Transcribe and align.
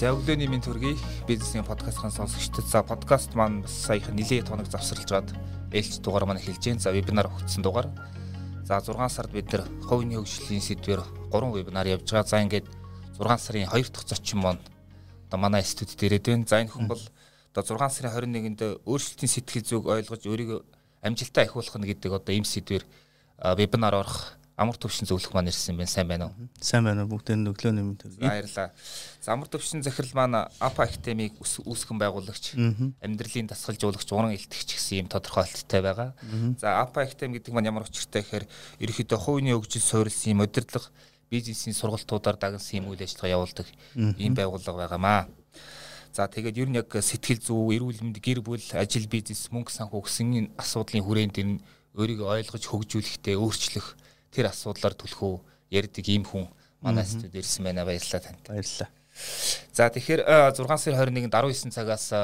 За 0.00 0.14
өглөөний 0.16 0.48
минь 0.48 0.62
төргий 0.64 0.94
бизнесийн 1.28 1.60
подкастын 1.60 2.08
сонсогчдод 2.08 2.64
за 2.64 2.80
подкаст 2.80 3.34
маань 3.36 3.58
бас 3.60 3.74
саяхан 3.84 4.16
нэлээд 4.16 4.48
хоног 4.48 4.64
завсарлаж 4.72 5.04
гад 5.12 5.28
ээлж 5.76 6.00
дугаар 6.00 6.24
маань 6.24 6.40
эхэлж 6.40 6.56
байна. 6.56 6.80
За 6.80 6.88
вебинар 6.88 7.28
өгсөн 7.28 7.60
дугаар. 7.60 7.92
За 8.64 8.80
6 8.80 8.96
сард 9.12 9.28
бид 9.28 9.52
нэр 9.52 9.68
хувийн 9.84 10.24
хөгжлийн 10.24 10.64
сэдвээр 10.64 11.04
3 11.04 11.52
вебинар 11.52 11.84
явж 11.84 12.08
байгаа. 12.08 12.32
За 12.32 12.40
ингээд 12.40 12.64
6 13.20 13.44
сарын 13.44 13.68
2 13.68 13.92
дахь 13.92 14.08
зочин 14.08 14.40
маань 14.40 14.64
одоо 15.28 15.36
манай 15.36 15.60
студид 15.68 16.00
ирээд 16.00 16.32
байна. 16.32 16.48
За 16.48 16.64
энэ 16.64 16.72
хүн 16.72 16.88
бол 16.88 17.02
одоо 17.52 17.76
6 17.76 18.00
сарын 18.00 18.32
21-нд 18.32 18.80
өөрчлөлтийн 18.88 19.28
сэтгэл 19.36 19.68
зүг 19.68 19.84
ойлгож 19.84 20.24
өөрийгөө 20.24 20.60
амжилтаа 21.04 21.44
ахиулах 21.44 21.76
нь 21.76 21.84
гэдэг 21.92 22.08
одоо 22.16 22.32
ийм 22.32 22.48
сэдвээр 22.48 22.88
вебинар 23.52 24.00
орох 24.00 24.39
амар 24.60 24.76
төвшин 24.76 25.08
зөвлөх 25.08 25.32
маань 25.32 25.48
ирсэн 25.48 25.72
байна. 25.80 25.88
Сайн 25.88 26.08
байна 26.08 26.28
уу? 26.28 26.48
Сайн 26.60 26.84
байна 26.84 27.08
уу? 27.08 27.16
Бүгдээ 27.16 27.48
өглөө 27.48 27.96
төргий. 27.96 28.20
Баярлалаа. 28.20 28.68
За 29.24 29.32
амар 29.32 29.48
төвшин 29.48 29.80
захирал 29.80 30.12
маань 30.12 30.36
АПА 30.60 30.84
академиг 30.84 31.40
үүсгэн 31.40 31.96
байгуулагч, 31.96 32.60
амьдралын 33.00 33.48
дасгалжуулагч, 33.48 34.12
уран 34.12 34.36
илтгэгч 34.36 34.76
гэсэн 34.76 35.00
юм 35.00 35.08
тодорхойлолттой 35.08 35.80
байгаа. 35.80 36.12
За 36.60 36.84
АПА 36.84 37.08
академи 37.08 37.40
гэдэг 37.40 37.56
маань 37.56 37.72
ямар 37.72 37.88
учиртай 37.88 38.20
гэхээр 38.20 38.44
ерөнхийдөө 38.84 39.16
хувийн 39.16 39.56
хөгжил 39.56 39.80
суурилсан 39.80 40.36
юм 40.36 40.44
удирдлага 40.44 40.92
бизнесийн 41.32 41.72
сургалтуудаар 41.72 42.36
дагнсан 42.36 42.84
юм 42.84 42.92
үйл 42.92 43.00
ажиллагаа 43.00 43.40
явуулдаг 43.40 43.66
ийм 43.96 44.36
байгууллага 44.36 44.84
байгаамаа. 44.84 45.28
За 46.12 46.26
тэгээд 46.26 46.58
ер 46.58 46.68
нь 46.68 46.76
яг 46.76 46.90
сэтгэл 46.90 47.38
зүй, 47.38 47.78
эрүүл 47.78 48.02
мэнд, 48.02 48.18
гэр 48.18 48.42
бүл, 48.42 48.60
ажил 48.74 49.06
бизнес, 49.06 49.46
мөнгө 49.54 49.70
санхүү 49.70 50.02
гэсэн 50.04 50.58
асуудлын 50.58 51.06
хүрээнд 51.06 51.38
энэ 51.38 51.62
өөрийгөө 51.94 52.28
ойлгож 52.34 52.64
хөгжүүлэхдээ 52.66 53.38
өөрчлөх 53.38 53.94
тэр 54.30 54.50
асуудлаар 54.50 54.94
түлхүү 54.94 55.34
ярьдаг 55.70 56.06
ийм 56.08 56.24
хүн 56.24 56.48
манай 56.80 57.04
студид 57.04 57.34
ирсэн 57.34 57.64
байна. 57.64 57.84
Баярлалаа 57.84 58.22
танд. 58.22 58.42
Баярлалаа. 58.46 58.90
За 59.74 59.90
тэгэхээр 59.90 60.20
6 60.56 60.64
сарын 60.64 61.14
21-нд 61.14 61.34
19 61.34 61.74
цагаас 61.74 62.14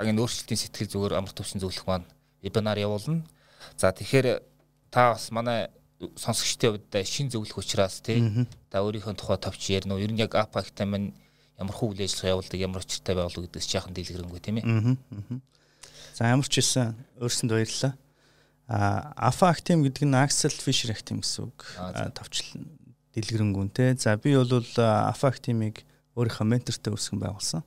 агийн 0.00 0.18
өөрчлөлтийн 0.18 0.58
сэтгэл 0.58 0.90
зүгээр 0.90 1.14
амар 1.20 1.32
төвшин 1.32 1.62
зөвлөх 1.62 1.86
маань 1.86 2.08
вебинар 2.42 2.78
явуулна. 2.78 3.22
За 3.78 3.92
тэгэхээр 3.92 4.42
та 4.90 5.14
бас 5.14 5.30
манай 5.30 5.70
сонсогчдын 6.18 6.74
хувьд 6.74 7.06
шин 7.06 7.30
зөвлөх 7.30 7.62
учраас 7.62 8.02
тий 8.02 8.18
та 8.70 8.82
өөрийнхөө 8.82 9.14
тухай 9.14 9.38
товч 9.38 9.70
ярина 9.70 9.94
уу? 9.94 10.02
Ер 10.02 10.10
нь 10.10 10.18
яг 10.18 10.34
апактай 10.34 10.86
маань 10.86 11.14
ямар 11.54 11.74
хүү 11.78 11.94
үйл 11.94 12.02
ажиллагаа 12.02 12.34
явуулдаг, 12.42 12.58
ямар 12.58 12.82
очиртай 12.82 13.14
байгуулга 13.14 13.46
гэдгээс 13.46 13.74
яахан 13.78 13.94
дэлгэрэнгүй 13.94 14.40
тийм 14.42 14.56
ээ. 14.58 14.66
За 16.18 16.26
ямар 16.26 16.48
ч 16.50 16.58
байсан 16.58 16.98
өөрсөнд 17.22 17.54
баярлалаа. 17.54 17.94
Alpha 18.68 19.50
Actim 19.50 19.82
гэдэг 19.82 20.06
нь 20.06 20.16
Axel 20.16 20.54
Fisher 20.54 20.94
Actim 20.94 21.20
гэсэн 21.20 21.50
үг. 21.50 21.66
Товчлон 22.14 22.68
дэлгэрэнгүй 23.12 23.68
те. 23.74 23.92
За 23.98 24.16
би 24.16 24.36
бол 24.36 24.48
Alpha 24.50 25.28
Actim-ыг 25.28 25.82
өөрийнхөө 26.16 26.46
ментортой 26.46 26.94
үүсгэн 26.94 27.20
байгуулсан. 27.20 27.62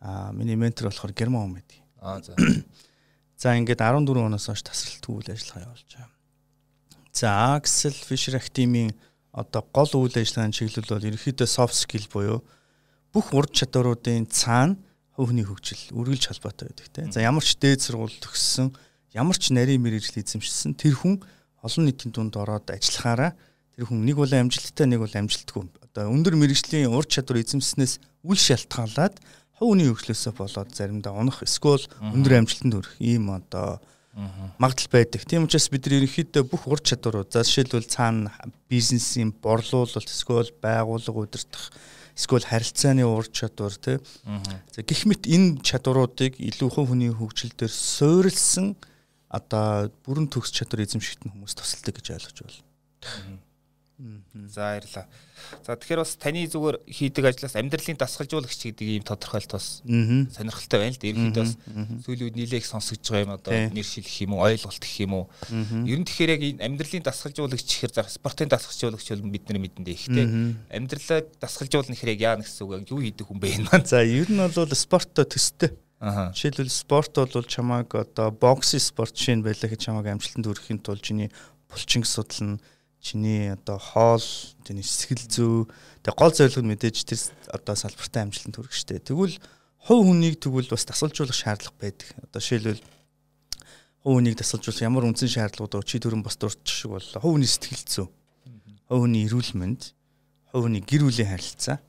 А 0.00 0.30
миний 0.32 0.56
ментор 0.56 0.90
болохоор 0.90 1.16
герман 1.16 1.48
хүн 1.48 1.54
байдаг. 1.58 1.78
Аа 2.02 2.20
за. 2.22 2.34
За 3.36 3.52
ингээд 3.52 3.84
14 3.84 4.16
оноос 4.16 4.48
хойш 4.48 4.64
тасралтгүй 4.64 5.12
үйл 5.20 5.28
ажиллагаа 5.28 5.68
явуулж 5.68 5.90
байгаа. 5.92 6.12
За 7.12 7.28
Axel 7.56 7.92
Fisher 7.92 8.40
Actim-ийн 8.40 8.96
одоо 9.36 9.60
гол 9.72 10.08
үйл 10.08 10.16
ажиллагааны 10.16 10.56
чиглэл 10.56 10.88
бол 10.88 11.04
ерөнхийдөө 11.04 11.44
soft 11.44 11.76
skill 11.76 12.08
буюу 12.08 12.40
бүх 13.12 13.32
ур 13.36 13.44
чадваруудын 13.52 14.24
цаана 14.32 14.80
хувийн 15.16 15.44
хөгжил 15.44 15.92
үргэлж 15.92 16.32
холбоотой 16.32 16.72
байдаг 16.72 16.88
те. 16.92 17.04
За 17.12 17.20
ямар 17.20 17.44
ч 17.44 17.60
дээд 17.60 17.84
сургууль 17.84 18.16
төгссөн 18.24 18.72
ямар 19.12 19.36
ч 19.38 19.54
нарийн 19.54 19.82
мэрэгжил 19.82 20.22
эзэмшсэн 20.22 20.74
тэр 20.74 20.96
хүн 20.96 21.22
олон 21.62 21.84
нийтийн 21.86 22.12
дунд 22.14 22.34
ороод 22.34 22.70
ажиллахаараа 22.70 23.36
тэр 23.76 23.84
хүн 23.86 24.02
нэг 24.06 24.16
бол 24.16 24.32
амжилттай 24.32 24.86
нэг 24.88 25.04
бол 25.04 25.12
амжилтгүй. 25.12 25.68
Одоо 25.84 26.08
өндөр 26.08 26.34
мэрэгжлийн 26.40 26.90
ур 26.90 27.04
чадвар 27.04 27.42
эзэмснээс 27.44 28.00
үл 28.24 28.38
шалтгаалаад 28.38 29.20
хувийн 29.58 29.88
хөгжлөөсөө 29.92 30.32
болоод 30.36 30.70
заримдаа 30.72 31.12
унах 31.16 31.40
эсвэл 31.44 31.84
өндөр 32.00 32.44
амжилтанд 32.44 32.74
хүрэх 32.76 32.94
ийм 33.00 33.32
одоо 33.32 33.80
магадлал 34.58 34.92
байдаг. 34.92 35.24
Тийм 35.28 35.44
учраас 35.44 35.68
бид 35.68 35.84
нар 35.84 36.00
ерөнхийдөө 36.00 36.44
бүх 36.48 36.64
ур 36.68 36.80
чадварууд 36.80 37.28
жишээлбэл 37.32 37.84
цаана 37.84 38.32
бизнесийн 38.68 39.32
борлуулалт 39.32 40.08
эсвэл 40.08 40.52
байгууллага 40.60 41.20
удирдах 41.20 41.72
эсвэл 42.16 42.48
харилцааны 42.48 43.04
ур 43.04 43.28
чадвар 43.28 43.76
тий. 43.76 44.00
За 44.72 44.80
гэх 44.80 45.04
мэт 45.04 45.28
энэ 45.28 45.60
чадваруудыг 45.60 46.40
илүү 46.40 46.68
хувь 46.72 46.96
хүний 46.96 47.12
хөгжил 47.12 47.52
дээр 47.52 47.72
суурилсан 47.72 48.72
одоо 49.36 49.92
бүрэн 50.08 50.32
төгс 50.32 50.50
чадвар 50.50 50.84
эзэмшигт 50.88 51.28
нь 51.28 51.32
хүмүүс 51.32 51.54
тусалдаг 51.56 52.00
гэж 52.00 52.16
ойлгож 52.16 52.38
байна. 52.40 52.64
За 54.52 54.76
баярлаа. 54.76 55.08
За 55.64 55.72
тэгэхээр 55.72 56.04
бас 56.04 56.20
таны 56.20 56.44
зүгээр 56.44 56.84
хийдэг 56.84 57.24
ажлаас 57.32 57.56
амьдралын 57.56 57.96
дасгалжуулагч 57.96 58.68
гэдэг 58.68 58.88
ийм 58.92 59.04
тодорхойлт 59.08 59.56
бас 59.56 59.80
сонирхолтой 59.80 60.78
байна 60.84 60.92
л 60.92 61.00
да. 61.00 61.08
Ерөнхийдөө 61.08 61.44
бас 61.48 61.56
сүүлийн 62.04 62.26
үед 62.28 62.36
нилээх 62.36 62.66
сонсогдож 62.68 63.08
байгаа 63.08 63.24
юм 63.24 63.36
одоо 63.40 63.52
нэр 63.72 63.88
шилэх 63.88 64.16
юм 64.20 64.36
уу, 64.36 64.44
ойлголт 64.44 64.84
гэх 64.84 65.00
юм 65.00 65.12
уу. 65.16 65.24
Ер 65.88 65.96
нь 65.96 66.04
тэгэхээр 66.04 66.34
яг 66.36 66.42
амьдралын 66.60 67.08
дасгалжуулагч 67.08 67.68
гэхээр 67.72 67.92
за 67.96 68.04
спортын 68.04 68.52
дасгалжуулагч 68.52 69.08
бол 69.16 69.32
бид 69.32 69.48
нар 69.48 69.60
мэдэн 69.64 69.84
дээ 69.88 69.96
ихтэй. 69.96 70.26
Амьдралаа 70.76 71.20
дасгалжуулна 71.40 71.96
гэхээр 71.96 72.14
яг 72.20 72.20
яа 72.20 72.36
гэсэн 72.36 72.68
үг 72.68 72.92
юу 72.92 73.00
хийдэг 73.00 73.24
хүн 73.24 73.40
бэ 73.40 73.64
энэ 73.64 73.68
маань. 73.72 73.88
За 73.88 74.04
ер 74.04 74.28
нь 74.28 74.36
бол 74.36 74.76
спорттой 74.76 75.24
төстэй 75.24 75.72
Жишээлбэл 76.00 76.68
спорт 76.68 77.16
бол 77.16 77.48
чамааг 77.48 77.94
одоо 77.96 78.28
боксын 78.28 78.80
спорт 78.80 79.16
шин 79.16 79.40
байлаа 79.40 79.72
гэж 79.72 79.88
чамааг 79.88 80.12
амжилтанд 80.12 80.44
хүрэхин 80.44 80.84
тулд 80.84 81.00
чиний 81.00 81.32
булчин 81.72 82.04
судална, 82.04 82.60
чиний 83.00 83.56
одоо 83.56 83.80
хоол, 83.80 84.20
чиний 84.68 84.84
сэтгэл 84.84 85.24
зүй, 85.24 85.64
тэг 86.04 86.12
гол 86.20 86.36
зорилго 86.36 86.60
нь 86.60 86.70
мэдээж 86.76 86.96
тэр 87.08 87.20
одоо 87.48 87.74
салбартай 87.80 88.28
амжилтанд 88.28 88.60
хүрэх 88.60 88.76
штэ. 88.76 89.08
Тэгвэл 89.08 89.40
хувь 89.88 90.04
хүнийг 90.04 90.36
тэгвэл 90.36 90.68
бас 90.68 90.84
дасгалжуулах 90.84 91.32
шаардлага 91.32 91.80
байдаг. 91.80 92.12
Одоо 92.28 92.44
жишээлбэл 92.44 92.84
хувь 94.04 94.16
хүнийг 94.20 94.36
дасгалжуулах 94.36 94.84
ямар 94.84 95.08
үндсэн 95.08 95.32
шаардлагууд 95.32 95.88
чи 95.88 95.96
төрөн 95.96 96.20
бас 96.20 96.36
дурдчих 96.36 96.76
шиг 96.76 96.92
боллоо. 96.92 97.24
Хувь 97.24 97.40
хүний 97.40 97.48
сэтгэл 97.48 97.88
зүй, 97.88 98.06
хувь 98.84 99.00
хүний 99.00 99.24
эрүүл 99.24 99.56
мэнд, 99.56 99.96
хувь 100.52 100.68
хүний 100.68 100.84
гэр 100.84 101.08
бүлийн 101.08 101.32
харилцаа 101.32 101.80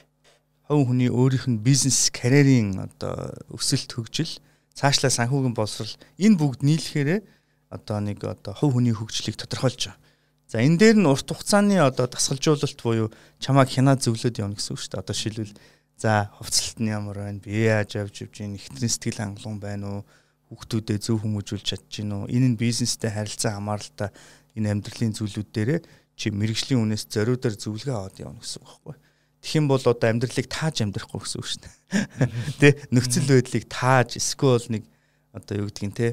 хувь 0.67 0.91
хүний 0.91 1.07
өөрийнх 1.07 1.47
нь 1.47 1.63
бизнес 1.63 2.11
карьерийн 2.11 2.91
одоо 2.91 3.31
өсөлт 3.55 3.88
хөгжил 3.95 4.31
цаашлаа 4.75 5.11
санхүүгийн 5.11 5.55
боловсрал 5.55 5.95
энэ 6.19 6.38
бүгд 6.38 6.61
нийлэхээр 6.67 7.23
одоо 7.72 7.97
нэг 8.03 8.19
одоо 8.23 8.53
хувь 8.53 8.75
хүний 8.75 8.91
хөгжлийг 8.91 9.39
тодорхойлж 9.39 9.89
байгаа. 9.89 10.00
За 10.47 10.63
энэ 10.63 10.79
дээр 10.79 10.97
нь 11.00 11.07
урт 11.07 11.28
хугацааны 11.28 11.79
одоо 11.79 12.07
дасгалжуулалт 12.07 12.79
буюу 12.83 13.11
чамааг 13.39 13.67
хянаа 13.67 14.00
зөвлөд 14.00 14.39
явна 14.39 14.55
гэсэн 14.55 14.75
үг 14.75 14.79
шүү 14.79 14.91
дээ. 14.95 15.03
Одоо 15.03 15.16
шилбэл 15.16 15.53
за 16.00 16.31
хувцалт 16.39 16.79
нь 16.79 16.91
ямар 16.91 17.19
байна? 17.19 17.44
Би 17.44 17.67
яаж 17.67 17.99
авч 17.99 18.23
ивж 18.23 18.44
гин 18.44 18.55
ихтрийн 18.55 18.88
сэтгэл 18.88 19.19
хангалуун 19.23 19.59
байна 19.59 19.85
уу? 19.88 20.01
Хүүхдүүдэд 20.47 21.03
зөв 21.03 21.19
хүмүүжүүлж 21.19 21.63
чадж 21.67 21.91
гин 21.91 22.16
үү? 22.16 22.31
Энэ 22.31 22.55
нь 22.55 22.59
бизнестэй 22.59 23.11
харилцаа 23.11 23.59
хамааралтай 23.59 24.16
энэ 24.55 24.72
амьдралын 24.72 25.16
зүйлүүд 25.19 25.49
дээр 25.51 25.84
чи 26.16 26.31
мэрэгжлийн 26.31 26.79
үнээс 26.79 27.11
зориудаар 27.11 27.55
зөвлөгөө 27.59 27.95
аваад 27.99 28.16
явна 28.23 28.39
гэсэн 28.39 28.63
үг 28.63 28.72
байхгүй 28.72 28.95
юу? 28.95 29.06
Юм 29.53 29.67
бол 29.69 29.79
одоо 29.79 30.07
амьдралыг 30.09 30.47
тааж 30.49 30.81
амьдрахгүй 30.81 31.21
гэсэн 31.21 31.39
үг 31.39 31.47
шнэ. 31.47 31.69
Тэ 32.59 32.67
нөхцөл 32.91 33.29
байдлыг 33.29 33.65
тааж 33.69 34.17
эсвэл 34.17 34.65
нэг 34.69 34.83
одоо 35.31 35.65
юу 35.65 35.69
гэдгийг 35.69 35.93
те 35.95 36.07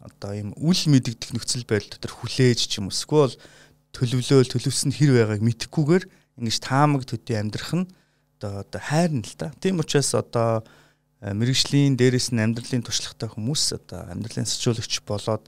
одоо 0.00 0.32
ийм 0.32 0.50
үл 0.56 0.80
мэдэгдэх 0.88 1.36
нөхцөл 1.36 1.68
байдал 1.68 1.92
дотор 1.98 2.12
хүлээж 2.14 2.70
ч 2.70 2.80
юм 2.80 2.88
уу 2.88 2.94
эсвэл 2.94 3.36
төлөвлөөл 3.92 4.48
төлөвсөн 4.48 4.96
хэр 4.96 5.10
байгааг 5.12 5.42
мэдхгүйгээр 5.44 6.04
ингэж 6.40 6.56
таамаг 6.64 7.04
төдий 7.04 7.36
амьдрах 7.36 7.74
нь 7.74 7.90
одоо 8.40 8.64
одоо 8.64 8.80
хайрна 8.80 9.20
л 9.20 9.34
да. 9.36 9.52
Тийм 9.60 9.82
учраас 9.82 10.14
одоо 10.16 10.64
э, 11.20 11.34
мэрэгжлийн 11.34 12.00
дээрээс 12.00 12.32
нь 12.32 12.40
амьдралын 12.40 12.80
туршлагатай 12.80 13.28
хүмүүс 13.28 13.76
одоо 13.76 14.08
амьдралын 14.08 14.48
сэлжуулагч 14.48 15.04
болоод 15.04 15.44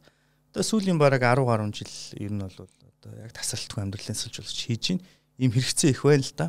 одоо 0.52 0.62
сүүлийн 0.62 1.00
бараг 1.00 1.24
10 1.24 1.48
гаруй 1.48 1.72
жил 1.72 1.94
ер 2.20 2.32
нь 2.36 2.44
бол 2.44 2.68
одоо 2.68 3.12
яг 3.24 3.32
тасралтгүй 3.32 3.80
амьдралын 3.80 4.18
сэлжуулагч 4.20 4.58
хийж 4.68 4.84
байна. 4.92 5.06
Ийм 5.40 5.50
хэрэгцээ 5.56 5.96
их 5.96 6.04
байна 6.04 6.20
л 6.28 6.34
да. 6.36 6.46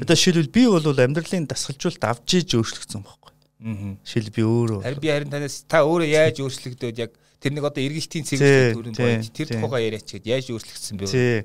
Одоо 0.00 0.16
шилбэл 0.16 0.48
би 0.48 0.64
бол 0.66 0.84
амьдралын 0.96 1.44
дасгалжуулалт 1.48 2.04
авч 2.08 2.40
иж 2.40 2.56
өөрчлөгдсөн 2.56 3.04
байхгүй. 3.04 3.32
Аа. 3.58 3.96
Шил 4.06 4.30
би 4.32 4.42
өөрөө. 4.46 4.80
Харин 4.86 5.02
би 5.02 5.10
харин 5.12 5.32
танаас 5.32 5.64
та 5.68 5.84
өөрөө 5.84 6.08
яаж 6.08 6.40
өөрчлөгдөөд 6.40 6.96
яг 7.04 7.12
тэр 7.42 7.52
нэг 7.52 7.64
одоо 7.68 7.82
эргэлтийн 7.84 8.24
цэвэрлэх 8.24 8.76
төрөнд 8.80 8.96
байж 8.96 9.28
тэр 9.34 9.48
тухайгаа 9.52 9.82
яриач 9.84 10.08
гээд 10.08 10.26
яаж 10.26 10.46
өөрчлөгдсөн 10.54 10.96
бэ? 10.96 11.06
Тий. 11.10 11.44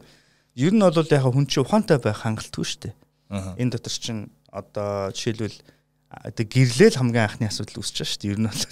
Ер 0.56 0.71
нь 0.71 0.80
бол 0.80 0.94
яг 0.94 1.25
хүн 1.25 1.47
чинь 1.50 1.65
ухаантай 1.65 2.00
байх 2.00 2.24
хангалтгүй 2.24 2.63
шүү 2.63 2.81
дээ. 2.88 2.95
Энэ 3.59 3.74
дотор 3.75 3.94
чинь 3.97 4.31
одоо 4.53 5.12
жишээлбэл 5.12 5.59
одоо 6.13 6.45
гэрлэл 6.45 6.97
хамгийн 7.01 7.25
анхны 7.25 7.50
асуудал 7.50 7.81
үүсэж 7.81 7.97
байгаа 7.97 8.13
шүү 8.13 8.21
дээ. 8.21 8.31
Ер 8.31 8.39
нь 8.39 8.47
бол 8.47 8.63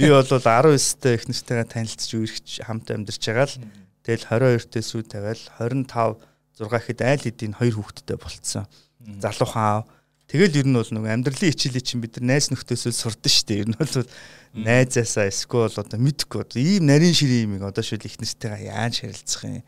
би 0.00 0.06
бол 0.08 0.24
19-т 0.40 1.04
эхнэртэйгээ 1.20 1.68
танилцж 1.68 2.10
үргэлж 2.16 2.48
хамт 2.64 2.88
амьдарч 2.88 3.22
байгаа 3.28 3.46
л 3.46 3.56
тэгэл 4.00 4.24
22-т 4.24 4.80
сүү 4.80 5.02
тавиал 5.04 5.42
25 5.60 6.24
6 6.60 6.68
гэхэд 6.68 7.00
айл 7.04 7.24
хэдийн 7.24 7.54
хоёр 7.56 7.74
хүүхэдтэй 7.80 8.16
болцсон. 8.20 8.68
Залуухан 9.00 9.64
аав. 9.64 9.84
Тэгэл 10.30 10.62
ер 10.62 10.66
нь 10.70 10.78
бол 10.78 10.86
нэг 10.86 11.04
амьдралын 11.10 11.50
хичээлээ 11.50 11.82
чинь 11.82 12.02
бид 12.04 12.20
нар 12.22 12.38
найз 12.38 12.54
нөхдөсөө 12.54 12.94
сурдан 12.94 13.32
шүү 13.34 13.46
дээ. 13.50 13.60
Ер 13.66 13.68
нь 13.74 13.78
бол 13.80 14.06
найзаасаа 14.54 15.26
эсвэл 15.26 15.74
одоо 15.74 15.98
мэдхгүй 15.98 16.40
одоо 16.46 16.60
ийм 16.62 16.86
нарийн 16.86 17.16
ширээ 17.18 17.50
юмыг 17.50 17.66
одоо 17.66 17.82
шил 17.82 17.98
их 17.98 18.14
нэртэйгээ 18.14 18.70
яаж 18.70 19.02
харилцах 19.02 19.42
юм. 19.50 19.66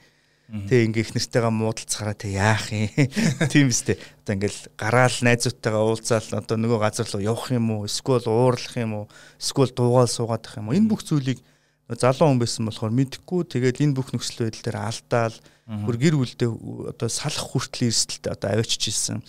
Тэ 0.71 0.87
ингээ 0.87 1.03
их 1.03 1.15
нэртэйгээ 1.19 1.51
муудалцахаараа 1.51 2.15
тэ 2.15 2.31
яах 2.39 2.67
юм. 2.71 2.87
Тийм 3.51 3.75
үстэй. 3.75 3.99
Одоо 4.23 4.39
ингээл 4.39 4.61
гараал 4.79 5.17
найзуудтайгаа 5.19 5.83
уулзаал 5.83 6.31
одоо 6.39 6.57
нөгөө 6.61 6.79
газар 6.79 7.09
руу 7.11 7.23
явах 7.27 7.51
юм 7.51 7.67
уу? 7.73 7.91
Эсвэл 7.91 8.29
уурлах 8.31 8.77
юм 8.79 8.93
уу? 9.03 9.07
Эсвэл 9.43 9.75
дуугаал 9.75 10.13
суугаад 10.13 10.47
ах 10.47 10.63
юм 10.63 10.71
уу? 10.71 10.79
Энэ 10.79 10.91
бүх 10.93 11.03
зүйлийг 11.03 11.43
залуу 11.89 12.29
хүн 12.31 12.41
байсан 12.41 12.69
болохоор 12.69 12.93
мэдхгүй 12.95 13.41
тэгээд 13.51 13.83
энэ 13.83 13.97
бүх 13.97 14.13
нөхцөл 14.15 14.47
байдал 14.47 14.65
дээр 14.65 14.79
алдаал 14.79 15.37
бүр 15.67 15.97
гэр 15.97 16.15
бүлдээ 16.19 16.51
одоо 16.91 17.09
салах 17.09 17.47
хүртэл 17.55 17.89
эрсдэлтэй 17.89 18.33
одоо 18.35 18.51
авчиж 18.59 18.83
ирсэн. 18.91 19.23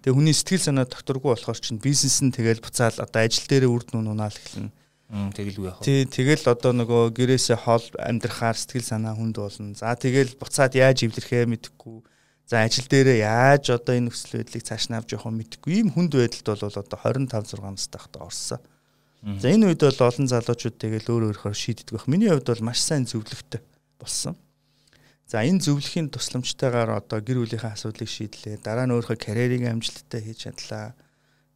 Тэгээ 0.00 0.16
хүний 0.16 0.32
сэтгэл 0.32 0.66
санаа 0.72 0.86
докторгүй 0.88 1.36
болохоор 1.36 1.60
чинь 1.60 1.78
бизнес 1.78 2.24
нь 2.24 2.32
тэгэл 2.32 2.64
буцаал 2.64 2.96
одоо 2.98 3.20
ажил 3.20 3.44
дээрээ 3.44 3.68
үр 3.68 3.84
дүн 3.84 4.10
унаал 4.10 4.32
эхэлнэ. 4.32 4.72
Тэгэлгүй 5.12 5.68
яах 5.68 5.78
вэ? 5.78 5.84
Тий, 5.84 6.00
тэгэл 6.08 6.48
одоо 6.48 6.72
нөгөө 6.72 7.12
гэрээсээ 7.14 7.58
хол 7.68 7.84
амьдрахаар 8.00 8.56
сэтгэл 8.56 8.88
санаа 8.96 9.14
хүнд 9.14 9.36
болно. 9.36 9.76
За 9.76 9.92
тэгэл 9.94 10.34
буцаад 10.40 10.72
яаж 10.74 11.04
эвлэрхээ 11.04 11.44
мэдэхгүй. 11.46 12.02
За 12.48 12.64
ажил 12.64 12.88
дээрээ 12.88 13.22
яаж 13.22 13.70
одоо 13.76 13.94
энэ 13.94 14.08
нөхцөл 14.08 14.40
байдлыг 14.40 14.64
цааш 14.64 14.88
нь 14.90 14.96
авч 14.96 15.14
явах 15.14 15.28
вэ 15.30 15.38
мэдэхгүй. 15.44 15.72
Ийм 15.84 15.88
хүнд 15.92 16.16
байдалд 16.16 16.48
бол 16.48 16.64
одоо 16.80 16.98
25 16.98 17.30
6 17.30 17.60
настай 17.60 18.00
хата 18.00 18.18
орсон. 18.24 18.60
За 19.24 19.48
энэ 19.48 19.72
үед 19.72 19.80
бол 19.80 20.00
олон 20.04 20.28
залуучууд 20.28 20.76
тэгэл 20.76 21.08
өөр 21.08 21.24
өөрөөр 21.32 21.56
шийддэг 21.56 21.96
байх. 21.96 22.06
Миний 22.12 22.28
хувьд 22.28 22.44
бол 22.44 22.68
маш 22.68 22.84
сайн 22.84 23.08
зөвлөгтэй 23.08 23.64
болсон. 23.96 24.36
За 25.24 25.40
энэ 25.40 25.64
зөвлөхийн 25.64 26.12
тусламжтайгаар 26.12 27.00
одоо 27.00 27.24
гэр 27.24 27.40
бүлийнхээ 27.40 27.72
асуудлыг 27.72 28.10
шийдлээ. 28.10 28.60
Дараа 28.60 28.84
нь 28.84 28.92
өөрийнхөө 28.92 29.16
карьерийг 29.16 29.64
амжилттай 29.64 30.20
хийж 30.20 30.44
чадлаа. 30.44 30.92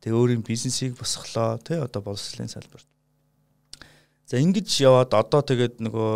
Тэгээ 0.00 0.16
өөрийн 0.16 0.42
бизнесийг 0.48 0.96
босголоо. 0.96 1.60
Тэ 1.60 1.84
одоо 1.84 2.00
боловсролын 2.00 2.48
салбарт 2.48 2.88
За 4.28 4.36
ингэж 4.36 4.68
яваад 4.84 5.16
одоо 5.16 5.40
тэгээд 5.40 5.80
нөгөө 5.80 6.12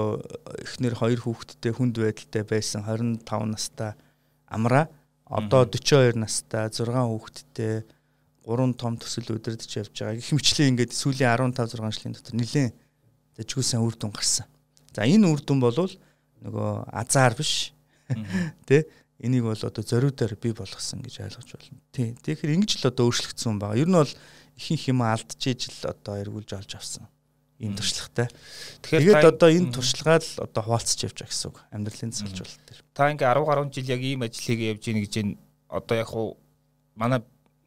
эхнэр 0.69 0.95
хоёр 1.01 1.21
хүүхэдтэй 1.25 1.73
хүнд 1.73 1.97
байдалтай 1.97 2.45
байсан 2.45 2.85
25 2.85 3.25
настай 3.49 3.97
амраа 4.53 4.93
одоо 5.25 5.65
42 5.65 6.21
настай 6.21 6.69
6 6.69 6.93
хүүхэдтэй 6.93 7.89
3 8.47 8.75
том 8.75 8.97
төсөл 8.99 9.37
удирдах 9.37 9.71
явж 9.71 9.93
байгаа. 9.95 10.19
Их 10.19 10.31
мэтлээ 10.33 10.71
ингээд 10.73 10.93
сүүлийн 10.93 11.31
15 11.53 11.79
6 11.79 11.95
жилийн 11.99 12.15
дотор 12.17 12.35
нэлээд 12.35 12.75
зэжгүй 13.39 13.65
сайн 13.65 13.87
үр 13.87 13.95
дүн 13.95 14.13
гарсан. 14.13 14.47
За 14.93 15.07
энэ 15.07 15.31
үр 15.31 15.41
дүн 15.41 15.61
бол 15.63 15.79
нөгөө 16.43 16.71
азар 16.91 17.35
биш. 17.39 17.73
Тэ 18.69 18.91
энийг 19.23 19.47
бол 19.47 19.57
одоо 19.57 19.83
зориудаар 19.87 20.35
бий 20.37 20.53
болгосон 20.53 21.01
гэж 21.07 21.23
ойлгож 21.23 21.51
байна. 21.55 21.81
Тий. 21.95 22.13
Тэгэхээр 22.19 22.55
ингэж 22.59 22.83
л 22.83 22.91
одоо 22.91 23.07
өөрчлөгдсөн 23.07 23.63
байгаа. 23.63 23.79
Ер 23.79 23.89
нь 23.89 23.97
бол 23.97 24.13
ихэнх 24.59 24.85
юм 24.91 25.01
алдчихж 25.07 25.71
л 25.71 25.95
одоо 25.95 26.19
эргүүлж 26.19 26.51
олж 26.59 26.73
авсан 26.75 27.07
ийм 27.63 27.79
туршлагатай. 27.79 28.27
Тэгэхээр 28.83 29.31
одоо 29.31 29.49
энэ 29.49 29.71
туршлагаа 29.71 30.19
л 30.19 30.43
одоо 30.43 30.63
хуваалцж 30.67 30.99
явж 31.07 31.17
байгаа 31.23 31.31
гэсэн 31.31 31.49
үг. 31.55 31.59
Амьдралын 31.71 32.11
засалжуулалт 32.11 32.63
дээр. 32.67 32.81
Та 32.91 33.11
ингээ 33.15 33.31
10 33.39 33.47
гаруй 33.47 33.67
жил 33.71 33.87
яг 33.95 34.03
ийм 34.03 34.21
ажлыг 34.27 34.59
явж 34.59 34.83
ийн 34.91 34.99
гэж 35.07 35.15
энэ 35.23 35.33
одоо 35.71 35.95
яг 35.95 36.09
хуу 36.11 36.29
манай 36.99 37.23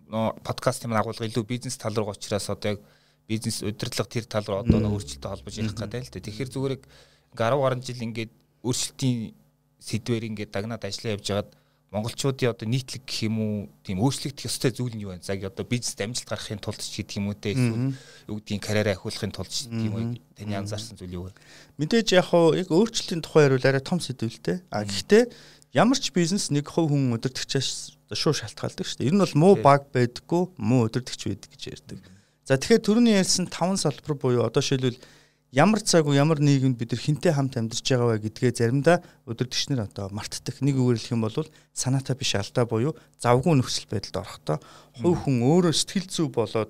подкастын 0.10 0.94
агуулга 0.94 1.26
илүү 1.26 1.46
бизнес 1.46 1.78
тал 1.78 1.96
руу 1.96 2.12
очираас 2.12 2.50
одоо 2.50 2.78
яг 2.78 2.80
бизнес 3.28 3.62
удирдлага 3.62 4.10
тэр 4.10 4.26
тал 4.26 4.46
руу 4.46 4.62
одоо 4.62 4.80
өөрчлөлтөд 4.94 5.30
холбож 5.30 5.58
ярих 5.58 5.74
гэдэг 5.74 6.02
л 6.06 6.14
дээ. 6.14 6.26
Тэгэхээр 6.30 6.54
зүгээр 6.54 6.76
ингээ 6.78 6.90
10 7.34 7.40
гаруй 7.40 7.82
жил 7.82 8.06
ингээд 8.06 8.32
өөрчлөлтийн 8.64 9.34
сэдвэр 9.82 10.24
ингээд 10.30 10.54
дагнаад 10.54 10.86
ажиллаа 10.86 11.18
явж 11.18 11.26
байгаад 11.30 11.50
монголчуудын 11.96 12.52
одоо 12.52 12.68
нийтлэг 12.68 13.08
гэх 13.08 13.30
юм 13.30 13.38
уу 13.40 13.56
тийм 13.86 14.04
өөрчлөгдөх 14.04 14.50
ёстой 14.50 14.72
зүйл 14.76 14.96
нь 14.98 15.06
юу 15.06 15.16
вэ? 15.16 15.24
За 15.24 15.38
одоо 15.38 15.64
бизнест 15.64 16.02
амжилт 16.02 16.28
гаргахын 16.28 16.60
тулд 16.60 16.82
ч 16.82 17.02
гэдэг 17.02 17.18
юм 17.22 17.32
уу 17.32 17.38
те 17.40 17.56
эсвэл 17.56 17.96
юу 18.28 18.36
гэдгийг 18.42 18.62
карьераа 18.66 18.94
ахиулахын 19.00 19.32
тулд 19.32 19.52
ч 19.54 19.70
гэдэг 19.70 19.86
юм 19.86 19.96
уу 19.96 20.06
таны 20.36 20.54
анзаарсан 20.60 21.00
зүйл 21.00 21.16
юу 21.16 21.24
вэ? 21.30 21.38
Мэдээж 21.80 22.08
яг 22.20 22.28
хуу 22.34 22.52
яг 22.58 22.68
өөрчлөлтийн 22.68 23.24
тухай 23.24 23.48
ярил 23.48 23.64
арай 23.64 23.80
том 23.80 24.04
сэдвэлтэй. 24.04 24.60
А 24.74 24.84
гэхдээ 24.84 25.32
ямар 25.72 25.96
ч 25.96 26.12
бизнес 26.12 26.52
нэг 26.52 26.68
хувь 26.68 26.92
хүн 26.92 27.16
өдөртөгчөөс 27.16 27.95
шууд 28.14 28.38
шалтгаалдаг 28.38 28.86
шүү 28.86 28.98
дээ. 29.02 29.10
Ер 29.10 29.16
нь 29.18 29.24
бол 29.26 29.36
муу 29.40 29.54
баг 29.58 29.90
байдаггүй, 29.90 30.54
муу 30.62 30.86
өдөртөгч 30.86 31.22
байдаг 31.26 31.50
гэж 31.50 31.64
ярьдаг. 31.74 31.98
За 32.46 32.62
тэгэхээр 32.62 32.86
түрүүний 32.86 33.18
ярьсан 33.18 33.50
5 33.50 33.82
салбар 33.82 34.14
буюу 34.14 34.46
одоо 34.46 34.62
шилбэл 34.62 35.02
ямар 35.50 35.82
цаг 35.82 36.06
уу 36.06 36.14
ямар 36.14 36.38
нийгэмд 36.38 36.78
бид 36.78 36.94
нар 36.94 37.02
хинтээ 37.02 37.34
хамт 37.34 37.58
амьдарч 37.58 37.82
байгаа 37.82 38.22
вэ 38.22 38.30
гэдгээ 38.30 38.54
заримдаа 38.54 39.02
өдөртөгчнөр 39.26 39.82
одоо 39.88 40.14
мартдаг. 40.14 40.62
Нэг 40.62 40.78
үгээр 40.78 41.00
хэлэх 41.02 41.16
юм 41.18 41.26
бол 41.26 41.50
санаатай 41.74 42.14
биш 42.14 42.38
алдаа 42.38 42.70
буюу 42.70 42.94
завгүй 43.18 43.58
нөхцөл 43.58 43.90
байдалд 43.90 44.22
орохдоо 44.22 44.58
хувь 45.00 45.26
хүн 45.26 45.42
өөрөө 45.42 45.74
сэтгэл 45.74 46.12
зүй 46.12 46.28
болоод 46.30 46.70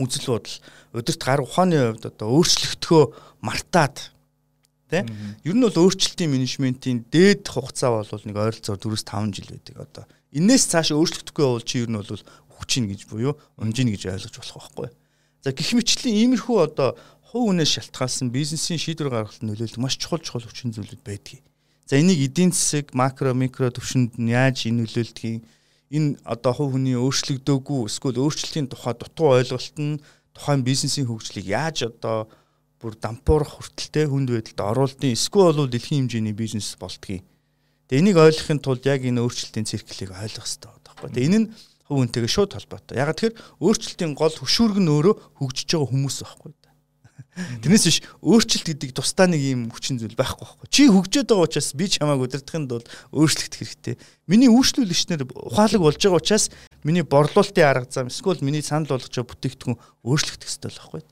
үзэл 0.00 0.34
бодол 0.34 0.56
өдөрт 0.96 1.22
гар 1.22 1.40
ухааны 1.44 1.76
хувьд 1.78 2.10
одоо 2.10 2.28
өөрчлөгдөхөө 2.38 3.04
мартаад 3.44 3.96
тий 4.88 5.02
ер 5.44 5.54
нь 5.54 5.64
бол 5.68 5.82
өөрчлөлтийн 5.84 6.32
менежментийн 6.32 7.04
дээд 7.12 7.44
хугацаа 7.50 8.02
бол 8.02 8.24
нэг 8.24 8.36
ойролцоогоор 8.40 8.98
4-5 8.98 9.36
жил 9.36 9.48
байдаг 9.52 9.76
одоо 9.84 10.04
энээс 10.32 10.64
цааш 10.68 10.92
өөрчлөгдөхгүй 10.92 11.46
бол 11.46 11.64
чи 11.64 11.84
ер 11.84 11.90
нь 11.90 11.98
бол 11.98 12.22
хүчин 12.58 12.90
гэж 12.90 13.08
буюу 13.08 13.38
унжин 13.56 13.88
гэж 13.88 14.12
ойлгож 14.12 14.34
болох 14.36 14.72
байхгүй. 14.76 14.88
За 15.44 15.52
гих 15.54 15.72
мэтлийн 15.72 16.16
иймэрхүү 16.34 16.58
одоо 16.58 16.98
хувь 17.30 17.52
хүнээс 17.52 17.70
шалтгаалсан 17.78 18.28
бизнесийн 18.34 18.82
шийдвэр 18.82 19.12
гаргалтанд 19.12 19.48
нөлөөлөх 19.52 19.80
маш 19.80 19.96
чухал 19.96 20.20
чухал 20.20 20.44
хүчин 20.44 20.74
зүйлүүд 20.74 21.02
байдгийг. 21.06 21.44
За 21.88 21.96
энийг 21.96 22.20
эдийн 22.28 22.52
засаг, 22.52 22.92
макро, 22.92 23.32
микро 23.32 23.70
төвшөнд 23.72 24.20
нь 24.20 24.32
яаж 24.34 24.68
энэ 24.68 24.84
нөлөөлдгийг 24.84 25.46
энэ 25.94 26.20
одоо 26.24 26.52
хувь 26.52 26.72
хүний 26.76 26.96
өөрчлөгдөөгүй 27.00 27.80
эсвэл 27.88 28.20
өөрчлөлтийн 28.20 28.68
тухай 28.68 28.92
дутуу 28.92 29.40
ойлголт 29.40 29.76
нь 29.80 30.00
тухайн 30.36 30.60
бизнесийн 30.66 31.08
хөгжлийг 31.08 31.48
яаж 31.48 31.88
одоо 31.88 32.28
бүр 32.76 32.92
дампуурах 32.92 33.56
хүртэлтэй 33.56 34.06
хүнд 34.06 34.28
байдалд 34.28 34.60
оруулдیں۔ 34.60 35.16
Эсвэл 35.16 35.56
бол 35.56 35.72
дэлхийн 35.72 36.06
хэмжээний 36.06 36.36
бизнес 36.36 36.76
болдгийг. 36.76 37.24
Тэгээ 37.88 38.00
энийг 38.04 38.18
ойлгохын 38.20 38.60
тулд 38.60 38.84
яг 38.84 39.00
энэ 39.02 39.24
өөрчлөлтийн 39.24 39.64
цирклийг 39.64 40.12
ойлгох 40.12 40.44
хэрэгтэй 40.44 40.68
байдаг 40.68 40.92
байхгүй. 40.92 41.08
Тэгээ 41.08 41.28
энэ 41.28 41.40
нь 41.40 41.48
хувь 41.88 41.98
хүнтэйгээ 42.04 42.32
шууд 42.36 42.52
холбоотой. 42.52 43.00
Яг 43.00 43.16
тэгэхээр 43.16 43.34
өөрчлөлтийн 43.64 44.12
гол 44.12 44.36
хөшүүрг 44.36 44.76
нь 44.76 44.92
өөрөө 44.92 45.14
хөгжиж 45.40 45.68
байгаа 45.72 45.88
хүмүүс 45.88 46.16
байхгүй. 46.20 46.52
Тэрнээс 47.38 47.86
биш 47.86 47.98
өөрчлөлт 48.18 48.66
гэдэг 48.66 48.90
тусдаа 48.98 49.30
нэг 49.30 49.42
юм 49.42 49.62
хүчин 49.70 49.98
зүйл 49.98 50.18
байхгүй 50.18 50.42
байхгүй. 50.42 50.68
Чи 50.74 50.90
хөгжөөд 50.90 51.28
байгаа 51.30 51.46
учраас 51.46 51.70
би 51.78 51.86
чамайг 51.86 52.18
удирдахын 52.18 52.66
тулд 52.66 52.90
өөрчлөлт 53.14 53.54
хэрэгтэй. 53.54 53.94
Миний 54.26 54.50
үйлчлүүлэгчнэр 54.50 55.22
ухаалаг 55.46 55.78
болж 55.82 56.02
байгаа 56.02 56.18
учраас 56.18 56.50
миний 56.82 57.06
борлуулалтын 57.06 57.62
арга 57.62 57.86
зам 57.86 58.10
эсвэл 58.10 58.42
миний 58.42 58.62
санал 58.62 58.90
болгож 58.90 59.14
байгаа 59.14 59.30
бүтээгдэхүүн 59.30 59.78
өөрчлөгдөх 59.78 60.50
хэрэгтэй 60.50 60.70
л 60.74 60.80
байхгүй. 60.82 61.02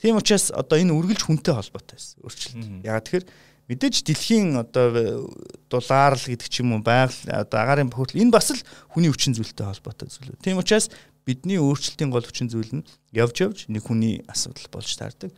Тийм 0.00 0.16
учраас 0.20 0.52
одоо 0.52 0.76
энэ 0.76 0.92
үргэлж 0.96 1.22
хүнтэй 1.24 1.54
холбоотой 1.56 1.96
байсан 1.96 2.16
өөрчлөлт. 2.24 2.84
Ягаад 2.84 3.04
тэгэхээр 3.08 3.24
мэдээж 3.70 4.02
дэлхийн 4.02 4.58
одоо 4.58 5.30
дулаарл 5.70 6.26
гэдэг 6.26 6.48
ч 6.50 6.66
юм 6.66 6.74
уу 6.74 6.82
байгаль 6.82 7.14
одоо 7.30 7.58
агаарын 7.62 7.94
бохирдол 7.94 8.18
энэ 8.18 8.34
бас 8.34 8.50
л 8.50 8.60
хүний 8.90 9.14
хүчин 9.14 9.38
зүйлтэй 9.38 9.70
холбоотой 9.70 10.10
зүйл. 10.10 10.34
Тийм 10.42 10.58
учраас 10.58 10.90
бидний 11.22 11.62
өөрчлөлтийн 11.62 12.10
гол 12.10 12.26
хүчин 12.26 12.50
зүйл 12.50 12.82
нь 12.82 12.86
явж 13.14 13.46
явж 13.46 13.58
нэг 13.70 13.86
хүний 13.86 14.26
асуудал 14.26 14.66
болж 14.74 14.90
таардаг 14.98 15.30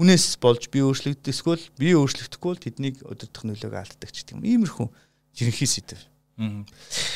хүнээс 0.00 0.40
болж 0.40 0.72
би 0.72 0.80
өөрчлөгддөг 0.80 1.28
эсвэл 1.28 1.60
би 1.76 1.92
өөрчлөгдөхгүй 1.92 2.48
бол 2.48 2.64
тэднийг 2.64 2.96
өдөртөх 3.04 3.44
нөлөөг 3.44 3.74
алддаг 3.76 4.08
ч 4.08 4.24
гэдэг 4.24 4.32
юм. 4.32 4.48
Иймэрхүү 4.48 4.88
жирэнхий 5.36 5.68
сэдв. 5.68 6.00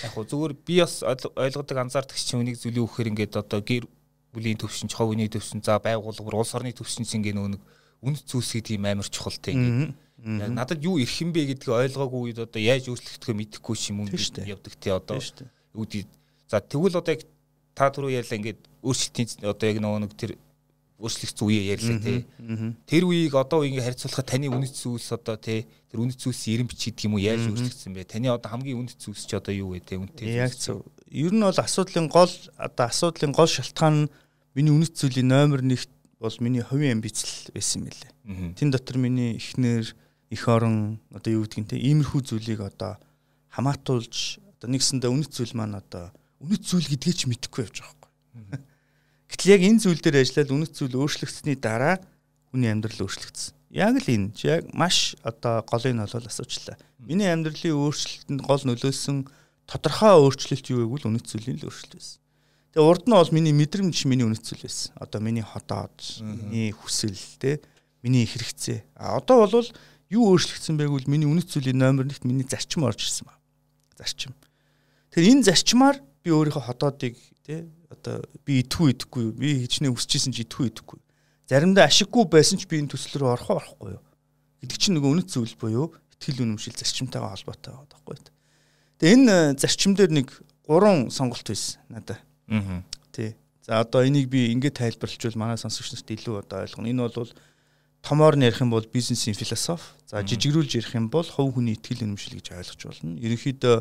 Яг 0.05 0.13
хөө 0.13 0.29
зүгээр 0.29 0.53
би 0.53 0.85
бас 0.85 1.01
ойлгодог 1.01 1.77
анзаардаг 1.81 2.13
чинь 2.13 2.45
үнийг 2.45 2.61
зүйлийн 2.61 2.85
үхээр 2.85 3.09
ингээд 3.09 3.41
одоо 3.41 3.65
гэр 3.65 3.89
бүлийн 4.37 4.61
төвшин, 4.61 4.93
хүний 4.93 5.33
төвшин, 5.33 5.65
за 5.65 5.81
байгууллага, 5.81 6.37
улс 6.37 6.53
орны 6.53 6.77
төвшин 6.77 7.09
чинь 7.09 7.25
ингээ 7.25 7.57
нэг 7.57 7.65
үнд 8.05 8.21
зүйлс 8.29 8.53
гэдэг 8.53 8.77
юм 8.77 8.85
амар 8.85 9.09
чухал 9.09 9.33
ингээ. 9.33 9.97
Яг 10.23 10.51
надад 10.51 10.85
юу 10.85 10.99
ирэх 10.99 11.21
юм 11.21 11.33
бэ 11.35 11.53
гэдгийг 11.53 11.75
ойлгоогүй 11.75 12.21
үед 12.33 12.39
одоо 12.39 12.61
яаж 12.63 12.89
өөрчлөгдөхөө 12.89 13.35
мэдэхгүй 13.35 13.77
юм 13.91 14.07
юм 14.07 14.09
явдаг 14.09 14.75
те 14.79 14.95
одоо. 14.95 15.21
Үүдий. 15.75 16.07
За 16.49 16.61
тэгвэл 16.63 16.97
одоо 16.97 17.13
яг 17.19 17.27
та 17.75 17.91
түрүү 17.91 18.15
ярьлаа 18.15 18.39
ингээд 18.39 18.61
өөрчлөлтийн 18.81 19.45
одоо 19.45 19.67
яг 19.69 19.79
нөгөө 19.83 20.01
нэг 20.07 20.15
тэр 20.15 20.33
өөрчлөгдсөн 21.03 21.45
үеэ 21.51 21.63
ярьлаа 21.75 21.99
тий. 21.99 22.19
Тэр 22.87 23.03
үеийг 23.11 23.35
одоо 23.35 23.67
ингээ 23.67 23.85
харьцуулахад 23.85 24.31
таны 24.31 24.49
үнэт 24.49 24.79
зүйлс 24.79 25.11
одоо 25.13 25.37
тий 25.37 25.67
тэр 25.91 26.01
үнэт 26.07 26.23
зүйлсийн 26.23 26.63
ирэн 26.63 26.69
бичиг 26.71 26.95
гэдэг 26.95 27.07
юм 27.11 27.19
уу 27.19 27.25
яаж 27.27 27.43
өөрчлөгдсөн 27.51 27.93
бэ? 27.93 28.07
Таны 28.07 28.31
одоо 28.31 28.49
хамгийн 28.55 28.79
үнэт 28.79 29.03
зүйлс 29.03 29.27
чи 29.27 29.35
одоо 29.35 29.53
юу 29.53 29.75
вэ 29.75 29.83
тий 29.83 29.99
үнэтэй. 29.99 30.31
Яг 30.39 30.55
зөв. 30.55 30.87
Ер 31.11 31.35
нь 31.35 31.43
бол 31.43 31.59
асуудлын 31.59 32.07
гол 32.07 32.31
одоо 32.55 32.87
асуудлын 32.87 33.35
гол 33.35 33.51
шалтгаан 33.51 34.07
нь 34.07 34.11
миний 34.55 34.71
үнэт 34.71 34.95
зүйлийн 34.95 35.29
номер 35.29 35.67
1 35.67 35.91
бол 36.23 36.37
миний 36.39 36.63
хувийн 36.63 37.03
амбиц 37.03 37.51
байсан 37.51 37.85
юм 37.85 37.91
лээ. 37.91 38.55
Тэн 38.55 38.71
дотор 38.71 38.97
миний 39.03 39.37
эхнэр 39.37 39.93
их 40.35 40.45
орон 40.51 40.99
одоо 41.15 41.31
юу 41.39 41.47
гэдгийг 41.47 41.71
те 41.71 41.79
иймэрхүү 41.79 42.21
зүйлийг 42.27 42.61
одоо 42.67 42.99
хамаатуулж 43.55 44.43
одоо 44.59 44.69
нэгсэндээ 44.75 45.11
үнэт 45.15 45.31
зүйл 45.31 45.55
маань 45.55 45.79
одоо 45.79 46.11
үнэт 46.43 46.63
зүйл 46.67 46.91
гэдгийг 46.91 47.15
ч 47.15 47.23
мэдэхгүй 47.31 47.63
явж 47.71 47.87
байгаа 47.87 47.95
байхгүй. 47.95 48.61
Гэтэл 49.31 49.53
яг 49.55 49.63
энэ 49.63 49.83
зүйл 49.83 50.03
дээр 50.03 50.21
ажиллаад 50.21 50.51
үнэт 50.51 50.73
зүйл 50.75 50.99
өөрчлөгдсөний 50.99 51.57
дараа 51.59 52.03
хүний 52.51 52.71
амьдрал 52.71 53.07
өөрчлөгдсөн. 53.07 53.55
Яг 53.75 53.95
л 53.99 54.09
энэ 54.11 54.35
чи 54.35 54.47
яг 54.51 54.71
маш 54.75 55.19
одоо 55.23 55.63
голыг 55.67 55.95
нь 55.95 56.03
бол 56.03 56.11
асуучлаа. 56.11 56.79
Миний 56.99 57.31
амьдралын 57.31 57.75
өөрчлөлтөнд 57.75 58.41
гол 58.43 58.63
нөлөөсөн 58.63 59.27
тодорхой 59.67 60.15
өөрчлөлт 60.19 60.67
юу 60.71 60.87
гэвэл 60.87 61.11
үнэт 61.11 61.27
зүйлийн 61.27 61.59
л 61.59 61.67
өөрчлөлт 61.67 61.95
байсан. 61.99 62.19
Тэгээ 62.75 62.87
урд 62.91 63.05
нь 63.07 63.15
бол 63.15 63.35
миний 63.35 63.55
мэдрэмж 63.55 63.97
миний 64.07 64.27
үнэт 64.27 64.47
зүйл 64.47 64.67
байсан. 64.67 64.95
Одоо 64.99 65.21
миний 65.23 65.43
хотоод, 65.43 65.95
миний 66.23 66.71
хүсэл 66.71 67.19
те 67.43 67.59
миний 68.03 68.27
хэрэгцээ. 68.27 68.99
А 68.99 69.19
одоо 69.19 69.47
бол 69.47 69.67
Юу 70.15 70.31
өөрчлөгдсөн 70.35 70.79
байг 70.79 70.95
бол 70.95 71.11
миний 71.11 71.27
үнэт 71.27 71.51
зүйлийн 71.51 71.79
номер 71.83 72.07
1-т 72.07 72.23
миний 72.23 72.47
зарчим 72.47 72.87
орж 72.87 73.03
ирсэн 73.03 73.27
ба. 73.27 73.35
Зарчим. 73.99 74.33
Тэгэхээр 75.11 75.31
энэ 75.35 75.47
зарчмаар 75.51 75.99
би 76.23 76.31
өөрийнхөө 76.31 76.65
ходоодыг 76.71 77.19
тий 77.43 77.67
одоо 77.91 78.23
би 78.47 78.63
идэхгүй 78.63 78.95
идэхгүй 78.95 79.25
би 79.35 79.49
хичнээн 79.67 79.95
үсчихсэн 79.95 80.31
чи 80.31 80.47
идэхгүй 80.47 80.71
идэхгүй. 80.71 80.99
Заримдаа 81.51 81.91
ашиггүй 81.91 82.25
байсан 82.31 82.59
ч 82.59 82.71
би 82.71 82.79
энэ 82.81 82.95
төсөл 82.95 83.21
рүү 83.21 83.31
орох 83.35 83.51
орохгүй 83.53 83.99
юу. 83.99 84.05
Гэдэг 84.65 84.79
чинь 84.81 84.97
нөгөө 84.97 85.11
үнэт 85.13 85.29
зүйл 85.29 85.55
буюу 85.61 85.93
итгэл 86.17 86.47
үнэмшил 86.47 86.79
зарчимтайгаа 86.79 87.37
холбоотой 87.37 87.75
байгаа 87.75 87.91
байхгүй. 87.93 88.17
Тэгээ 88.99 89.15
энэ 89.19 89.33
э, 89.33 89.57
зарчим 89.61 89.93
дээр 89.93 90.13
нэг 90.15 90.29
гурван 90.65 91.11
сонголт 91.13 91.45
байсан 91.45 91.83
надад. 91.93 92.23
Аа. 92.49 92.81
Тий. 93.13 93.37
За 93.67 93.81
одоо 93.81 94.05
энийг 94.05 94.29
би 94.33 94.49
ингээд 94.53 94.81
тайлбарлавчвал 94.81 95.37
манай 95.37 95.61
сонсогч 95.61 95.93
нарт 95.93 96.09
илүү 96.09 96.41
одоо 96.41 96.65
ойлгоно. 96.65 96.89
Энэ 96.89 97.09
бол 97.13 97.33
томоор 98.05 98.37
нь 98.37 98.45
ярих 98.45 98.61
юм 98.61 98.71
бол 98.71 98.85
бизнесийн 98.85 99.33
философи. 99.33 99.97
За 100.05 100.21
жижигрүүлж 100.21 100.77
ярих 100.77 100.93
юм 100.93 101.09
бол 101.09 101.25
хувь 101.25 101.57
хүний 101.57 101.75
итгэл 101.75 102.05
үнэмшил 102.05 102.37
гэж 102.37 102.53
ойлгож 102.53 102.83
болно. 102.85 103.17
Ерөнхийдөө 103.17 103.77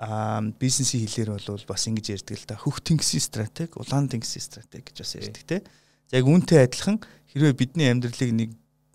аа 0.00 0.40
бизнесийн 0.56 1.04
хэлээр 1.04 1.36
бол 1.36 1.68
бас 1.68 1.84
ингэж 1.84 2.06
ярьдаг 2.16 2.36
л 2.40 2.48
да. 2.48 2.56
Хөх 2.56 2.80
тэнгисийн 2.80 3.20
стратеги, 3.20 3.76
улаан 3.76 4.08
тэнгисийн 4.08 4.44
стратеги 4.44 4.88
гэж 4.92 4.96
бас 5.04 5.12
ярьдаг 5.12 5.44
те. 5.44 5.56
За 6.08 6.20
яг 6.20 6.24
үүнтэй 6.24 6.64
адилхан 6.64 7.00
хэрвээ 7.32 7.52
бидний 7.52 7.92
амьдралыг 7.92 8.32
нэг 8.32 8.50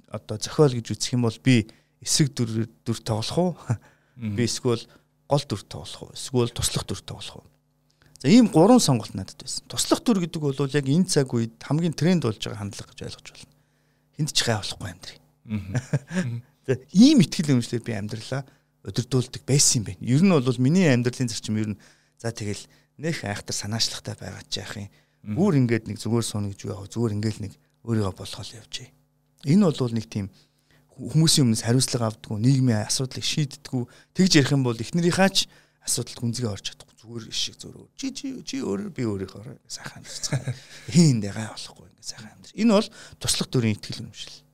одоо 0.09 0.37
зохиол 0.41 0.73
гэж 0.73 0.97
үзэх 0.97 1.13
юм 1.13 1.29
бол 1.29 1.37
би 1.41 1.69
эсрэг 2.01 2.33
дүр 2.33 2.69
дүр 2.85 2.99
тоглох 3.05 3.37
уу? 3.37 3.53
Би 4.17 4.45
эсвэл 4.45 4.85
гол 5.29 5.43
дүр 5.45 5.61
тоглох 5.65 6.09
уу? 6.09 6.13
Эсвэл 6.17 6.49
туслах 6.49 6.85
дүр 6.85 7.01
тоглох 7.01 7.45
уу? 7.45 7.49
За 8.21 8.29
ийм 8.29 8.49
гурван 8.53 8.81
сонголт 8.81 9.13
надад 9.17 9.41
байсан. 9.41 9.65
Туслах 9.65 10.05
дүр 10.05 10.21
гэдэг 10.21 10.41
бол 10.41 10.53
яг 10.53 10.85
энэ 10.85 11.09
цаг 11.09 11.33
үед 11.33 11.57
хамгийн 11.61 11.97
тренд 11.97 12.21
болж 12.21 12.37
байгаа 12.37 12.61
хандлага 12.61 12.93
гэж 12.93 13.09
ойлгож 13.09 13.27
байна. 13.33 13.50
Хинд 14.21 14.37
ч 14.37 14.45
гай 14.45 14.61
болохгүй 14.61 14.89
амьдрий. 14.93 15.17
Ийм 16.93 17.25
ихтгэл 17.25 17.57
өмчлөөр 17.57 17.81
би 17.81 17.97
амьдралаа 17.97 18.45
удирдуулдаг 18.85 19.41
байсан 19.49 19.81
юм 19.81 19.85
байна. 19.89 20.05
Ер 20.05 20.21
нь 20.21 20.29
бол 20.29 20.61
миний 20.61 20.93
амьдралын 20.93 21.25
зарчим 21.25 21.57
ер 21.57 21.73
нь 21.73 21.81
за 22.21 22.29
тэгэл 22.29 22.69
нэх 23.01 23.25
айхтар 23.25 23.57
санаачлагтай 23.57 24.13
байгаад 24.13 24.45
яах 24.53 24.77
юм. 24.77 24.93
Бүр 25.25 25.57
ингээд 25.57 25.89
нэг 25.89 25.97
зүгээр 25.97 26.21
суuna 26.21 26.53
гэж 26.53 26.69
яах 26.69 26.85
вэ? 26.85 26.93
Зүгээр 26.93 27.15
ингээл 27.17 27.41
нэг 27.49 27.53
өөрийгөө 27.81 28.13
болгоол 28.13 28.51
явжээ. 28.61 28.89
Энэ 29.49 29.65
бол 29.73 29.93
нэг 29.97 30.05
тийм 30.05 30.29
хүмүүсийн 31.01 31.49
өмнөөс 31.49 31.65
хариуцлага 31.65 32.13
авдаггүй, 32.13 32.37
нийгмийн 32.45 32.85
асуудлыг 32.85 33.25
шийддэггүй. 33.25 33.83
Тэгж 34.13 34.31
ярих 34.37 34.53
юм 34.53 34.61
бол 34.61 34.77
эхнэрийнхаа 34.77 35.29
ч 35.33 35.49
асуудалд 35.81 36.19
гүнзгий 36.21 36.49
орж 36.49 36.65
чадахгүй. 36.71 36.95
Зүгээр 37.01 37.25
шиг 37.33 37.57
зөөр. 37.57 37.89
Чи 37.97 38.13
чи 38.13 38.29
чи 38.45 38.61
өөрөө 38.61 38.93
би 38.93 39.03
өөрийнхөө 39.09 39.57
сайхан 39.65 40.05
амьдцгаа. 40.05 40.53
Хийн 40.93 41.17
дэгаа 41.25 41.57
болохгүй 41.57 41.89
ингээ 41.89 42.05
сайхан 42.05 42.31
амьд. 42.37 42.53
Энэ 42.53 42.73
бол 42.77 42.89
туслах 43.17 43.49
дүрийн 43.49 43.75
итгэл 43.75 44.05
үнэмшил. 44.05 44.45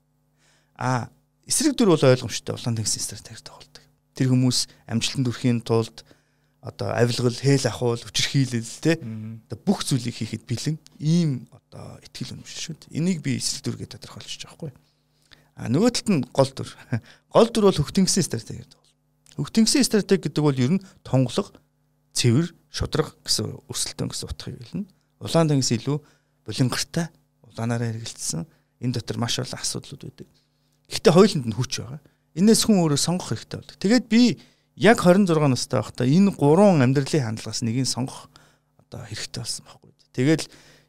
А 0.80 1.12
эсрэг 1.44 1.76
дүр 1.76 1.92
бол 1.92 2.08
ойлгомжтой 2.08 2.56
улаан 2.56 2.80
тэнгисийн 2.80 3.04
стратеги 3.04 3.44
тоглодог. 3.44 3.84
Тэр 4.16 4.32
хүмүүс 4.32 4.72
амжилтанд 4.88 5.28
хүрэхийн 5.28 5.60
тулд 5.68 6.08
одоо 6.64 6.96
авилгал, 6.96 7.36
хээл 7.36 7.68
ахуул, 7.68 8.00
хүчирхийлэл 8.00 8.82
те 8.82 8.96
одоо 8.98 9.60
бүх 9.62 9.84
зүйлийг 9.84 10.16
хийхэд 10.16 10.48
бэлэн 10.48 10.78
ийм 11.00 11.52
одоо 11.52 12.00
итгэл 12.04 12.40
үнэмшил 12.40 12.72
шүү 12.72 12.76
дээ. 12.88 12.98
Энийг 12.98 13.20
би 13.20 13.38
эсрэг 13.38 13.64
дүр 13.68 13.78
гэж 13.84 14.00
тодорхойлчих 14.00 14.48
жоохгүй. 14.48 14.72
А 15.60 15.70
нөгөө 15.70 15.92
талд 15.92 16.10
нь 16.12 16.24
гол 16.32 16.52
дүр. 16.52 16.70
Гол 17.36 17.48
дүр 17.52 17.70
бол 17.70 17.80
хөвтөнгөсөн 17.80 18.26
стратеги 18.26 18.64
гэдэг 18.66 18.87
бол. 19.38 19.46
Хөвтөнгөсөн 19.46 19.86
стратеги 19.86 20.28
гэдэг 20.28 20.44
бол 20.44 20.58
ер 20.58 20.72
нь 20.76 20.84
тонголго, 21.06 21.54
цэвэр, 22.18 22.50
шудраг 22.74 23.14
гэсэн 23.22 23.54
өрсөлдөөн 23.70 24.10
гэсэн 24.10 24.28
утгыг 24.28 24.58
хэлнэ. 24.58 24.86
Улаан 25.22 25.50
тэнгис 25.54 25.72
илүү 25.78 25.98
булингартай, 26.46 27.08
улаанаараа 27.46 27.94
хэрэгэлсэн. 27.94 28.46
Энэ 28.82 28.94
дотор 28.98 29.18
маш 29.18 29.38
олон 29.38 29.58
асуудлууд 29.58 30.02
байдаг. 30.02 30.28
Гэхдээ 30.90 31.14
хоёуланд 31.14 31.48
нь 31.50 31.58
хүч 31.58 31.74
байгаа. 31.82 32.02
Энээс 32.38 32.62
хүн 32.66 32.82
өөрөө 32.86 33.00
сонгох 33.02 33.34
хэрэгтэй 33.34 33.58
болдог. 33.58 33.78
Тэгээд 33.82 34.06
би 34.10 34.38
яг 34.78 35.02
26 35.02 35.34
настай 35.50 35.82
байхдаа 35.82 36.06
энэ 36.06 36.32
гурван 36.38 36.86
амьдралын 36.86 37.34
хандлагаас 37.34 37.66
нэгийг 37.66 37.90
сонгох 37.90 38.30
одоо 38.78 39.02
хэрэгтэй 39.10 39.42
болсон 39.42 39.66
байхгүй. 39.66 39.92
Тэгээд 40.14 40.42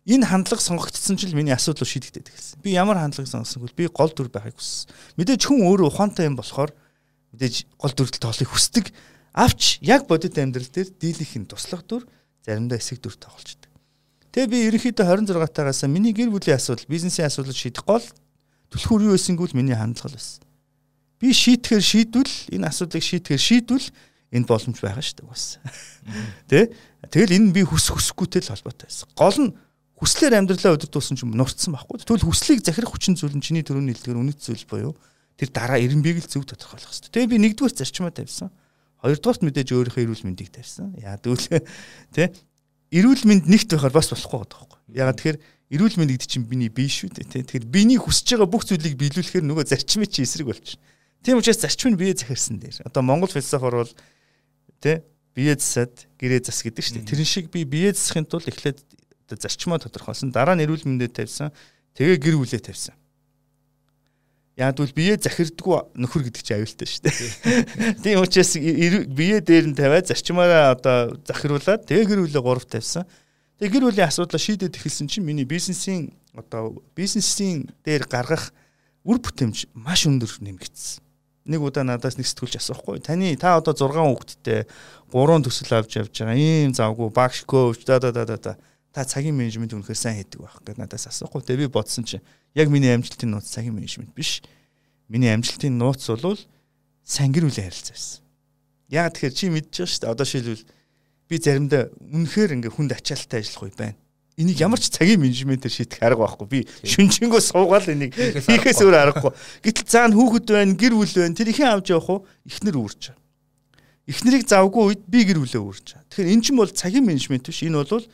энэ 0.08 0.28
хандлага 0.28 0.62
сонгогдсон 0.62 1.16
ч 1.16 1.32
миний 1.32 1.56
асуудал 1.56 1.88
шийдэгдээд 1.88 2.28
эхэлсэн. 2.28 2.60
Би 2.60 2.76
ямар 2.76 3.00
хандлагыг 3.00 3.32
сонгосон 3.32 3.64
бэ? 3.64 3.76
Би 3.76 3.84
гол 3.88 4.12
дүр 4.12 4.28
байхыг 4.28 4.60
хүссэн. 4.60 4.92
Мэдээж 5.16 5.42
хүн 5.48 5.64
өөрөө 5.64 5.88
ухаантай 5.88 6.28
юм 6.28 6.36
болохоор 6.36 6.72
мэдээж 7.32 7.66
гол 7.76 7.94
дүртэл 7.94 8.22
тоолыг 8.22 8.48
хүсдэг. 8.48 8.92
Авч 9.34 9.78
яг 9.84 10.06
бодит 10.08 10.38
амьдрал 10.38 10.68
дээр 10.68 10.88
дийлийнх 10.94 11.34
нь 11.36 11.48
туслах 11.48 11.84
дүр 11.84 12.08
заримдаа 12.44 12.78
эсэг 12.78 13.02
дүр 13.02 13.16
тоглолцдог. 13.16 13.70
Тэгээ 14.32 14.48
би 14.48 14.58
ерөнхийдөө 14.72 15.06
26 15.26 15.52
тагаас 15.52 15.82
миний 15.88 16.12
гэр 16.12 16.32
бүлийн 16.32 16.56
асуудал, 16.56 16.88
бизнесийн 16.88 17.28
асуудал 17.28 17.56
шийдэх 17.56 17.84
гол 17.84 18.04
түлхүүр 18.72 19.08
юу 19.08 19.14
байсангүй 19.16 19.48
л 19.48 19.56
миний 19.56 19.76
хандлага 19.76 20.16
байсан. 20.16 20.44
Би 21.18 21.32
шийтгэхэр 21.32 21.82
шийдвэл 21.82 22.34
энэ 22.52 22.68
асуудлыг 22.68 23.02
шийтгэхэр 23.02 23.40
шийдвэл 23.40 23.88
энэ 24.32 24.46
боломж 24.46 24.78
байгаа 24.78 25.02
шүү 25.02 25.16
дээ 25.24 25.28
бас. 25.28 25.44
Тэ? 26.48 26.70
Тэгэл 27.08 27.36
энэ 27.40 27.52
би 27.56 27.62
хүс 27.64 27.88
хүсэхгүйтэй 27.88 28.44
л 28.44 28.52
холбоотой 28.52 28.86
байсан. 28.86 29.08
Гол 29.16 29.38
нь 29.48 29.50
хүслээр 29.96 30.38
амьдралаа 30.38 30.76
өдөртүүлсэн 30.76 31.16
ч 31.16 31.24
нурцсан 31.24 31.72
байхгүй. 31.74 32.04
Тэгвэл 32.04 32.28
хүслийг 32.28 32.60
захирах 32.62 32.92
хүчин 32.92 33.16
зүйл 33.16 33.34
нь 33.34 33.42
чиний 33.42 33.64
төрөний 33.64 33.96
хэлдгээр 33.96 34.20
үнэт 34.20 34.38
зүйл 34.38 34.64
боيو. 34.68 34.92
Тэр 35.38 35.48
дараа 35.54 35.78
эренбийг 35.78 36.18
л 36.18 36.26
зөв 36.26 36.42
тодорхойлох 36.42 36.90
хэрэгтэй. 36.90 37.14
Тэгээ 37.14 37.30
би 37.30 37.38
нэгдүгээр 37.46 37.78
зарчмаа 37.78 38.10
тавьсан. 38.10 38.50
Хоёрдугаарт 38.98 39.46
мэдээж 39.46 39.70
өөрийнхөө 39.70 40.02
эрүүл 40.02 40.26
мэндийг 40.26 40.50
тавьсан. 40.50 40.98
Яа 40.98 41.14
дүүл 41.22 41.46
тэ 42.14 42.34
эрүүл 42.90 43.22
мэнд 43.22 43.46
нэгт 43.46 43.70
байхаар 43.70 43.94
бас 43.94 44.10
болохгүй 44.10 44.42
байхгүй. 44.42 44.78
Ягаад 44.98 45.18
тэгэхээр 45.22 45.38
эрүүл 45.78 45.96
мэнд 46.02 46.10
гэдэг 46.18 46.28
чинь 46.28 46.48
биний 46.50 46.66
бие 46.66 46.90
шүү 46.90 47.14
дээ 47.14 47.30
тэ. 47.30 47.46
Тэгэхээр 47.46 47.70
биений 47.70 48.02
хүсэж 48.02 48.34
байгаа 48.34 48.50
бүх 48.50 48.66
зүйлийг 48.66 48.98
биелүүлэхээр 48.98 49.46
нөгөө 49.46 49.70
зарчмын 49.70 50.10
чи 50.10 50.26
эсрэг 50.26 50.50
болчих. 50.50 50.82
Тийм 51.22 51.38
учраас 51.38 51.62
зарчим 51.62 51.94
нь 51.94 52.00
бие 52.00 52.18
захирсан 52.18 52.58
дээр. 52.58 52.82
Одоо 52.82 53.06
Монгол 53.06 53.30
философор 53.30 53.86
бол 53.86 53.92
тэ 54.82 55.06
бие 55.36 55.54
засаад 55.54 56.10
гэрээ 56.18 56.42
зас 56.48 56.66
гэдэг 56.66 56.82
шүү 56.82 56.94
дээ. 56.98 57.10
Тэрэн 57.14 57.28
шиг 57.28 57.46
би 57.54 57.62
бие 57.62 57.94
засахын 57.94 58.26
тулд 58.26 58.50
эхлээд 58.50 58.82
зарчмаа 59.28 59.78
тодорхойлсон. 59.78 60.32
Дараа 60.32 60.56
нь 60.56 60.64
эрүүл 60.64 60.88
мэндэд 60.88 61.14
тавьсан. 61.14 61.52
Тэгээ 61.94 62.18
гэр 62.18 62.36
бүлээ 62.40 62.62
тавьсан. 62.64 62.98
Яг 64.58 64.74
бол 64.74 64.90
бие 64.90 65.14
захирдггүй 65.14 65.94
нөхөр 65.94 66.22
гэдэг 66.26 66.42
чинь 66.42 66.58
аюултай 66.58 66.88
шүү 66.90 67.02
дээ. 67.06 68.02
Тийм 68.02 68.18
учраас 68.18 68.58
бие 68.58 69.38
дээр 69.38 69.70
нь 69.70 69.78
тавиад 69.78 70.10
зарчмаараа 70.10 70.74
одоо 70.74 71.14
захируулад 71.22 71.86
тэгээ 71.86 72.10
гэр 72.10 72.20
бүлээ 72.26 72.42
гурав 72.42 72.66
тавьсан. 72.66 73.06
Тэгээ 73.62 73.70
гэр 73.78 73.86
бүлийн 73.86 74.10
асуудлаа 74.10 74.42
шийдээд 74.42 74.74
эхэлсэн 74.74 75.06
чинь 75.06 75.22
миний 75.22 75.46
бизнесийн 75.46 76.10
одоо 76.34 76.82
бизнесийн 76.98 77.70
дээр 77.86 78.10
гаргах 78.10 78.50
үр 79.06 79.22
бүтээмж 79.22 79.70
маш 79.78 80.10
өндөр 80.10 80.42
нэмэгдсэн. 80.42 81.06
Нэг 81.46 81.62
удаа 81.62 81.86
надаас 81.86 82.18
нэг 82.18 82.26
сэтгүүлч 82.26 82.58
асуухгүй. 82.58 82.98
Таны 82.98 83.38
та 83.38 83.62
одоо 83.62 83.78
6 83.78 83.94
хүүхэдтэй 83.94 84.66
3 85.14 85.46
төсөл 85.46 85.78
авч 85.78 86.02
явж 86.02 86.12
байгаа. 86.18 86.34
Ийм 86.34 86.74
завгүй 86.74 87.14
багш 87.14 87.46
коуч 87.46 87.86
да 87.86 88.02
да 88.02 88.10
да 88.10 88.26
да 88.26 88.58
та 88.92 89.04
цагийн 89.06 89.38
менежмент 89.38 89.70
үнэхээр 89.72 89.96
сайн 89.96 90.18
хийдэг 90.18 90.42
байх 90.42 90.58
гэдэг 90.60 90.82
надаас 90.82 91.06
асуухгүй. 91.08 91.46
Тэгээ 91.46 91.70
би 91.70 91.72
бодсон 91.72 92.04
чинь 92.04 92.26
яг 92.54 92.68
миний 92.68 92.94
амжилтын 92.94 93.30
нууц 93.32 93.50
цагийн 93.50 93.74
менежмент 93.74 94.14
биш. 94.14 94.40
Миний 95.08 95.32
амжилтын 95.32 95.76
нууц 95.76 96.08
бол 96.08 96.38
сайн 97.04 97.32
гэр 97.32 97.48
бүлийн 97.48 97.68
харилцаа 97.68 97.96
байсан. 97.96 98.20
Яг 98.88 99.12
тэгэхээр 99.12 99.34
чи 99.36 99.46
мэдчихэж 99.52 99.88
шүү 99.88 100.00
дээ. 100.04 100.12
Одоо 100.12 100.26
шилбэл 100.28 100.64
би 101.28 101.36
заримдаа 101.36 101.82
үнэхээр 102.00 102.56
ингээ 102.56 102.72
хүнд 102.72 102.92
ачаалттай 102.96 103.44
ажиллах 103.44 103.68
үе 103.68 103.76
байна. 103.76 103.96
Энийг 104.38 104.62
ямар 104.62 104.78
ч 104.78 104.88
цагийн 104.88 105.20
менежментээр 105.20 105.74
шийдэх 105.74 106.00
арга 106.00 106.24
байхгүй. 106.24 106.46
Би 106.46 106.60
шүнжэнгөө 106.86 107.42
суугаал 107.42 107.90
энийг 107.90 108.14
хийхээс 108.14 108.80
өөр 108.86 108.96
аргагүй. 108.96 109.32
Гэтэл 109.66 109.88
цаана 109.90 110.14
хүүхэд 110.14 110.46
байна, 110.46 110.78
гэр 110.78 110.94
бүл 110.94 111.10
байна. 111.10 111.34
Тэр 111.34 111.50
ихэн 111.50 111.74
авч 111.74 111.90
явах 111.90 112.08
уу? 112.08 112.20
Эхнэр 112.46 112.78
үүрч. 112.78 113.02
Эхнэрийг 114.08 114.46
завгүй 114.46 114.94
үед 114.94 115.02
би 115.10 115.26
гэр 115.26 115.42
бүлээ 115.42 115.58
үүрч. 115.58 115.88
Тэгэхээр 116.06 116.32
эн 116.32 116.40
чинь 116.40 116.56
бол 116.56 116.70
цагийн 116.70 117.04
менежмент 117.04 117.50
биш. 117.50 117.66
Энэ 117.66 117.82
бол 117.82 118.06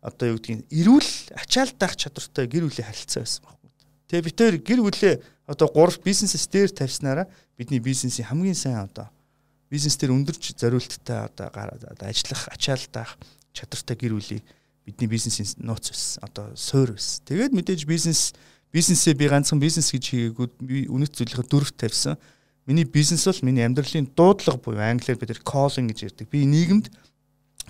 одоо 0.00 0.26
юу 0.32 0.40
гэдгийг 0.40 0.64
эрүүл 0.72 1.10
ачаал 1.36 1.70
даах 1.76 1.94
чадвартай 1.94 2.48
гэр 2.48 2.64
бүлийн 2.66 2.88
харилцаа 2.88 3.20
байсан 3.20 3.44
байна. 3.44 3.59
Тэгээ 4.10 4.26
бид 4.26 4.36
тээр 4.36 4.56
гэр 4.58 4.80
бүлээ 4.82 5.14
одоо 5.46 5.70
гурав 5.70 6.02
бизнесээс 6.02 6.50
дээр 6.50 6.74
тавьснараа 6.74 7.30
бидний 7.54 7.78
бизнесийн 7.78 8.26
хамгийн 8.26 8.58
сайн 8.58 8.90
одоо 8.90 9.06
бизнес 9.70 9.94
дээр 9.94 10.10
өндөрч 10.18 10.58
зориулттай 10.58 11.30
одоо 11.30 11.46
ажиллах 12.02 12.50
ачаал 12.50 12.82
даах 12.90 13.14
чадвартай 13.54 13.94
гэр 13.94 14.18
бүлийг 14.18 14.42
бидний 14.82 15.06
бизнесийн 15.06 15.46
нууц 15.62 15.94
байсан. 15.94 16.26
Одоо 16.26 16.50
суур 16.58 16.98
байсан. 16.98 17.22
Тэгээд 17.22 17.54
мэдээж 17.54 17.86
бизнес 17.86 18.34
бизнесээ 18.74 19.14
би 19.14 19.30
ганцхан 19.30 19.62
бизнес 19.62 19.94
гэж 19.94 20.04
хийгээгүй 20.10 20.46
би 20.58 20.90
үнэт 20.90 21.14
зүйлийнхээ 21.14 21.46
дөрөвт 21.46 21.78
тавьсан. 21.78 22.18
Миний 22.66 22.82
бизнес 22.82 23.30
бол 23.30 23.46
миний 23.46 23.62
амьдралын 23.62 24.10
дуудлага 24.10 24.58
буюу 24.58 24.82
англиар 24.82 25.22
бид 25.22 25.38
calling 25.46 25.86
гэж 25.86 26.10
ярьдаг. 26.10 26.26
Би 26.26 26.42
нийгэмд 26.50 26.90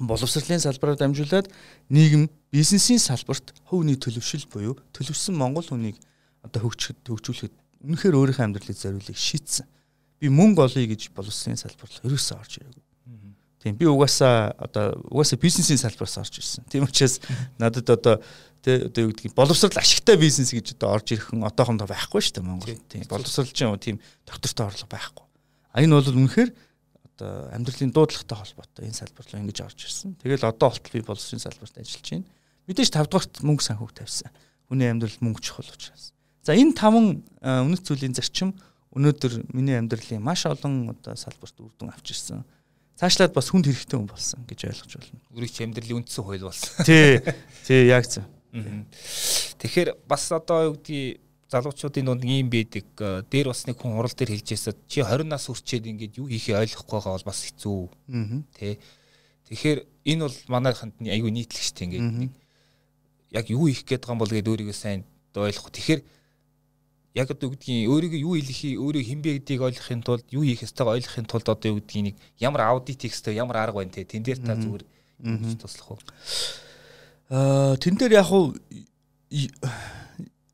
боловсролын 0.00 0.60
салбараар 0.60 0.96
дамжуулаад 0.96 1.52
нийгэм 1.92 2.32
бизнесийн 2.48 2.98
салбарт 2.98 3.52
хувийн 3.68 4.00
төлөвшил 4.00 4.48
буюу 4.48 4.80
төлөвшсөн 4.96 5.36
монгол 5.36 5.68
хүнийг 5.68 6.00
одоо 6.44 6.60
хөгжихэд 6.64 7.00
хөгжүүлэхэд 7.06 7.54
үнэхээр 7.84 8.18
өөрийнхөө 8.18 8.44
амьдралыг 8.44 8.78
зориулыг 8.78 9.18
шийдсэн. 9.18 9.66
Би 10.20 10.28
мөнгө 10.28 10.64
олъё 10.68 10.84
гэж 10.84 11.12
боловсролын 11.16 11.60
салбарт 11.60 12.04
ерөөсөө 12.04 12.36
орж 12.36 12.52
ирээгүй. 12.60 12.84
Тийм 13.60 13.76
би 13.76 13.84
угаасаа 13.84 14.56
одоо 14.56 14.96
угаасаа 15.12 15.36
бизнесийн 15.36 15.76
салбараас 15.76 16.16
орж 16.16 16.40
ирсэн. 16.40 16.64
Тийм 16.72 16.88
учраас 16.88 17.20
надад 17.60 17.84
одоо 17.92 18.24
тэ 18.64 18.88
одоо 18.88 19.00
юу 19.04 19.12
гэдгийг 19.12 19.36
боловсрал 19.36 19.76
ашигтай 19.76 20.16
бизнес 20.16 20.56
гэж 20.56 20.80
одоо 20.80 20.96
орж 20.96 21.12
ирэх 21.12 21.28
нь 21.36 21.44
одоохондоо 21.44 21.84
байхгүй 21.84 22.24
шүү 22.24 22.40
дээ 22.40 22.48
Монгол. 22.48 22.80
Тийм 22.88 23.04
боловсралжин 23.04 23.76
тийм 23.76 24.00
доктортой 24.24 24.64
орлого 24.64 24.88
байхгүй. 24.88 25.26
А 25.76 25.84
энэ 25.84 25.92
бол 25.92 26.08
үнэхээр 26.24 26.50
одоо 27.20 27.52
амьдралын 27.52 27.92
дуудлагатай 27.92 28.36
холбоотой 28.40 28.84
энэ 28.88 28.96
салбар 28.96 29.28
руу 29.28 29.40
ингэж 29.44 29.58
орж 29.60 29.78
ирсэн. 29.84 30.16
Тэгэл 30.16 30.48
одоо 30.48 30.72
болтол 30.72 30.96
би 30.96 31.04
боловсрын 31.04 31.44
салбарт 31.44 31.76
ажиллаж 31.76 32.08
байна. 32.08 32.24
Мэдээж 32.64 32.90
5 32.96 33.12
дугаарт 33.12 33.34
мөнгө 33.44 33.64
санхүүг 33.68 33.92
тавьсан. 33.92 34.32
Хүний 34.72 34.88
амьдрал 34.88 35.20
мөнгө 35.20 35.44
чухал 35.44 35.68
учраас. 35.68 36.16
За 36.42 36.56
энэ 36.56 36.74
таван 36.76 37.22
үнэт 37.42 37.84
зүйлийн 37.84 38.16
зарчим 38.16 38.56
өнөөдөр 38.96 39.52
миний 39.54 39.76
амьдралын 39.78 40.22
маш 40.22 40.46
олон 40.46 40.90
одоо 40.90 41.14
салбарт 41.14 41.56
үр 41.60 41.72
дүн 41.78 41.92
авч 41.92 42.10
ирсэн 42.10 42.42
цаашлаад 43.00 43.32
бас 43.32 43.48
хүнд 43.48 43.70
хэрэгтэй 43.70 43.96
хүн 43.96 44.10
болсон 44.10 44.44
гэж 44.44 44.60
ойлгож 44.68 44.92
байна. 45.00 45.24
Өөрийн 45.32 45.52
ч 45.52 45.56
амьдралын 45.64 45.98
үндсэн 46.04 46.20
хууль 46.20 46.44
болсон. 46.44 46.84
Тий. 46.84 47.22
Тий, 47.64 47.88
яг 47.88 48.04
зөв. 48.04 48.28
Тэгэхээр 48.52 49.96
бас 50.04 50.28
одоо 50.36 50.68
юу 50.68 50.74
гэдгийг 50.76 51.20
залуучуудын 51.48 52.06
дунд 52.06 52.24
ийм 52.24 52.50
байдаг. 52.52 52.84
Э, 53.00 53.22
дээр 53.24 53.50
бас 53.50 53.64
нэг 53.66 53.80
хүн 53.80 53.96
урал 53.96 54.12
дээр 54.12 54.36
хэлжээсэ 54.36 54.76
чи 54.86 55.00
20 55.00 55.26
нас 55.26 55.48
хүрчээд 55.48 55.88
ингээд 55.88 56.18
юу 56.20 56.28
хийхээ 56.28 56.60
ойлгохгүй 56.60 56.98
байгаа 57.00 57.16
бол 57.16 57.30
бас 57.30 57.40
хэцүү. 57.48 57.80
Тэ. 58.54 58.78
Тэгэхээр 59.48 59.78
энэ 60.06 60.22
бол 60.28 60.38
манайханд 60.46 60.94
аюу 61.00 61.30
нийтлэгчтэй 61.32 61.84
ингээд 61.88 62.10
нэг 62.20 62.32
яг 63.34 63.46
юу 63.50 63.66
хийх 63.66 63.82
гээд 63.82 64.06
байгаа 64.06 64.14
юм 64.14 64.22
бол 64.22 64.34
гээд 64.34 64.50
өөрийгөө 64.50 64.76
сайн 64.76 65.02
ойлгох. 65.34 65.74
Тэгэхээр 65.74 66.00
яг 67.14 67.30
одоо 67.30 67.50
үгдгийн 67.50 67.90
өөрийгөө 67.90 68.20
юу 68.22 68.34
хэлхий 68.38 68.74
өөрөө 68.78 69.02
хинбэ 69.02 69.30
гэдгийг 69.42 69.62
ойлгохын 69.66 70.02
тулд 70.06 70.24
юу 70.30 70.46
хийх 70.46 70.62
ёстойгоо 70.62 70.94
ойлгохын 70.94 71.26
тулд 71.26 71.46
одоо 71.48 71.70
үгдгийн 71.78 72.12
нэг 72.12 72.16
ямар 72.38 72.70
аудит 72.70 73.02
хийх 73.02 73.14
ёстой 73.14 73.34
ямар 73.34 73.58
арга 73.58 73.82
байна 73.82 73.94
те. 73.94 74.06
Тэн 74.06 74.22
дээр 74.22 74.38
та 74.38 74.54
зүгээр 74.54 74.84
туслах 75.58 75.90
уу? 75.90 75.98
Аа 77.30 77.74
тэн 77.76 77.98
дээр 77.98 78.22
яг 78.22 78.30
уу 78.30 78.54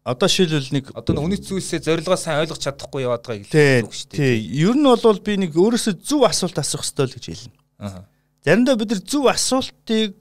одоо 0.06 0.28
шилбэл 0.28 0.72
нэг 0.72 0.94
одоо 0.96 1.18
хүний 1.18 1.40
зүйлсээ 1.40 1.82
зорилгоо 1.82 2.16
сайн 2.16 2.40
ойлгож 2.46 2.62
чадахгүй 2.62 3.04
яваад 3.04 3.26
байгаа 3.26 3.42
гэж 3.42 3.90
шүү 3.90 4.08
дээ. 4.14 4.20
тий 4.20 4.36
ер 4.64 4.76
нь 4.78 4.86
бол 4.86 5.20
би 5.20 5.34
нэг 5.36 5.52
өөрөөсөө 5.56 5.98
зөв 6.00 6.22
асуулт 6.24 6.56
асуух 6.56 6.86
ёстой 6.86 7.10
л 7.10 7.16
гэж 7.16 7.24
хэлнэ. 7.26 7.56
Аа 7.82 8.06
заримдаа 8.46 8.76
бид 8.78 8.94
нар 8.94 9.02
зөв 9.02 9.26
асуултыг 9.26 10.14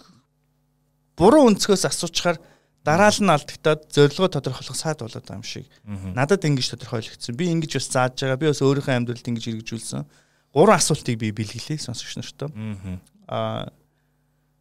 буруу 1.13 1.45
өнцгөөс 1.51 1.85
асуучаар 1.85 2.41
Дараа 2.85 3.09
нь 3.09 3.33
алдагтаад 3.33 3.89
зорилгоо 3.89 4.29
тодорхойлох 4.29 4.77
саад 4.77 5.01
болоод 5.01 5.25
байгаа 5.25 5.41
юм 5.41 5.45
шиг. 5.45 5.65
Надад 6.13 6.45
ингэж 6.45 6.77
тодорхойлогдсон. 6.77 7.33
Би 7.33 7.49
ингэж 7.49 7.81
бас 7.81 7.89
зааж 7.89 8.13
байгаа. 8.21 8.37
Би 8.37 8.47
бас 8.53 8.61
өөрийнхөө 8.61 8.93
амьдралд 8.93 9.25
ингэж 9.25 9.45
хэрэгжүүлсэн. 9.49 10.05
Гурван 10.53 10.77
асуултыг 10.77 11.17
би 11.17 11.33
бэлгэлээ 11.33 11.81
сонсогч 11.81 12.21
нартай. 12.21 12.53
Аа 13.25 13.73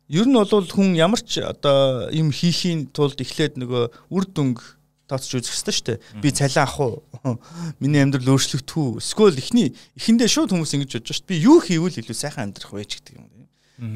ер 0.09 0.25
нь 0.29 0.37
бол 0.37 0.49
хүн 0.49 0.97
ямар 0.97 1.21
ч 1.21 1.45
одоо 1.45 2.09
юм 2.13 2.33
хийхийн 2.33 2.93
тулд 2.93 3.21
эхлээд 3.21 3.61
нөгөө 3.61 4.13
үр 4.13 4.25
дүнг 4.25 4.61
тооцож 5.09 5.45
үзэх 5.45 5.53
хэрэгтэй 5.53 5.77
шүү 5.77 5.87
дээ. 5.89 5.99
Би 6.21 6.29
цалин 6.33 6.65
авах 6.65 6.81
уу? 6.81 7.05
Миний 7.81 8.01
амьдрал 8.01 8.37
өөрчлөгдөх 8.37 8.77
үү? 8.77 9.05
Эсвэл 9.05 9.41
эхний 9.41 9.77
эхэндээ 9.97 10.29
шууд 10.29 10.53
хүмүүс 10.53 10.77
ингэж 10.77 10.93
бодож 11.01 11.13
шүү 11.13 11.25
дээ. 11.29 11.33
Би 11.33 11.45
юу 11.45 11.61
хийвэл 11.61 12.01
илүү 12.01 12.17
сайхан 12.17 12.49
амьдрах 12.53 12.73
вэ 12.73 12.85
гэдэг 12.89 13.17
юм. 13.17 13.29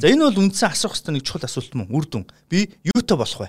За 0.00 0.08
энэ 0.08 0.28
бол 0.28 0.40
үндсэн 0.48 0.68
асуух 0.68 0.96
хэрэгтэй 0.96 1.12
нэг 1.16 1.24
чухал 1.24 1.48
асуулт 1.48 1.72
мөн 1.76 1.88
үр 1.92 2.04
дүн. 2.08 2.24
Би 2.48 2.72
юутай 2.84 3.16
болох 3.16 3.40
вэ? 3.40 3.48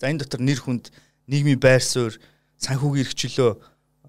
За 0.00 0.08
энэ 0.08 0.24
дотор 0.24 0.40
нэр 0.40 0.60
хүнд 0.60 0.92
нийгмийн 1.28 1.60
байр 1.60 1.82
суурь, 1.82 2.16
санхүүгийн 2.60 3.04
эрхчлөө 3.06 3.50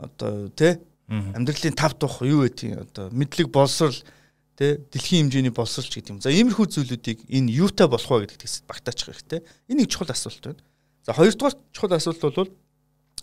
одоо 0.02 0.50
тий 0.56 0.80
амьдралын 1.12 1.76
тав 1.76 1.94
тух 2.00 2.24
юу 2.24 2.48
гэдэг 2.48 2.88
одоо 2.88 3.06
мэдлэг 3.12 3.52
боловсрал 3.52 3.96
тий 4.56 4.80
дэлхийн 4.80 5.28
хэмжээний 5.28 5.52
боловсралч 5.52 5.92
гэдэг 5.92 6.12
юм. 6.16 6.22
За 6.24 6.32
иймэрхүү 6.32 6.68
зүйлүүдийг 6.72 7.28
энэ 7.28 7.52
юутай 7.52 7.88
болох 7.92 8.08
вэ 8.08 8.32
гэдэгт 8.32 8.64
багтаачих 8.68 9.12
хэрэгтэй. 9.12 9.44
Энэ 9.68 9.84
нэг 9.84 9.90
чухал 9.92 10.12
асуулт 10.12 10.40
байна. 10.40 10.64
За 11.04 11.12
хоёрдугаар 11.14 11.56
чухал 11.76 11.94
асуулт 11.94 12.22
бол 12.22 12.52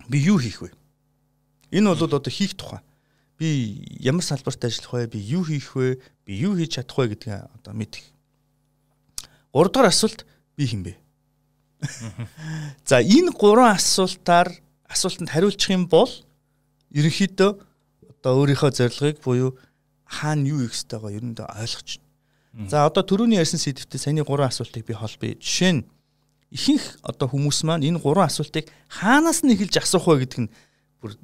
би 0.08 0.18
юу 0.20 0.38
хийх 0.38 0.60
вэ? 0.60 0.70
Энэ 1.72 1.94
бол 1.94 2.04
одоо 2.04 2.32
хийх 2.32 2.54
тухай. 2.54 2.80
Би 3.38 3.80
ямар 4.00 4.22
салбарт 4.22 4.64
ажиллах 4.64 4.92
вэ? 4.92 5.06
Би 5.06 5.18
юу 5.18 5.44
хийх 5.44 5.76
вэ? 5.76 6.00
Би 6.26 6.32
юу 6.36 6.56
хийж 6.56 6.76
чадах 6.76 6.98
вэ 6.98 7.14
гэдгээ 7.14 7.38
одоо 7.56 7.72
мэдэх. 7.72 8.04
Гуравдугаар 9.52 9.88
асуулт 9.88 10.26
би 10.56 10.66
хин 10.66 10.82
бэ? 10.82 10.98
За 12.86 12.98
энэ 12.98 13.30
гурван 13.30 13.76
асуултаар 13.76 14.50
асуултанд 14.88 15.30
хариулчих 15.30 15.70
юм 15.70 15.86
бол 15.86 16.10
ерөнхийдөө 16.90 17.50
одоо 18.18 18.32
өөрийнхөө 18.42 18.70
зорилгыг 18.74 19.22
буюу 19.22 19.54
хаана 20.02 20.48
юу 20.48 20.66
хийх 20.66 20.74
ёстойгоо 20.74 21.12
ер 21.14 21.22
нь 21.22 21.36
ойлгож 21.38 22.02
байна. 22.02 22.68
За 22.68 22.86
одоо 22.88 23.06
түрүүний 23.06 23.38
ярьсан 23.38 23.62
сэдвтэ 23.62 23.98
саяны 23.98 24.26
гурван 24.26 24.50
асуултыг 24.50 24.82
би 24.82 24.96
холбоё. 24.96 25.38
Жишээ 25.38 25.72
нь 25.78 25.86
ихэнх 26.50 26.98
одоо 27.06 27.30
хүмүүс 27.30 27.62
маань 27.62 27.86
энэ 27.86 28.02
гурван 28.02 28.26
асуултыг 28.26 28.66
хаанаас 28.90 29.46
нь 29.46 29.54
эхэлж 29.54 29.78
асуух 29.78 30.08
вэ 30.10 30.26
гэдэг 30.26 30.40
нь 30.42 30.52
бүр 30.98 31.14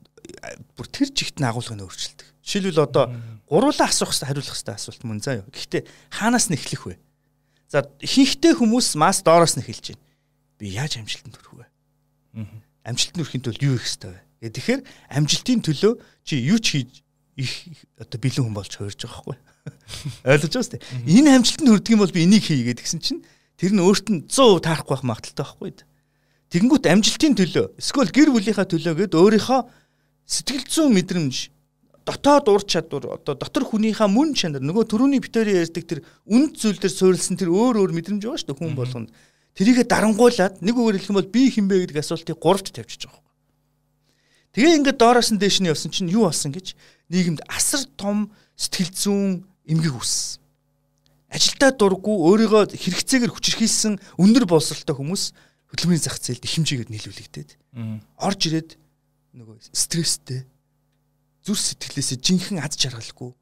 бүр 0.79 0.87
тэр 0.87 1.11
чигт 1.11 1.43
нь 1.43 1.49
агуулгыг 1.49 1.83
өөрчилдөг. 1.83 2.29
Жишээлбэл 2.45 2.87
одоо 2.87 3.11
гуруулаа 3.49 3.89
асуух 3.91 4.13
хэрэгтэй 4.13 4.29
хариулах 4.29 4.55
хэрэгтэй 4.55 4.77
асуулт 4.77 5.03
мөн 5.03 5.19
заа 5.25 5.41
юу. 5.43 5.49
Гэхдээ 5.51 5.83
хаанаас 6.13 6.53
нь 6.53 6.57
эхлэх 6.61 6.85
вэ? 6.87 7.01
За 7.73 7.89
ихэнхдээ 8.05 8.55
хүмүүс 8.61 8.95
мас 9.01 9.25
доороос 9.25 9.57
нь 9.57 9.65
эхэлж 9.65 9.97
байна 9.97 10.04
би 10.59 10.75
яаж 10.75 10.99
амжилтанд 10.99 11.37
хүрэх 11.37 11.53
вэ? 11.55 11.67
Амжилтанд 12.85 13.21
хүрэхин 13.25 13.45
тулд 13.45 13.63
юу 13.63 13.77
хийх 13.79 13.89
ёстой 13.89 14.13
вэ? 14.15 14.21
Гэ 14.45 14.55
тэгэхээр 14.55 14.83
амжилтын 15.15 15.61
төлөө 15.65 15.93
чи 16.25 16.35
юу 16.41 16.59
ч 16.61 16.67
хийж 16.79 16.93
их 17.41 17.51
одоо 17.99 18.19
бэлэн 18.21 18.45
хүн 18.47 18.55
болж 18.55 18.73
хуурж 18.75 19.01
байгаа 19.01 19.21
хгүй. 19.25 19.37
Ойлгож 20.31 20.55
байна 20.55 20.69
сте. 20.69 20.79
Энэ 21.09 21.31
амжилтанд 21.41 21.71
хүрдэг 21.73 21.95
юм 21.95 22.03
бол 22.05 22.15
би 22.15 22.25
энийг 22.25 22.45
хийгээд 22.45 22.81
гэсэн 22.85 23.01
чинь 23.03 23.25
тэр 23.59 23.73
нь 23.75 23.83
өөрт 23.83 24.07
нь 24.13 24.27
100% 24.29 24.63
таарахгүй 24.63 24.95
байх 24.95 25.05
магадaltaй 25.09 25.45
байхгүй. 25.45 25.71
Тэгэнгүүт 26.53 26.87
амжилтын 26.87 27.35
төлөө 27.35 27.67
эсвэл 27.81 28.15
гэр 28.15 28.31
бүлийнхаа 28.31 28.69
төлөө 28.69 28.95
гэд 28.95 29.19
өөрийнхөө 29.19 29.61
сэтгэл 30.29 30.67
зүйн 30.71 30.95
мэдрэмж 30.95 31.51
дотоод 32.05 32.49
ур 32.53 32.63
чадвар 32.63 33.17
одоо 33.17 33.35
дотор 33.35 33.65
хүнийхээ 33.65 34.09
мөн 34.09 34.37
чанар 34.37 34.61
нөгөө 34.61 34.85
төрөүний 34.93 35.21
битэрийн 35.25 35.65
ярьдаг 35.65 35.85
тэр 35.89 36.01
үнд 36.29 36.61
зүйл 36.61 36.77
дээр 36.77 36.93
суурилсан 36.93 37.41
тэр 37.41 37.49
өөр 37.49 37.81
өөр 37.81 37.93
мэдрэмж 37.97 38.23
байгаа 38.29 38.41
шүү 38.41 38.49
дээ 38.53 38.61
хүн 38.61 38.77
болгонд 38.77 39.09
Тэрийгэ 39.55 39.87
дарангуулад 39.87 40.59
нэг 40.63 40.75
үгээр 40.75 40.99
хэлэх 40.99 41.11
юм 41.15 41.19
бол 41.23 41.31
би 41.31 41.47
хинбэ 41.51 41.87
гэдэг 41.87 42.03
асуултыг 42.03 42.39
гуравт 42.43 42.75
тавьчих 42.75 43.07
жоох. 43.07 43.23
Тэгээ 44.55 44.83
ингээд 44.83 44.99
доороос 44.99 45.31
нь 45.31 45.39
дээш 45.39 45.63
нь 45.63 45.71
явсан 45.71 45.95
чинь 45.95 46.11
юу 46.11 46.27
болсон 46.27 46.51
гэж 46.51 46.75
нийгэмд 47.11 47.47
асар 47.47 47.87
том 47.95 48.35
сэтгэл 48.59 48.91
зүүн 48.91 49.47
эмгэг 49.71 49.95
үүссэн. 49.95 50.43
Ажилдаа 51.35 51.71
дурггүй 51.75 52.17
өөрийгөө 52.19 52.63
хэрэгцээгээр 52.79 53.35
хүчрхийлсэн 53.35 53.99
өндөр 54.23 54.47
боловсралтай 54.47 54.95
хүмүүс 54.95 55.35
хөдөлмөрийн 55.75 56.03
зах 56.07 56.23
зээлд 56.23 56.47
их 56.47 56.55
хэмжээгээр 56.55 56.91
нийлүүлэгдээд 56.95 57.51
орж 58.23 58.41
ирээд 58.47 58.71
нөгөө 59.35 59.75
стресстэй 59.75 60.47
зүр 61.43 61.59
сэтгэлээсээ 61.59 62.19
жинхэнэ 62.23 62.63
ад 62.63 62.79
жаргалгүй 62.79 63.35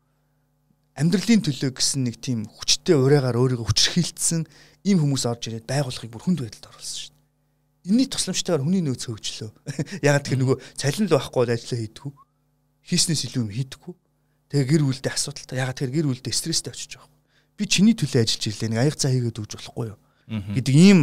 амьдралын 0.96 1.44
төлөө 1.44 1.77
гэсэн 1.77 2.09
нэг 2.09 2.16
тийм 2.25 2.48
хүчтэй 2.48 2.96
ураагаар 2.96 3.37
өөрийгөө 3.37 3.68
хүчрхийлсэн 3.68 4.48
ийм 4.87 4.99
хүмүүс 5.03 5.25
орж 5.27 5.42
ирээд 5.49 5.66
байгууллагыг 5.66 6.11
бүр 6.12 6.25
хүнд 6.27 6.40
байдалд 6.42 6.68
оруулсан 6.71 6.99
шүү 6.99 7.11
дээ. 7.12 7.21
Энийний 7.83 8.09
тусламжтайгаар 8.11 8.62
хүний 8.62 8.83
нөөц 8.83 9.03
хөгжлөө. 9.11 9.51
Ягаад 10.07 10.25
тэгэхээр 10.27 10.42
нөгөө 10.42 10.57
цалин 10.79 11.07
л 11.07 11.14
байхгүй 11.18 11.38
бол 11.42 11.55
ажиллаа 11.55 11.81
хийдэггүй. 11.83 12.12
Хийснээс 12.87 13.23
илүү 13.27 13.42
юм 13.42 13.51
хийдэггүй. 13.51 13.95
Тэгээ 14.53 14.71
гэр 14.71 14.83
бүлдээ 14.87 15.12
асуудалтай. 15.12 15.57
Ягаад 15.59 15.77
тэгэхээр 15.83 15.97
гэр 15.99 16.07
бүлдээ 16.11 16.35
стресстэй 16.35 16.71
очиж 16.71 16.92
байгаа. 16.99 17.11
Би 17.59 17.64
чиний 17.66 17.95
төлөө 17.99 18.23
ажиллаж 18.23 18.42
ирлээ. 18.47 18.71
Нэг 18.71 18.81
аяг 18.83 18.97
цаа 18.99 19.11
хийгээд 19.11 19.38
өгч 19.42 19.53
болохгүй 19.59 19.87
юу? 19.90 19.99
гэдэг 20.31 20.75
ийм 20.75 21.01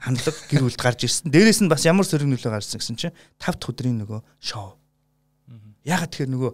хандлага 0.00 0.40
гэр 0.50 0.62
бүлд 0.66 0.80
гарч 0.80 1.06
ирсэн. 1.06 1.30
Дээрээс 1.30 1.60
нь 1.62 1.70
бас 1.70 1.86
ямар 1.86 2.06
сөрөг 2.08 2.26
нөлөө 2.26 2.50
гарсан 2.50 2.80
гэсэн 2.80 2.96
чинь 2.98 3.14
5 3.38 3.60
дахь 3.60 3.70
өдрийн 3.70 4.02
нөгөө 4.02 4.20
шоу. 4.42 4.74
Ягаад 5.86 6.10
тэгэхээр 6.10 6.32
нөгөө 6.34 6.52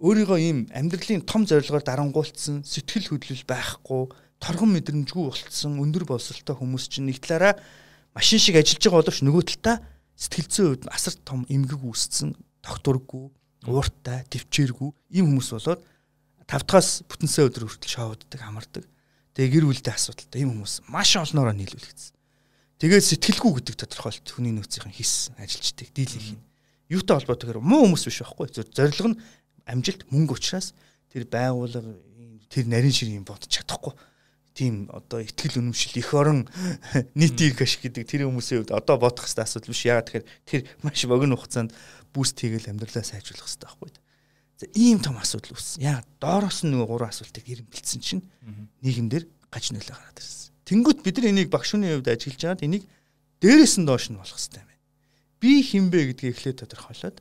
өөрийгөө 0.00 0.38
ийм 0.40 0.58
амьдралын 0.72 1.26
том 1.28 1.44
зорилгоор 1.44 1.84
дарангуулсан 1.84 2.64
сэтгэл 2.64 3.12
хөдлөл 3.12 3.44
байхгүй 3.44 4.02
торгон 4.42 4.74
мэдрэмжгүй 4.74 5.22
болцсон 5.30 5.78
өндөр 5.78 6.04
боловсралтай 6.10 6.58
хүмүүс 6.58 6.90
чинь 6.90 7.06
нэг 7.06 7.22
талаараа 7.22 7.62
машин 8.10 8.42
шиг 8.42 8.58
ажиллаж 8.58 8.82
байгаа 8.82 8.98
боловч 9.06 9.22
нөгөө 9.22 9.42
талдаа 9.54 9.76
сэтгэл 10.18 10.50
зүйн 10.50 10.68
хувьд 10.74 10.84
асар 10.90 11.14
том 11.22 11.46
эмгэг 11.46 11.78
үүссэн 11.78 12.34
тогтургүй 12.66 13.30
ууртай 13.70 14.26
төвчээргүй 14.34 14.90
ийм 15.14 15.30
хүмүүс 15.30 15.48
болоод 15.54 15.86
тавтахаас 16.50 17.06
бүтэнсээ 17.06 17.46
өдөр 17.46 17.70
хүртэл 17.70 17.94
шоуддаг 17.94 18.40
хамардаг. 18.42 18.84
Тэгээ 19.38 19.62
гэр 19.62 19.66
бүлтэй 19.70 19.94
асуудалтай 19.94 20.42
ийм 20.42 20.58
хүмүүс 20.58 20.90
маш 20.90 21.14
олноороо 21.16 21.54
нийлүүлэгдсэн. 21.54 22.12
Тэгээд 22.82 23.08
сэтгэлгүй 23.08 23.52
гэдэг 23.62 23.76
тодорхойлт 23.78 24.26
хүний 24.26 24.52
нөөцийн 24.52 24.90
хийсэн 24.90 25.38
ажилчдыг 25.38 25.94
дийлэх 25.94 26.34
юм 26.34 26.42
юутай 26.90 27.16
холбоотойгоор 27.16 27.62
муу 27.62 27.86
хүмүүс 27.86 28.04
биш 28.10 28.20
байхгүй. 28.26 28.50
Зорилго 28.74 29.08
нь 29.14 29.20
амжилт 29.64 30.02
мөнгө 30.10 30.36
учраас 30.36 30.74
тэр 31.08 31.24
байгууллага 31.30 31.94
тэр 32.50 32.66
нарийн 32.68 32.92
ширийн 32.92 33.24
бодож 33.24 33.48
чадахгүй 33.48 33.94
тийм 34.52 34.88
одоо 34.92 35.24
ихтгэл 35.24 35.60
үнэмшил 35.64 35.96
их 35.96 36.12
орон 36.12 36.48
нийтийг 37.18 37.60
ашиг 37.60 37.88
гэдэг 37.88 38.04
тэр 38.04 38.28
хүмүүсийн 38.28 38.68
хувьд 38.68 38.76
одоо 38.76 38.96
бодох 39.00 39.24
хэвээр 39.24 39.44
асуудал 39.48 39.72
биш. 39.72 39.84
Яагаад 39.88 40.06
тэгэхээр 40.08 40.26
тэр 40.44 40.60
маш 40.84 41.00
богино 41.08 41.36
хугацаанд 41.36 41.72
буст 42.12 42.36
хийгээл 42.36 42.72
амьдралаа 42.76 43.04
сайжруулах 43.04 43.48
хэрэгтэй 43.48 43.68
байхгүй. 43.68 43.90
ийм 44.76 45.00
том 45.00 45.18
асуудал 45.18 45.56
үүссэн. 45.56 45.82
Яа 45.82 46.04
доороос 46.20 46.62
нь 46.62 46.70
нөгөө 46.70 46.86
гурван 46.86 47.10
асуултыг 47.10 47.48
ирэн 47.48 47.66
бэлдсэн 47.66 48.00
чинь 48.04 48.22
нийгэмдэр 48.84 49.24
гаж 49.50 49.74
нөлөө 49.74 49.96
гараад 49.96 50.20
ирсэн. 50.20 50.52
Тэнгүүт 50.68 51.00
бид 51.02 51.16
нар 51.18 51.28
энийг 51.32 51.50
багш 51.50 51.74
хүний 51.74 51.90
хувьд 51.96 52.12
ажиллаж 52.12 52.38
байгаад 52.38 52.62
энийг 52.62 52.84
дээрээс 53.42 53.74
нь 53.82 53.86
доош 53.88 54.12
нь 54.12 54.20
болох 54.20 54.38
хэрэгтэй 54.38 54.62
байна. 54.62 54.78
Би 55.42 55.52
хинбэ 55.66 56.14
гэдгийг 56.14 56.32
эхлээд 56.38 56.62
тодорхойлоод 56.62 57.16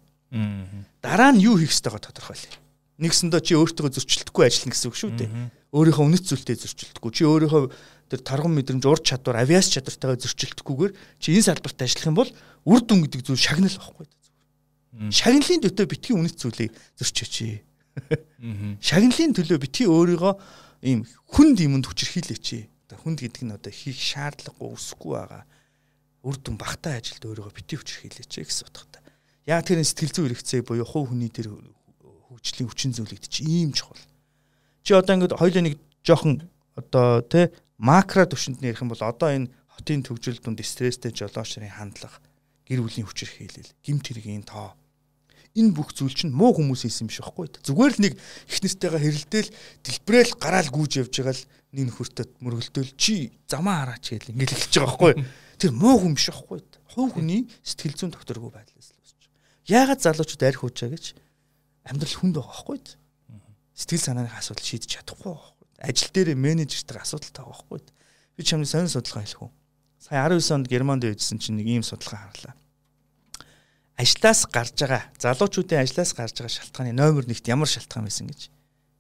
дараа 1.02 1.32
нь 1.34 1.42
юу 1.42 1.58
хийх 1.58 1.74
ёстойгоо 1.74 2.00
тодорхойлъё. 2.00 2.56
Нэгсэндээ 3.02 3.42
чи 3.42 3.58
өөртөө 3.58 3.90
зөрчилдөхгүй 3.90 4.44
ажиллана 4.46 4.74
гэсэн 4.78 4.90
үг 4.94 4.98
шүү 5.02 5.12
дээ 5.18 5.30
өөрийнхөө 5.72 6.06
үнэт 6.08 6.26
зүйлтэй 6.28 6.56
зөрчилдөхгүй 6.60 7.12
чи 7.16 7.24
өөрийнхөө 7.28 7.64
тэр 8.12 8.22
тарган 8.28 8.52
мэдрэмж 8.56 8.84
ур 8.88 9.00
чадвар 9.00 9.40
авиас 9.40 9.72
чадвартайгаа 9.72 10.20
зөрчилдөхгүйгээр 10.20 10.94
чи 11.24 11.28
энэ 11.32 11.48
салбарт 11.48 11.80
ажиллах 11.80 12.10
юм 12.12 12.18
бол 12.20 12.32
үр 12.68 12.82
дүн 12.84 13.08
гэдэг 13.08 13.22
зүйл 13.24 13.40
шагнал 13.40 13.72
واخгүй 13.72 14.08
шагналын 15.16 15.64
төтөө 15.64 15.88
битгий 15.88 16.16
үнэт 16.20 16.36
зүйлийг 16.36 16.76
зөрчөөч 17.00 17.36
шагналын 18.84 19.32
төлөө 19.32 19.60
битгий 19.64 19.88
өөрийгөө 19.88 20.34
ийм 20.84 21.08
хүнд 21.32 21.64
юмд 21.64 21.88
хүчрхийлээч 21.88 22.68
хүнд 22.92 23.24
гэдэг 23.24 23.44
нь 23.48 23.56
одоо 23.56 23.72
хийх 23.72 23.96
шаардлагагүй 23.96 24.76
үсэхгүй 24.76 25.16
байгаа 25.16 25.44
үр 26.28 26.36
дүн 26.36 26.60
багтаа 26.60 27.00
ажилд 27.00 27.24
өөрийгөө 27.24 27.56
битгий 27.56 27.80
хүчрхийлээч 27.80 28.44
гэсэн 28.44 28.68
утгатай 28.68 29.02
яг 29.48 29.64
тэр 29.64 29.80
сэтгэл 29.80 30.12
зүйн 30.12 30.28
хэрэгцээ 30.36 30.62
буюу 30.68 30.86
хувь 30.86 31.10
хүний 31.10 31.32
тэр 31.32 31.56
хөгжлийн 32.30 32.70
хүчин 32.70 32.94
зүйлэгдэж 32.94 33.34
ийм 33.42 33.74
чухал. 33.74 33.98
Чи 34.82 34.94
одоо 34.94 35.14
ингээд 35.16 35.38
хоёлаа 35.38 35.64
нэг 35.66 35.76
жоохон 36.06 36.46
одоо 36.76 37.22
тэ 37.26 37.54
макро 37.78 38.26
төвшөнд 38.26 38.62
нэрх 38.62 38.82
юм 38.82 38.94
бол 38.94 39.04
одоо 39.04 39.30
энэ 39.30 39.52
хотын 39.70 40.02
төвжил 40.06 40.38
дунд 40.42 40.62
стресстэй 40.62 41.14
жолоочрын 41.14 41.70
хандлага, 41.70 42.22
гэр 42.66 42.82
бүлийн 42.86 43.06
хүчирхийлэл, 43.06 43.74
гимт 43.86 44.06
хэргийн 44.10 44.46
тоо 44.46 44.78
энэ 45.56 45.76
бүх 45.76 45.92
зүйл 45.92 46.16
чинь 46.16 46.32
муу 46.32 46.56
хүмүүс 46.56 46.88
хийсэн 46.88 47.12
биш 47.12 47.20
байхгүй. 47.20 47.52
Зүгээр 47.60 47.94
л 48.00 48.04
нэг 48.08 48.14
их 48.16 48.60
нэртэйгээ 48.64 49.04
хэрэлдээл 49.04 49.50
дэлбрээл 49.84 50.34
гараал 50.40 50.70
гүйж 50.72 50.92
явж 51.04 51.12
байгаа 51.12 51.36
л 51.36 51.44
нэг 51.76 51.84
нөхөртөд 51.92 52.30
мөргөлдөөл 52.40 52.92
чи 52.96 53.36
замаа 53.52 53.84
хараач 53.84 54.16
гэл 54.16 54.32
ингээл 54.32 54.56
эхэлж 54.56 54.76
байгаа 54.80 54.88
байхгүй. 54.96 55.14
Тэр 55.60 55.72
муу 55.76 55.96
хүн 56.00 56.16
биш 56.16 56.32
байхгүй. 56.32 56.60
Хувь 56.96 57.12
хүний 57.20 57.52
сэтгэл 57.68 58.00
зүйн 58.00 58.12
докторгүй 58.16 58.52
байдлаас 58.52 58.88
л 58.96 59.00
үүсэж. 59.04 59.22
Яагаад 59.68 60.00
залуучууд 60.00 60.48
арх 60.48 60.64
уучаа 60.64 60.88
гэж 60.88 61.06
амьдрал 61.84 62.16
хүнд 62.16 62.36
байгаа 62.40 62.56
байхгүй. 62.56 62.80
Сэтгэл 63.76 64.06
санааны 64.06 64.32
асуудал 64.34 64.66
шийдэж 64.66 64.90
чадахгүй 65.02 65.32
байхгүй. 65.34 65.68
Ажил 65.82 66.12
дээр 66.14 66.36
менежертэй 66.36 67.00
асуудалтай 67.02 67.44
байгаа 67.46 67.66
байхгүй. 67.70 67.80
Би 68.38 68.42
чамд 68.44 68.68
сонир 68.68 68.92
судалгаа 68.92 69.24
хэлэх 69.24 69.44
үү. 69.46 69.52
Сая 70.02 70.28
19 70.28 70.56
онд 70.56 70.68
Германд 70.68 71.04
байжсэн 71.06 71.40
чинь 71.40 71.58
нэг 71.58 71.68
ийм 71.68 71.84
судалгаа 71.84 72.30
харлаа 72.30 72.56
ажлаас 74.02 74.46
гарч 74.50 74.76
байгаа 74.82 75.04
залуучуудын 75.22 75.84
ажлаас 75.86 76.14
гарч 76.18 76.36
байгаа 76.42 76.56
шалтгааны 76.58 76.94
номер 76.94 77.24
1-т 77.30 77.52
ямар 77.54 77.70
шалтгаан 77.70 78.08
байсан 78.10 78.28
гэж 78.28 78.50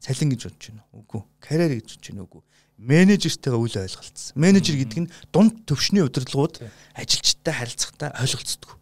цалин 0.04 0.30
гэж 0.30 0.42
бодож 0.46 0.66
байна 0.70 0.84
уу? 0.94 1.02
Үгүй. 1.02 1.22
Карьер 1.42 1.74
гэж 1.80 1.88
бодож 1.90 2.08
байна 2.10 2.24
уу? 2.30 2.44
Менежертэйгээ 2.78 3.62
үл 3.62 3.78
ойлголцсон. 3.82 4.34
Менежер 4.38 4.76
гэдэг 4.78 5.00
нь 5.02 5.12
дунд 5.34 5.66
төвшний 5.66 6.06
удирдлагууд 6.06 6.62
ажилчтай 6.94 7.54
харилцахтаа 7.54 8.14
ойлголцдог. 8.22 8.78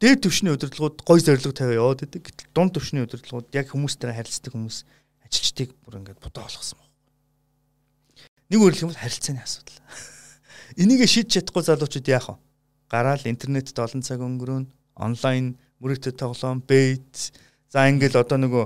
Дээд 0.00 0.24
төвшний 0.24 0.52
удирдлагууд 0.56 1.04
гой 1.04 1.20
зорилго 1.20 1.52
тавиа 1.52 1.84
яваад 1.84 2.08
идэг. 2.08 2.24
Гэтэл 2.24 2.48
дунд 2.56 2.72
төвшний 2.72 3.04
удирдлагууд 3.04 3.52
яг 3.52 3.68
хүмүүстэй 3.68 4.16
харилцдаг 4.16 4.56
хүмүүс 4.56 4.88
ажилчдыг 5.28 5.76
бүр 5.84 6.00
ингээд 6.00 6.24
бодоо 6.24 6.48
болгосон 6.48 6.80
байна. 6.80 6.96
Нэг 8.48 8.58
өөрөлдөх 8.64 8.84
юм 8.88 8.90
бол 8.96 9.02
харилцааны 9.04 9.44
асуудал. 9.44 9.76
Энийг 10.80 11.04
шийдэж 11.04 11.44
чадахгүй 11.44 11.64
залуучууд 11.68 12.08
яах 12.08 12.32
вэ? 12.32 12.36
Гараал 12.88 13.28
интернетд 13.28 13.76
олон 13.76 14.00
цаг 14.00 14.24
өнгөрөөнө 14.24 14.72
онлайн 14.96 15.60
мөрөгтэй 15.84 16.16
тоглоом, 16.16 16.64
бейт 16.64 17.36
за 17.68 17.84
ингээл 17.92 18.24
одоо 18.24 18.38
нөгөө 18.40 18.64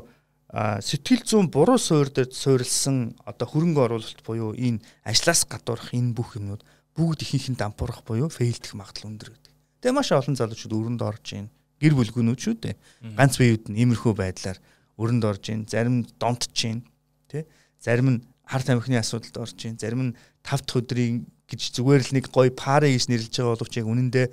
сэтгэл 0.55 1.27
зүйн 1.27 1.51
буруу 1.51 1.79
суур 1.83 2.15
дээр 2.15 2.31
суурилсан 2.31 3.19
одоо 3.27 3.47
хөрөнгө 3.51 3.81
оруулалт 3.91 4.23
буюу 4.23 4.55
энэ 4.55 4.83
ажлаас 5.03 5.43
гадуурх 5.51 5.91
энэ 5.91 6.15
бүх 6.15 6.39
юмнууд 6.39 6.63
бүгд 6.95 7.27
ихэнх 7.27 7.49
нь 7.51 7.59
дампуурах 7.59 8.07
буюу 8.07 8.31
фейлдэх 8.31 8.79
магадлал 8.79 9.11
өндөр 9.11 9.35
гэдэг. 9.35 9.44
Тэгээ 9.85 10.01
маш 10.01 10.09
олон 10.17 10.33
залуучууд 10.33 10.73
өрөнд 10.73 11.03
орж 11.05 11.37
ийн. 11.37 11.53
Гэр 11.77 11.93
бүлгүүнүүд 11.93 12.41
шүү 12.41 12.57
дээ. 12.57 12.75
Ганц 13.21 13.37
биеуд 13.37 13.69
нь 13.69 13.85
иймэрхүү 13.85 14.17
байдлаар 14.17 14.57
өрөнд 14.97 15.25
орж 15.29 15.45
ийн. 15.53 15.69
Зарим 15.69 16.01
нь 16.01 16.09
донтж 16.17 16.57
ийн. 16.65 16.89
Тэ? 17.29 17.45
Зарим 17.85 18.09
нь 18.17 18.19
харт 18.49 18.73
амхны 18.73 18.97
асуудалд 18.97 19.37
орж 19.37 19.61
ийн. 19.61 19.77
Зарим 19.77 20.09
нь 20.09 20.17
тав 20.41 20.65
дахь 20.65 20.81
өдрийн 20.81 21.29
гэж 21.45 21.77
зүгээр 21.77 22.01
л 22.01 22.15
нэг 22.17 22.33
гоё 22.33 22.49
пари 22.49 22.97
гэж 22.97 23.13
нэрлэж 23.13 23.35
байгаа 23.37 23.61
боловч 23.61 23.75
яг 23.77 23.85
үнэндээ 23.93 24.27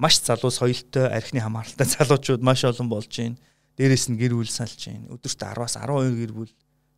маш 0.00 0.24
залуу 0.24 0.48
соёлтой 0.48 1.12
архины 1.12 1.44
хамааралтай 1.44 1.84
залуучууд 2.00 2.40
маш 2.40 2.64
олон 2.64 2.88
болж 2.88 3.12
байна. 3.12 3.36
Дээрээс 3.76 4.08
нь 4.08 4.16
гэр 4.16 4.40
бүл 4.40 4.48
салж 4.48 4.88
байна. 4.88 5.12
Өдөрт 5.12 5.36
10-аас 5.36 5.76
12 5.84 6.16
гэр 6.16 6.32
бүл 6.32 6.52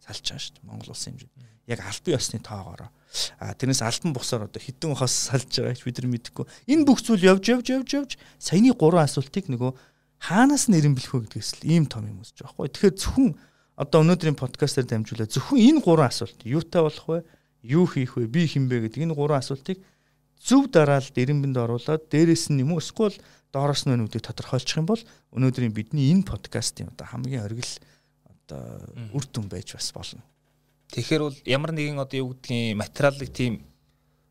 салж 0.07 0.25
байгаа 0.31 0.43
шүү 0.43 0.55
дээ. 0.55 0.69
Монгол 0.71 0.91
улсын 0.95 1.13
хэмжээнд. 1.19 1.35
Яг 1.67 1.81
албан 1.83 2.15
ёсны 2.15 2.39
тоогоороо. 2.39 2.91
А 3.43 3.55
тэрнээс 3.59 3.83
албан 3.83 4.13
бусаар 4.15 4.47
одоо 4.47 4.63
хитэн 4.63 4.95
хос 4.95 5.13
салж 5.13 5.51
байгаа 5.51 5.75
гэж 5.75 5.83
бид 5.83 5.99
нар 5.99 6.09
мэдэхгүй. 6.15 6.47
Энэ 6.71 6.87
бүх 6.87 7.03
зүйл 7.03 7.27
явж 7.27 7.45
явж 7.51 7.67
явж 7.75 7.91
явж 7.91 8.11
саяны 8.39 8.71
гурван 8.77 9.05
асуултыг 9.05 9.51
нөгөө 9.51 9.75
хаанаас 10.23 10.71
нэрэн 10.71 10.95
бэлхүү 10.95 11.27
гэдгээс 11.27 11.51
л 11.61 11.67
ийм 11.67 11.85
том 11.91 12.07
юм 12.07 12.23
өсөж 12.23 12.47
байгаа 12.47 12.55
байхгүй. 12.55 12.71
Тэгэхээр 12.71 12.97
зөвхөн 13.03 13.31
одоо 13.77 13.99
өнөөдрийн 14.07 14.39
подкастаар 14.39 14.87
дамжуулаад 14.87 15.35
зөвхөн 15.35 15.59
энэ 15.59 15.81
гурван 15.83 16.09
асуулт 16.09 16.39
юутай 16.47 16.83
болох 16.87 17.07
вэ? 17.11 17.19
Юу 17.67 17.85
хийх 17.91 18.17
вэ? 18.17 18.31
Би 18.31 18.47
хинбэ 18.47 18.87
гэдэг 18.87 19.11
энэ 19.11 19.19
гурван 19.19 19.43
асуултыг 19.43 19.83
зөв 20.41 20.71
дараалал 20.71 21.11
дэрэмбэнд 21.11 21.57
оруулаад 21.57 22.09
дээрэс 22.09 22.53
нь 22.53 22.63
юм 22.63 22.77
уу 22.77 22.81
эсвэл 22.81 23.17
доороос 23.53 23.89
нь 23.89 23.97
нүдийг 23.97 24.23
тодорхойлчих 24.25 24.79
юм 24.79 24.87
бол 24.87 25.03
өнөөдрийн 25.33 25.73
бидний 25.73 26.13
энэ 26.13 26.29
подкастын 26.29 26.93
одоо 26.93 27.07
хамгийн 27.09 27.45
оргил 27.45 27.73
одоо 28.47 28.81
үр 29.13 29.25
дүн 29.27 29.51
байж 29.51 29.75
бас 29.75 29.91
болно. 29.93 30.23
Тэгэхээр 30.95 31.23
бол 31.23 31.37
ямар 31.45 31.73
нэгэн 31.75 31.99
одоо 31.99 32.19
юу 32.19 32.31
гэдгийг 32.35 32.79
материалыг 32.79 33.31
тийм 33.35 33.67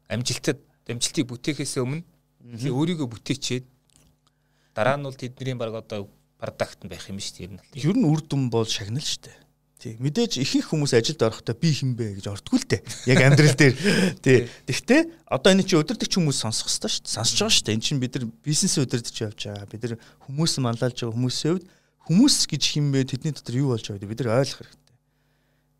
амжилтад 0.07 0.59
амжилтыг 0.87 1.27
бүтээхээс 1.27 1.83
өмнө 1.83 2.03
өөрийгөө 2.71 3.07
бүтээчээд 3.11 3.65
дараа 4.75 4.95
нь 4.95 5.03
бол 5.03 5.15
тэдний 5.19 5.55
баг 5.59 5.75
одоо 5.75 6.07
продакт 6.39 6.83
нь 6.83 6.91
байх 6.91 7.11
юм 7.11 7.19
шүү 7.19 7.59
дээ. 7.59 7.83
Ер 7.83 7.95
нь 7.95 8.07
үр 8.07 8.23
дүн 8.23 8.47
бол 8.47 8.63
шагнал 8.63 9.03
шүү 9.03 9.27
дээ. 9.27 9.37
Тий. 9.75 9.99
Мэдээж 9.99 10.39
ихэнх 10.39 10.71
хүмүүс 10.71 10.95
ажилд 10.95 11.19
орохдоо 11.19 11.55
би 11.59 11.69
хинбэ 11.75 12.15
гэж 12.17 12.31
ордггүй 12.31 12.59
л 12.63 12.69
дээ. 12.71 12.81
Яг 13.11 13.19
амьдрал 13.27 13.53
дээр. 13.59 13.75
Тий. 14.23 14.47
Тэгтээ 14.71 15.01
одоо 15.27 15.51
энэ 15.51 15.67
чинь 15.67 15.83
өдөртөгч 15.83 16.15
хүмүүс 16.15 16.39
сонсох 16.41 16.71
хэрэгтэй 16.71 16.89
шүү 16.95 17.03
дээ. 17.03 17.15
Сонсож 17.19 17.37
байгаа 17.43 17.55
шүү 17.59 17.65
дээ. 17.67 17.75
Энэ 17.75 17.85
чинь 17.85 17.99
бид 17.99 18.13
нар 18.15 18.25
бизнес 18.39 18.75
өдөртөж 18.79 19.15
явж 19.19 19.39
байгаа. 19.51 19.67
Бид 19.67 19.81
нар 19.83 19.93
хүмүүс 20.25 20.53
манлайлж 20.63 20.95
байгаа 20.95 21.15
хүмүүсийн 21.19 21.51
хувьд 21.59 21.67
хүмүүс 22.05 22.45
гэж 22.49 22.63
хинбэ 22.77 23.05
тэдний 23.09 23.33
дотор 23.33 23.55
юу 23.57 23.73
болж 23.73 23.85
байгааг 23.89 24.09
бид 24.09 24.21
нар 24.21 24.39
ойлгох 24.45 24.61
хэрэгтэй. 24.61 24.85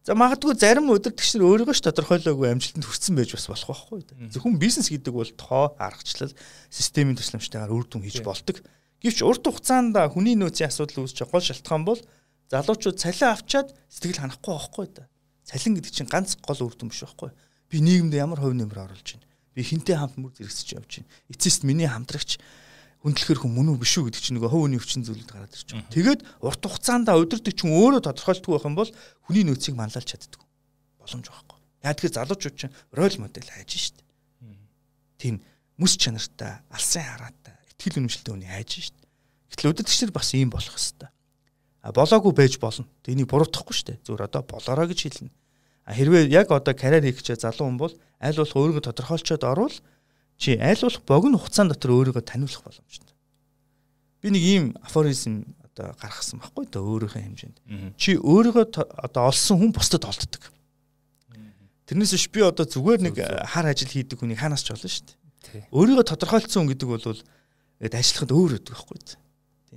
За 0.06 0.14
магадгүй 0.14 0.54
зарим 0.58 0.90
өдөртөгч 0.94 1.38
нар 1.38 1.46
өөрийгөө 1.50 1.76
ч 1.78 1.82
тодорхойлоогүй 1.82 2.50
амжилтанд 2.54 2.86
хүрсэн 2.86 3.18
байж 3.18 3.34
бас 3.34 3.50
болох 3.50 3.66
байхгүй. 3.70 4.30
Зөвхөн 4.30 4.58
бизнес 4.62 4.94
гэдэг 4.94 5.14
бол 5.14 5.32
тоо 5.34 5.74
аргачлал 5.82 6.34
системийн 6.70 7.18
төсөлмжтэйгээр 7.18 7.74
үр 7.74 7.86
дүн 7.90 8.06
хийж 8.06 8.22
болдог. 8.22 8.62
Гэвч 9.02 9.26
урт 9.26 9.50
хугацаанд 9.50 9.98
хүний 10.14 10.38
нөөцийн 10.38 10.70
асуудал 10.70 11.10
үүсэж 11.10 11.26
гол 11.26 11.42
шалтгаан 11.42 11.84
бол 11.90 12.02
залуучууд 12.54 13.02
цалин 13.02 13.34
авчаад 13.34 13.74
сэтгэл 13.90 14.22
ханахгүй 14.22 14.54
байхгүй 14.54 14.86
да. 14.94 15.10
Цалин 15.46 15.74
гэдэг 15.78 15.94
чинь 15.94 16.10
ганц 16.10 16.38
гол 16.38 16.70
үр 16.70 16.78
дүн 16.78 16.94
биш 16.94 17.02
байхгүй. 17.02 17.34
Би 17.70 17.82
нийгэмд 17.82 18.14
ямар 18.14 18.42
хувь 18.42 18.54
нэмэр 18.54 18.86
оруулж 18.86 19.18
байна. 19.18 19.26
Би 19.58 19.62
хинтээ 19.66 19.98
хамт 19.98 20.18
мөр 20.22 20.34
зэрэгсэж 20.38 20.68
явж 20.78 21.02
байна. 21.02 21.10
Эцэст 21.34 21.66
миний 21.66 21.90
хамтрагч 21.90 22.38
хүндлэхэр 23.06 23.40
хүн 23.46 23.54
мөн 23.54 23.78
үү 23.78 23.86
биш 23.86 23.94
үү 24.02 24.10
гэдэг 24.10 24.22
чинь 24.26 24.36
нөгөө 24.42 24.50
хувийн 24.50 24.82
өвчин 24.82 25.06
зүйлүүд 25.06 25.30
гараад 25.30 25.54
ирж 25.54 25.70
байна. 25.70 25.94
Тэгээд 25.94 26.22
урт 26.42 26.62
хугацаанд 26.66 27.14
удирдаг 27.14 27.54
чинь 27.54 27.70
өөрөө 27.70 28.02
тодорхойлтгүй 28.02 28.52
байх 28.58 28.66
юм 28.66 28.74
бол 28.74 28.92
хүний 29.30 29.46
нөөцийг 29.46 29.78
манлайлж 29.78 30.10
чаддаг. 30.10 30.42
Боломж 30.98 31.30
байхгүй. 31.30 31.60
Яа 31.86 31.94
тэгэхээр 31.94 32.18
залуучууд 32.18 32.56
чинь 32.58 32.74
роль 32.98 33.18
модель 33.22 33.46
хайж 33.46 33.72
штт. 33.78 34.02
Тийм 35.22 35.38
мэс 35.78 36.02
чанартай, 36.02 36.66
алсын 36.74 37.06
хараатай, 37.06 37.54
ихтгэл 37.78 38.02
үнэмшилтэй 38.02 38.34
хүний 38.34 38.50
хайж 38.50 38.90
штт. 38.90 38.98
Гэтэл 39.54 39.70
удирдагч 39.70 40.02
нар 40.02 40.14
бас 40.18 40.34
ийм 40.34 40.50
болох 40.50 40.74
хэвээр 40.74 41.14
болоогүй 41.94 42.34
байж 42.34 42.58
болно. 42.58 42.90
Тэнийг 43.06 43.30
буруутгахгүй 43.30 43.76
дээ. 43.86 44.02
Зүгээр 44.02 44.26
одоо 44.26 44.42
болоорой 44.42 44.90
гэж 44.90 45.00
хэлнэ. 45.06 45.30
А 45.86 45.94
хэрвээ 45.94 46.34
яг 46.34 46.50
одоо 46.50 46.74
карьер 46.74 47.06
хийх 47.06 47.22
гэж 47.22 47.46
залуу 47.46 47.70
хүн 47.70 47.78
бол 47.78 47.94
аль 48.18 48.34
болох 48.34 48.58
өөрийгөө 48.58 48.90
тодорхойлцоод 48.90 49.44
орвол 49.46 49.76
чи 50.38 50.58
аль 50.60 50.82
болох 50.82 51.02
богино 51.06 51.38
хугацаанд 51.38 51.72
дотор 51.76 51.92
өөрийгөө 51.96 52.24
таниулах 52.24 52.64
боломжтой. 52.64 53.16
Би 54.22 54.30
нэг 54.34 54.44
ийм 54.44 54.66
афоризм 54.84 55.56
одоо 55.76 55.96
гаргасан 56.00 56.40
байхгүй 56.40 56.66
да 56.72 56.80
өөрийнхөө 56.80 57.22
хэмжээнд. 57.24 57.58
Чи 58.00 58.16
өөрийгөө 58.20 58.66
одоо 58.76 59.24
олсон 59.28 59.60
хүн 59.60 59.72
бусдад 59.76 60.08
олддог. 60.08 60.44
Тэрнээс 61.86 62.16
биш 62.16 62.28
би 62.32 62.42
одоо 62.42 62.66
зүгээр 62.66 63.02
нэг 63.06 63.16
хар 63.22 63.66
ажил 63.70 63.92
хийдэг 63.92 64.20
хүнийг 64.20 64.40
ханаас 64.40 64.66
ч 64.66 64.74
олно 64.74 64.90
шүү 64.90 65.06
дээ. 65.06 65.70
Өөрийгөө 65.70 66.06
тодорхойлцсон 66.10 66.66
хүн 66.66 66.72
гэдэг 66.74 66.90
бол 66.90 67.06
гээд 67.80 67.94
ажиллахад 67.94 68.32
өөр 68.34 68.52
өдөг 68.58 68.74
байхгүй. 68.74 68.98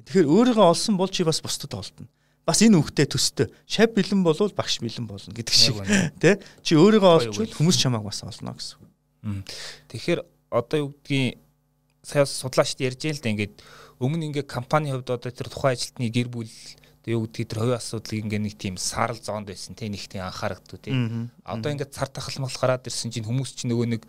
Тэгэхээр 0.08 0.28
өөрийгөө 0.32 0.66
олсон 0.72 0.96
бол 0.96 1.10
чи 1.12 1.26
бас 1.26 1.42
бусдад 1.44 1.74
олдно. 1.74 2.08
Бас 2.48 2.64
энэ 2.64 2.80
үгтэй 2.80 3.04
төстэй. 3.04 3.52
Шав 3.68 3.92
бэлэн 3.92 4.24
болвол 4.24 4.54
багш 4.56 4.80
бэлэн 4.80 5.04
болно 5.04 5.36
гэдэг 5.36 5.52
шиг 5.52 5.76
тий. 6.16 6.40
Чи 6.64 6.80
өөрийгөө 6.80 7.28
олчвол 7.28 7.52
хүмүүс 7.52 7.76
чамааг 7.76 8.08
бас 8.08 8.24
олно 8.24 8.56
гэсэн. 8.56 9.44
Тэгэхээр 9.92 10.24
одоо 10.50 10.78
юу 10.78 10.90
гэдгийг 10.92 11.38
сая 12.02 12.24
судлаачд 12.24 12.80
ярьж 12.80 13.02
байл 13.04 13.20
да 13.20 13.30
ингээд 13.32 13.54
өмнө 14.00 14.24
ингээ 14.32 14.46
компани 14.46 14.92
хувьд 14.92 15.10
одоо 15.10 15.32
тэр 15.32 15.48
тухайн 15.50 15.74
ажилтны 15.76 16.08
гэр 16.08 16.28
бүл 16.28 16.48
юу 17.08 17.24
гэдгийг 17.26 17.48
тэр 17.48 17.60
хувийн 17.64 17.80
асуудлыг 17.80 18.20
ингээ 18.24 18.40
нэг 18.44 18.54
тийм 18.56 18.76
саарл 18.76 19.18
зоонд 19.18 19.48
байсан 19.48 19.74
те 19.74 19.88
нэг 19.88 20.04
тийм 20.06 20.24
анхаарагддаг 20.24 20.80
те. 20.80 20.92
Одоо 21.44 21.70
ингээ 21.72 21.90
цар 21.90 22.08
тахалмал 22.08 22.52
гараад 22.52 22.86
ирсэн 22.86 23.10
чинь 23.10 23.26
хүмүүс 23.26 23.52
чинь 23.56 23.72
нөгөө 23.72 23.88
нэг 23.98 24.02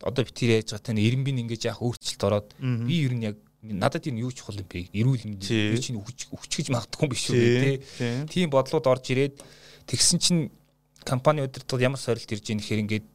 одоо 0.00 0.24
би 0.24 0.32
тэр 0.32 0.56
яаж 0.58 0.72
байгаа 0.72 0.86
тань 0.86 1.02
эренбин 1.02 1.42
ингэж 1.44 1.68
яах 1.68 1.82
өөрчлөлт 1.82 2.22
ороод 2.24 2.48
би 2.58 2.94
ер 3.04 3.14
нь 3.14 3.26
яг 3.28 3.36
надад 3.62 4.08
энэ 4.08 4.24
юу 4.24 4.32
чухал 4.32 4.56
юм 4.56 4.68
бэ? 4.70 4.88
Эрүүл 4.94 5.26
мэнд 5.28 5.44
би 5.44 5.78
чинь 5.78 6.00
өчгөж 6.00 6.72
магадгүй 6.72 7.04
юм 7.04 7.10
биш 7.12 7.26
үү 7.28 7.82
те. 7.98 8.24
Тийм 8.30 8.48
бодлууд 8.48 8.86
орж 8.88 9.04
ирээд 9.12 9.36
тэгсэн 9.84 10.18
чинь 10.18 10.42
компани 11.04 11.44
удирдлагад 11.44 11.84
ямар 11.92 12.00
сорилт 12.00 12.30
ирж 12.32 12.46
ийм 12.48 12.64
гэхээр 12.64 12.82
ингээд 12.88 13.06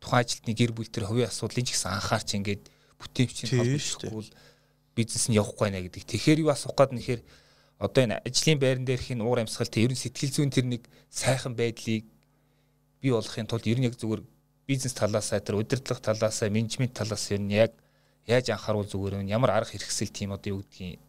тухайн 0.00 0.24
ажилтны 0.24 0.52
гэр 0.56 0.72
бүл 0.72 0.90
төр 0.90 1.04
хувийн 1.06 1.30
асуудлыг 1.30 1.64
ч 1.68 1.76
гэсэн 1.76 1.92
анхаарч 1.94 2.28
ингээд 2.40 2.62
бүтээмжийн 2.98 3.48
холбогдохгүй 3.52 4.24
бизнес 4.96 5.24
нь 5.28 5.38
явахгүй 5.38 5.64
байна 5.68 5.80
гэдэг. 5.84 6.04
Тэгэхээр 6.08 6.42
юу 6.44 6.50
асуух 6.50 6.74
гээд 6.74 6.92
нэхэр 6.96 7.20
одоо 7.78 8.00
энэ 8.04 8.20
ажлын 8.26 8.58
байран 8.60 8.84
дээрх 8.84 9.12
энэ 9.12 9.24
уур 9.24 9.40
амьсгал 9.40 9.70
тэр 9.70 9.88
ер 9.88 9.92
нь 9.94 10.02
сэтгэл 10.02 10.34
зүйн 10.34 10.50
тэр 10.52 10.66
нэг 10.68 10.82
сайхан 11.08 11.54
байдлыг 11.56 12.04
бий 13.00 13.12
болгохын 13.12 13.48
тулд 13.48 13.64
ер 13.64 13.78
нь 13.80 13.88
яг 13.88 13.96
зүгээр 13.96 14.22
бизнес 14.68 14.94
талаасаа 14.96 15.40
тэр 15.40 15.60
удирдлага 15.60 16.00
талаасаа 16.00 16.52
менежмент 16.52 16.92
талаас 16.92 17.30
ер 17.32 17.40
нь 17.40 17.56
яг 17.56 17.72
яаж 18.28 18.52
анхааруул 18.52 18.84
зүгээр 18.84 19.24
нь 19.24 19.32
ямар 19.32 19.56
арга 19.56 19.72
хэрэгсэл 19.72 20.12
тийм 20.12 20.36
одоо 20.36 20.60
юу 20.60 20.60
гэдгийг 20.60 21.00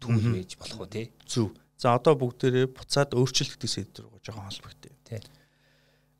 түүх 0.00 0.24
байж 0.34 0.50
болох 0.60 0.80
уу 0.84 0.92
те 0.92 1.08
зөв 1.24 1.56
за 1.80 1.94
одоо 1.94 2.14
бүгдээрээ 2.18 2.66
буцаад 2.76 3.14
өөрчлөлт 3.14 3.54
гэдэг 3.56 3.70
сэдв 3.70 4.02
рүү 4.02 4.20
жоохон 4.22 4.46
холбогдъё. 4.50 4.92
Те 5.06 5.22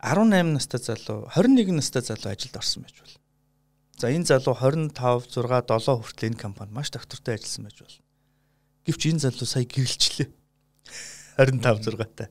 18 0.03 0.55
настай 0.55 0.81
залуу 0.81 1.29
21 1.35 1.75
настай 1.79 2.03
залуу 2.03 2.31
ажилд 2.33 2.57
орсон 2.57 2.83
байж 2.87 2.97
болно 2.99 3.19
за 3.99 4.07
энэ 4.15 4.29
залуу 4.31 4.55
25 4.55 4.99
6 4.99 5.35
7 5.35 6.03
хүртэл 6.03 6.29
энэ 6.31 6.43
компанид 6.43 6.75
маш 6.75 6.91
доктортой 6.91 7.35
ажилласан 7.35 7.65
байж 7.67 7.79
болно 7.83 8.03
гэвч 8.87 9.03
энэ 9.11 9.23
залуу 9.27 9.47
сая 9.47 9.65
гэрэлчлээ 9.67 10.29
25 11.39 11.99
6-тай 11.99 12.29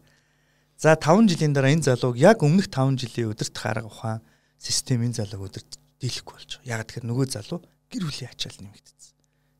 за 0.77 0.95
5 0.95 1.27
жилийн 1.31 1.53
дараа 1.53 1.73
энэ 1.73 1.87
залууг 1.89 2.15
яг 2.15 2.45
өмнөх 2.45 2.69
5 2.69 3.01
жилийн 3.01 3.33
өдөрт 3.33 3.55
харга 3.57 3.89
ухаан 3.89 4.21
систем 4.61 5.01
энэ 5.01 5.19
залууг 5.25 5.49
өдөрт 5.49 5.71
дийлэхгүй 6.01 6.33
болж 6.33 6.51
байгаа. 6.61 6.77
Яг 6.77 6.81
тэгэхээр 6.85 7.09
нөгөө 7.09 7.25
залуу 7.33 7.59
гэр 7.89 8.03
бүлийн 8.05 8.29
ачаал 8.29 8.57
нэмэгдсэн. 8.61 9.13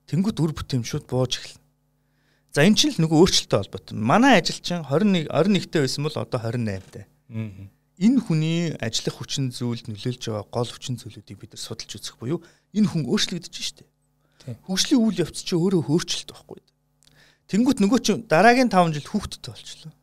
Тэнгүүд 0.09 0.37
үр 0.41 0.53
бүтээмжүүд 0.53 1.05
бууж 1.09 1.33
эхэлнэ. 1.41 1.65
За 2.53 2.61
эн 2.61 2.77
чинь 2.77 2.93
л 2.93 3.01
нөгөө 3.01 3.17
өөрчлөлттэй 3.17 3.57
холбоотой. 3.57 3.95
Манай 3.97 4.37
ажилчин 4.37 4.85
21 4.85 5.29
21-тэй 5.33 5.81
байсан 5.81 6.03
бол 6.05 6.17
одоо 6.17 6.39
28-тай. 6.41 7.05
Аа. 7.33 7.65
Энэ 7.97 8.21
хүний 8.21 8.61
ажиллах 8.77 9.17
хүчин 9.17 9.49
зүйлд 9.49 9.89
нөлөөлж 9.89 10.23
байгаа 10.29 10.45
гол 10.53 10.69
хүчин 10.69 11.01
зүйлүүдийг 11.01 11.37
бид 11.41 11.51
нар 11.57 11.61
судалж 11.61 11.91
үзэх 11.97 12.17
буюу 12.21 12.39
энэ 12.77 12.87
хүн 12.87 13.09
өөрчлөгдөж 13.09 13.55
штэ. 13.57 13.85
Хөгжлийн 14.69 15.01
үйл 15.01 15.21
явц 15.25 15.41
чинь 15.41 15.57
өөрөө 15.57 15.81
өөрчлөлт 15.89 16.29
байхгүй. 16.29 16.61
Тэнгүүт 17.49 17.79
нөгөө 17.81 17.99
чинь 18.05 18.23
дараагийн 18.29 18.69
5 18.69 18.93
жил 18.95 19.09
хүүхдтэй 19.09 19.49
болчихлоо. 19.49 19.93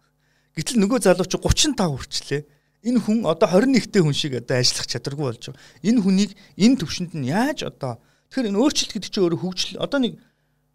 Гэтэл 0.59 0.81
нөгөө 0.83 0.99
залуу 1.07 1.29
чи 1.29 1.39
35 1.39 1.79
хүрчлээ. 1.79 2.43
Энэ 2.85 3.01
хүн 3.01 3.19
одоо 3.25 3.49
21-тэй 3.49 4.03
хүн 4.03 4.17
шиг 4.17 4.37
одоо 4.43 4.59
ажиллах 4.59 4.91
чадваргүй 4.91 5.25
болж 5.25 5.43
байгаа. 5.49 5.63
Энэ 5.87 6.03
хүнийг 6.05 6.31
энэ 6.61 6.79
төвшөнд 6.83 7.13
нь 7.17 7.31
яаж 7.33 7.65
одоо 7.65 7.97
Тэгэхээр 8.35 8.51
энэ 8.51 8.59
өөрчлөлт 8.67 8.93
гэдэг 8.99 9.11
чинь 9.15 9.25
өөрөө 9.31 9.41
хөгжил 9.47 9.79
одоо 9.79 9.99
нэг 10.03 10.19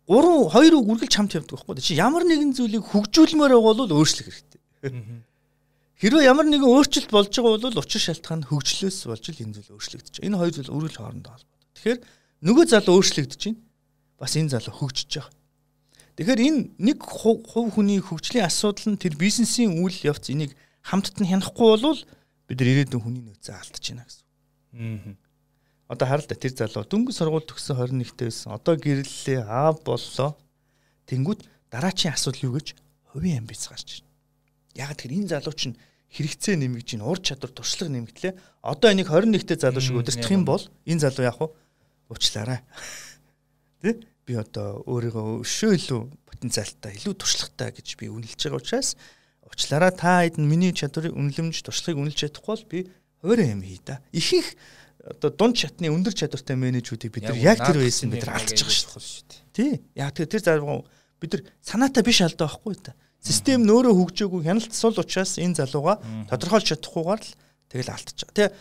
3 0.07 0.47
2 0.47 0.79
үргэлж 0.79 1.11
хамт 1.11 1.35
явдаг 1.35 1.59
байхгүй. 1.59 1.83
Чи 1.83 1.99
ямар 1.99 2.23
нэгэн 2.23 2.55
зүйлийг 2.55 2.87
хөгжүүлмээр 2.87 3.51
байгаа 3.51 3.75
бол 3.75 3.99
өөрчлөх 3.99 4.31
хэрэгтэй. 4.31 4.63
Хэрвээ 5.99 6.31
ямар 6.31 6.47
нэгэн 6.47 6.63
өөрчлөлт 6.63 7.11
болж 7.11 7.31
байгаа 7.35 7.59
бол 7.59 7.83
учир 7.83 7.99
шалтгаан 7.99 8.47
хөгжлөөс 8.47 8.99
болж 9.03 9.23
л 9.29 9.43
энэ 9.43 9.55
зүйл 9.59 9.75
өөрчлөгдөж. 9.75 10.15
Энэ 10.23 10.39
хоёр 10.39 10.53
зүйл 10.55 10.71
үргэлж 10.71 10.95
хоорондоо 10.95 11.31
холбоотой. 11.35 11.67
Тэгэхээр 11.75 11.99
нөгөө 12.47 12.65
залуу 12.71 12.95
өөрчлөгдөж 13.03 13.41
байна. 13.43 13.59
Бас 14.15 14.33
энэ 14.39 14.53
залуу 14.55 14.73
хөгжиж 14.79 15.11
байгаа. 15.11 15.35
Тэгэхээр 16.15 16.41
энэ 16.47 16.59
нэг 16.79 16.97
хувь 17.03 17.43
хүний 17.75 17.99
хөгжлийн 17.99 18.47
асуудал 18.47 18.95
нь 18.95 19.01
тэр 19.01 19.19
бизнесийн 19.19 19.75
үйл 19.75 19.99
явц 20.07 20.31
энийг 20.31 20.55
хамтд 20.87 21.19
нь 21.19 21.27
хянахгүй 21.27 21.67
бол 21.83 21.99
бид 22.47 22.57
нар 22.59 22.71
ирээдүйн 22.71 23.03
хүний 23.03 23.23
нөөцөө 23.27 23.55
алдаж 23.59 23.83
байна 23.83 24.07
гэсэн. 24.07 24.23
Аа 24.79 25.19
одоо 25.89 26.07
харал 26.07 26.29
та 26.29 26.37
тэр 26.37 26.53
залуу 26.53 26.85
дөнгөж 26.85 27.17
сургууль 27.17 27.49
төгссөн 27.49 27.73
21-т 27.81 28.29
байсан. 28.29 28.53
Одоо 28.53 28.77
гэрлэлээ 28.77 29.41
аав 29.41 29.81
боллоо. 29.81 30.37
Тэнгүүд 31.09 31.41
дараачийн 31.73 32.13
асуудал 32.13 32.45
юу 32.45 32.61
гэж 32.61 32.77
хувийн 33.09 33.41
амбиц 33.41 33.65
гарч 33.73 34.05
байна. 34.05 34.13
Яг 34.77 34.93
тэр 34.93 35.17
энэ 35.17 35.33
залуу 35.33 35.53
чинь 35.57 35.73
хэрэгцээ 36.09 36.55
нэмэгж 36.57 36.97
ин 36.97 37.05
ур 37.05 37.21
чадвар 37.21 37.53
туршлага 37.53 37.93
нэмэгдлээ. 37.93 38.33
Одоо 38.65 38.89
энийг 38.89 39.13
21-т 39.13 39.61
залуу 39.61 39.81
шиг 39.81 39.97
удирдах 40.01 40.31
юм 40.33 40.43
бол 40.45 40.63
энэ 40.85 41.03
залуу 41.05 41.25
яг 41.25 41.37
уу 41.37 41.53
уучлаарай. 42.09 42.65
Тэ? 43.81 44.01
Би 44.25 44.33
одоо 44.37 44.81
өөрийгөө 44.89 45.45
өшөө 45.45 45.71
илүү 45.77 46.01
потенциалтай, 46.29 46.97
илүү 46.97 47.13
туршлагатай 47.13 47.73
гэж 47.77 47.87
би 47.97 48.09
үнэлж 48.09 48.37
байгаа 48.37 48.61
учраас 48.61 48.97
уучлаарай 49.45 49.93
та 49.93 50.21
хэд 50.25 50.37
миний 50.37 50.73
чадварыг 50.73 51.13
үнэлэмж 51.17 51.61
туршлагыг 51.65 52.01
үнэлж 52.01 52.17
чадахгүй 52.29 52.53
бол 52.53 52.65
би 52.69 52.79
өөрөө 53.25 53.47
юм 53.53 53.61
хий 53.65 53.81
да. 53.85 54.01
Их 54.13 54.29
их 54.33 54.53
одоо 55.03 55.31
дунд 55.33 55.57
шатны 55.57 55.89
өндөр 55.89 56.13
чадвартай 56.13 56.55
менежүүдийг 56.59 57.13
бид 57.13 57.25
нар 57.29 57.37
яг 57.39 57.61
тэр 57.63 57.81
байсан 57.81 58.13
бид 58.13 58.25
нар 58.25 58.37
алдчих 58.37 58.69
шүү 58.69 59.01
дээ. 59.01 59.41
Тий. 59.53 59.71
Яг 59.95 60.13
тэр 60.13 60.29
тэр 60.29 60.43
зарим 60.43 60.85
бид 61.19 61.33
нар 61.33 61.43
санаатай 61.63 62.03
биш 62.03 62.21
алдаа 62.21 62.47
байхгүй 62.47 62.75
та. 62.77 62.93
Систем 63.19 63.67
нөөрэ 63.67 63.91
хөгжөөгүй 63.91 64.41
хяналт 64.47 64.73
сул 64.73 64.95
учраас 64.95 65.35
энэ 65.39 65.59
залууга 65.59 65.99
тодорхойлж 66.31 66.71
чадахгүйгээр 66.71 67.21
л 67.23 67.33
тэгэл 67.67 67.91
алдчих. 67.91 68.31
Тэгээ 68.31 68.53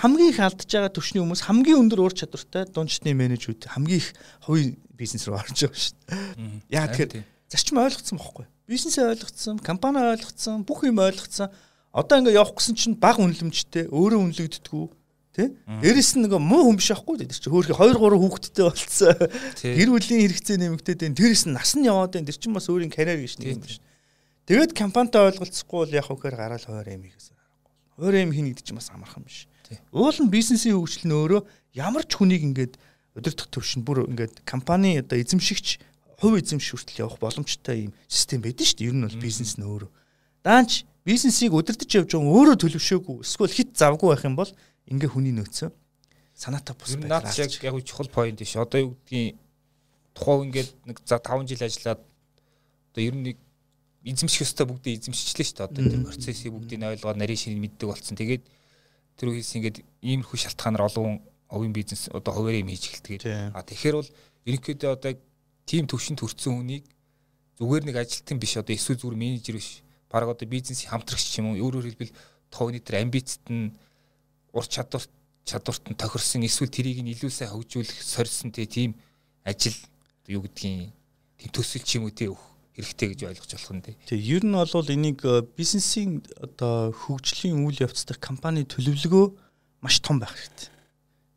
хамгийн 0.00 0.30
их 0.30 0.40
алдж 0.42 0.70
байгаа 0.70 0.90
төвшний 0.94 1.22
хүмүүс 1.22 1.42
хамгийн 1.50 1.80
өндөр 1.82 2.02
уур 2.02 2.14
чадвартай 2.14 2.66
дунд 2.70 2.94
шатны 2.94 3.14
менежүүд 3.14 3.70
хамгийн 3.74 3.98
их 3.98 4.14
хувийн 4.46 4.78
бизнес 4.94 5.26
рүү 5.26 5.38
орж 5.38 5.58
байгаа 5.66 5.78
шүү 5.78 5.94
дээ. 5.98 6.78
Яг 6.78 6.94
тэгэхээр 6.94 7.26
зарчим 7.50 7.78
ойлгоцсон 7.82 8.18
бохгүй. 8.18 8.46
Бизнесээ 8.70 9.10
ойлгоцсон, 9.14 9.58
компани 9.62 10.02
ойлгоцсон, 10.02 10.62
бүх 10.66 10.86
юм 10.86 10.98
ойлгоцсон. 11.02 11.50
Одоо 11.94 12.22
ингээ 12.22 12.38
явах 12.38 12.58
гэсэн 12.58 12.74
чинь 12.74 12.98
баг 12.98 13.18
үнэлэмжтэй, 13.22 13.90
өөрөө 13.90 14.20
үнэлэгддэггүй 14.30 14.86
Тэ? 15.34 15.50
Дээрэс 15.82 16.14
нь 16.14 16.30
нэг 16.30 16.38
муу 16.38 16.70
хүн 16.70 16.78
биш 16.78 16.94
байхгүй 16.94 17.26
дээ. 17.26 17.34
Тэр 17.34 17.42
чинь 17.42 17.54
хөөрхи 17.58 17.74
2 17.74 17.98
3 17.98 18.22
хүүхэдтэй 18.22 18.64
болцсон. 18.70 19.18
Гэр 19.58 19.90
бүлийн 19.90 20.22
хэрэгцээ 20.30 20.56
нэмэгдээд 20.62 21.00
байна. 21.02 21.18
Дээрэс 21.18 21.42
нь 21.50 21.54
нас 21.58 21.74
нь 21.74 21.90
яваад 21.90 22.14
байна. 22.14 22.30
Тэр 22.30 22.38
чинь 22.38 22.54
бас 22.54 22.70
өөрийн 22.70 22.94
карьер 22.94 23.18
гэж 23.18 23.42
нэг 23.42 23.58
юм 23.58 23.66
биш. 23.66 23.82
Тэгээд 24.44 24.76
компанитай 24.76 25.32
ойлголцохгүй 25.32 25.78
бол 25.80 25.96
яг 25.96 26.04
хөөр 26.04 26.34
гараал 26.36 26.60
хоёр 26.60 26.88
юм 26.92 27.08
хийхээс 27.08 27.32
аргагүй. 27.32 27.72
Хоёр 27.96 28.14
юм 28.20 28.32
хийнэ 28.36 28.48
гэдэг 28.52 28.64
чинь 28.68 28.76
бас 28.76 28.92
амархан 28.92 29.24
биш. 29.24 29.48
Уул 29.88 30.18
нь 30.20 30.28
бизнесийн 30.28 30.76
хөгжил 30.76 31.08
нь 31.08 31.16
өөрөө 31.16 31.42
ямар 31.80 32.04
ч 32.04 32.12
хүнийг 32.20 32.44
ингээд 32.44 32.74
өдөртөх 33.16 33.48
төвшин 33.48 33.88
бүр 33.88 34.04
ингээд 34.04 34.44
компани 34.44 35.00
одоо 35.00 35.16
эзэмшигч 35.16 35.80
хувь 36.20 36.36
эзэмш 36.36 36.76
хүртэл 36.76 37.08
явах 37.08 37.16
боломжтой 37.24 37.88
юм 37.88 37.92
систем 38.04 38.44
байдэн 38.44 38.68
шүү 38.68 38.76
дээ. 38.76 38.88
Ер 38.92 38.96
нь 39.00 39.06
бол 39.08 39.24
бизнес 39.24 39.56
нь 39.56 39.64
өөрөө. 39.64 39.90
Даанч 40.44 40.84
бизнесийг 41.08 41.56
удирдах 41.56 41.88
явж 41.88 42.12
байгаа 42.12 42.36
өөрөө 42.36 42.56
төлөвшөөгүй 42.60 43.16
эсвэл 43.24 43.56
хит 43.56 43.72
завгүй 43.80 44.08
байх 44.12 44.28
юм 44.28 44.36
бол 44.36 44.52
ингээ 44.84 45.08
хүний 45.08 45.32
нөөцөө 45.32 45.72
санаатай 46.34 46.74
бус 46.76 46.96
байх. 47.00 47.08
Наад 47.08 47.32
яг 47.38 47.50
яг 47.64 47.74
чухал 47.84 48.10
point 48.10 48.38
ш. 48.44 48.60
Одоо 48.60 48.80
юу 48.80 48.90
гэдгийг 49.08 49.38
тухайн 50.14 50.50
ингээд 50.50 50.70
нэг 50.84 50.96
за 51.06 51.18
5 51.18 51.48
жил 51.48 51.62
ажиллаад 51.62 52.00
одоо 52.02 53.02
ер 53.02 53.14
нь 53.14 53.36
эзэмших 54.04 54.44
ёстой 54.44 54.68
бүгдийг 54.68 55.00
эзэмшчихлээ 55.00 55.46
шүү 55.48 55.56
дээ. 55.56 55.68
Одоо 55.72 55.82
тэр 55.88 56.04
процессыг 56.04 56.52
бүгдийг 56.52 56.80
ойлгоод 56.84 57.16
нарийн 57.16 57.40
шинийг 57.40 57.60
мэддэг 57.64 57.88
болсон. 57.88 58.14
Тэгээд 58.20 58.44
тэр 59.16 59.28
үеэс 59.32 59.56
ингээд 59.56 59.76
иймэрхүү 60.04 60.38
шалтгаанаар 60.44 60.88
олон 60.92 61.24
овийн 61.48 61.72
бизнес 61.72 62.12
одоо 62.12 62.32
хуваарь 62.36 62.60
юм 62.60 62.68
хийж 62.68 63.00
эхэлдэг. 63.00 63.24
А 63.56 63.64
тэгэхээр 63.64 63.96
бол 63.96 64.10
ерөнхийдөө 64.44 64.90
одоо 64.92 65.12
тим 65.64 65.88
төвшөнд 65.88 66.20
төрсэн 66.20 66.52
хүнийг 66.52 66.84
зүгээр 67.56 67.84
нэг 67.88 67.96
ажилтан 67.96 68.36
биш 68.36 68.60
одоо 68.60 68.74
эсвэл 68.76 69.00
зүгээр 69.00 69.16
менежер 69.16 69.56
биш. 69.56 69.80
Бараг 70.12 70.36
одоо 70.36 70.46
бизнесийн 70.46 70.92
хамтрагч 70.92 71.40
юм 71.40 71.56
уу? 71.56 71.62
Өөрөөр 71.64 71.88
хэлбэл 71.88 72.12
тооны 72.52 72.78
тэр 72.84 73.00
амбицт 73.00 73.48
нь 73.48 73.72
ур 74.52 74.66
чадвар 74.68 75.02
чадварт 75.44 75.84
нь 75.88 75.96
тохирсон 75.96 76.44
эсвэл 76.44 76.72
тэрийг 76.72 77.00
нь 77.00 77.12
илүү 77.14 77.30
сайн 77.30 77.50
хөгжүүлэх 77.52 78.00
сорьсон 78.02 78.52
тийм 78.52 78.94
ажил 79.44 79.76
юу 80.26 80.42
гэдгийг 80.44 80.92
тийм 81.38 81.50
төсөл 81.52 81.84
ч 81.84 81.98
юм 81.98 82.08
уу 82.08 82.14
тий 82.14 82.28
хэрэгтэй 82.74 83.08
гэж 83.14 83.20
ойлгож 83.30 83.50
болох 83.54 83.72
нь 83.74 83.84
тий. 83.86 83.96
Тэг 84.06 84.20
ер 84.20 84.42
нь 84.42 84.54
бол 84.54 84.90
энийг 84.90 85.22
э, 85.22 85.46
бизнесийн 85.54 86.26
одоо 86.42 86.90
хөгжлийн 86.90 87.62
үйл 87.62 87.82
явц 87.86 88.02
дах 88.04 88.18
компани 88.18 88.66
төлөвлөгөө 88.66 89.26
маш 89.80 90.02
том 90.02 90.18
байх 90.18 90.34
хэрэгтэй. 90.34 90.68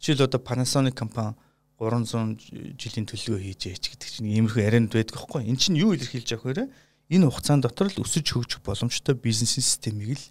Жишээл 0.02 0.26
одоо 0.26 0.41
Panasonic 0.41 0.97
компани 0.97 1.38
300 1.78 2.76
жилийн 2.82 3.06
төлөвлөгөө 3.06 3.41
хийж 3.45 3.62
яач 3.69 3.86
гэдэг 3.86 4.10
чинь 4.10 4.34
иймэрхүү 4.34 4.65
ярианд 4.65 4.89
байдаг 4.89 5.13
байхгүй. 5.13 5.45
Эн 5.45 5.62
чинь 5.62 5.78
юу 5.78 5.93
илэрхийлж 5.93 6.34
байгаа 6.34 6.65
вэ? 6.65 6.73
Энэ 7.13 7.30
хугацаанд 7.30 7.69
дотор 7.69 7.93
л 7.93 8.02
өсөж 8.02 8.26
хөгжих 8.34 8.65
боломжтой 8.65 9.13
бизнесийн 9.13 9.62
системийг 9.62 10.17
л 10.17 10.26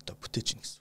одоо 0.00 0.16
бүтээж 0.16 0.56
гин 0.56 0.64
гэсэн 0.64 0.78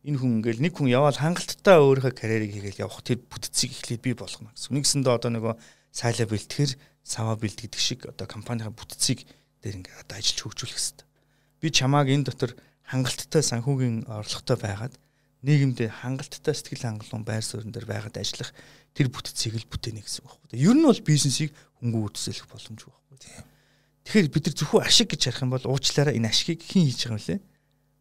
энэ 0.00 0.16
хүн 0.16 0.40
ингээл 0.40 0.64
нэг 0.64 0.72
хүн 0.80 0.88
яваал 0.88 1.12
хангалттай 1.12 1.76
өөрийнхөө 1.76 2.14
карьерийг 2.16 2.56
хийгээл 2.56 2.88
явах 2.88 3.04
тэр 3.04 3.20
бүтцийг 3.20 3.76
эхлээд 3.76 4.00
бий 4.00 4.16
болгоно 4.16 4.48
гэсэн. 4.56 4.72
Нэгсэндээ 4.72 5.12
одоо 5.12 5.30
нөгөө 5.36 5.54
сайлаа 5.92 6.24
бэлтгэхэр 6.24 6.72
саваа 7.04 7.36
бэлт 7.36 7.64
гэдэг 7.64 7.80
шиг 7.80 8.00
одоо 8.06 8.26
компанийн 8.26 8.74
бүтцийг 8.74 9.24
дээр 9.60 9.80
ингээд 9.80 10.00
одоо 10.04 10.16
ажиллаж 10.16 10.40
хөгжүүлэх 10.40 10.76
хэрэгтэй. 10.76 11.06
Би 11.60 11.68
чамааг 11.70 12.08
энэ 12.08 12.26
дотор 12.28 12.52
хангалттай 12.88 13.42
санхүүгийн 13.44 14.08
орлоготой 14.08 14.58
байгаад 14.58 14.94
нийгэмдээ 15.44 15.88
хангалттай 16.04 16.54
сэтгэл 16.54 16.84
хангалуун 16.84 17.24
байр 17.24 17.44
суурин 17.44 17.72
дээр 17.72 17.88
байгаад 17.88 18.16
ажиллах 18.20 18.52
тэр 18.92 19.08
бүтцийг 19.08 19.56
л 19.56 19.70
бүтээнэ 19.70 20.04
гэсэн 20.04 20.24
үг 20.26 20.36
байхгүй. 20.36 20.60
Ер 20.60 20.76
нь 20.76 20.84
бол 20.84 21.00
бизнесийг 21.00 21.56
хөнгөн 21.80 22.12
үтсэлэх 22.12 22.48
боломжгүй 22.50 22.92
байхгүй. 22.92 23.48
Тэгэхээр 24.04 24.28
бид 24.32 24.44
нар 24.48 24.56
зөвхөн 24.56 24.84
ашиг 24.84 25.08
гэж 25.12 25.22
харах 25.28 25.44
юм 25.44 25.52
бол 25.54 25.66
уучлаарай 25.70 26.16
энэ 26.18 26.28
ашигыг 26.28 26.60
хэн 26.60 26.88
хийж 26.88 27.00
байгаа 27.08 27.16
юм 27.16 27.24
лээ? 27.24 27.40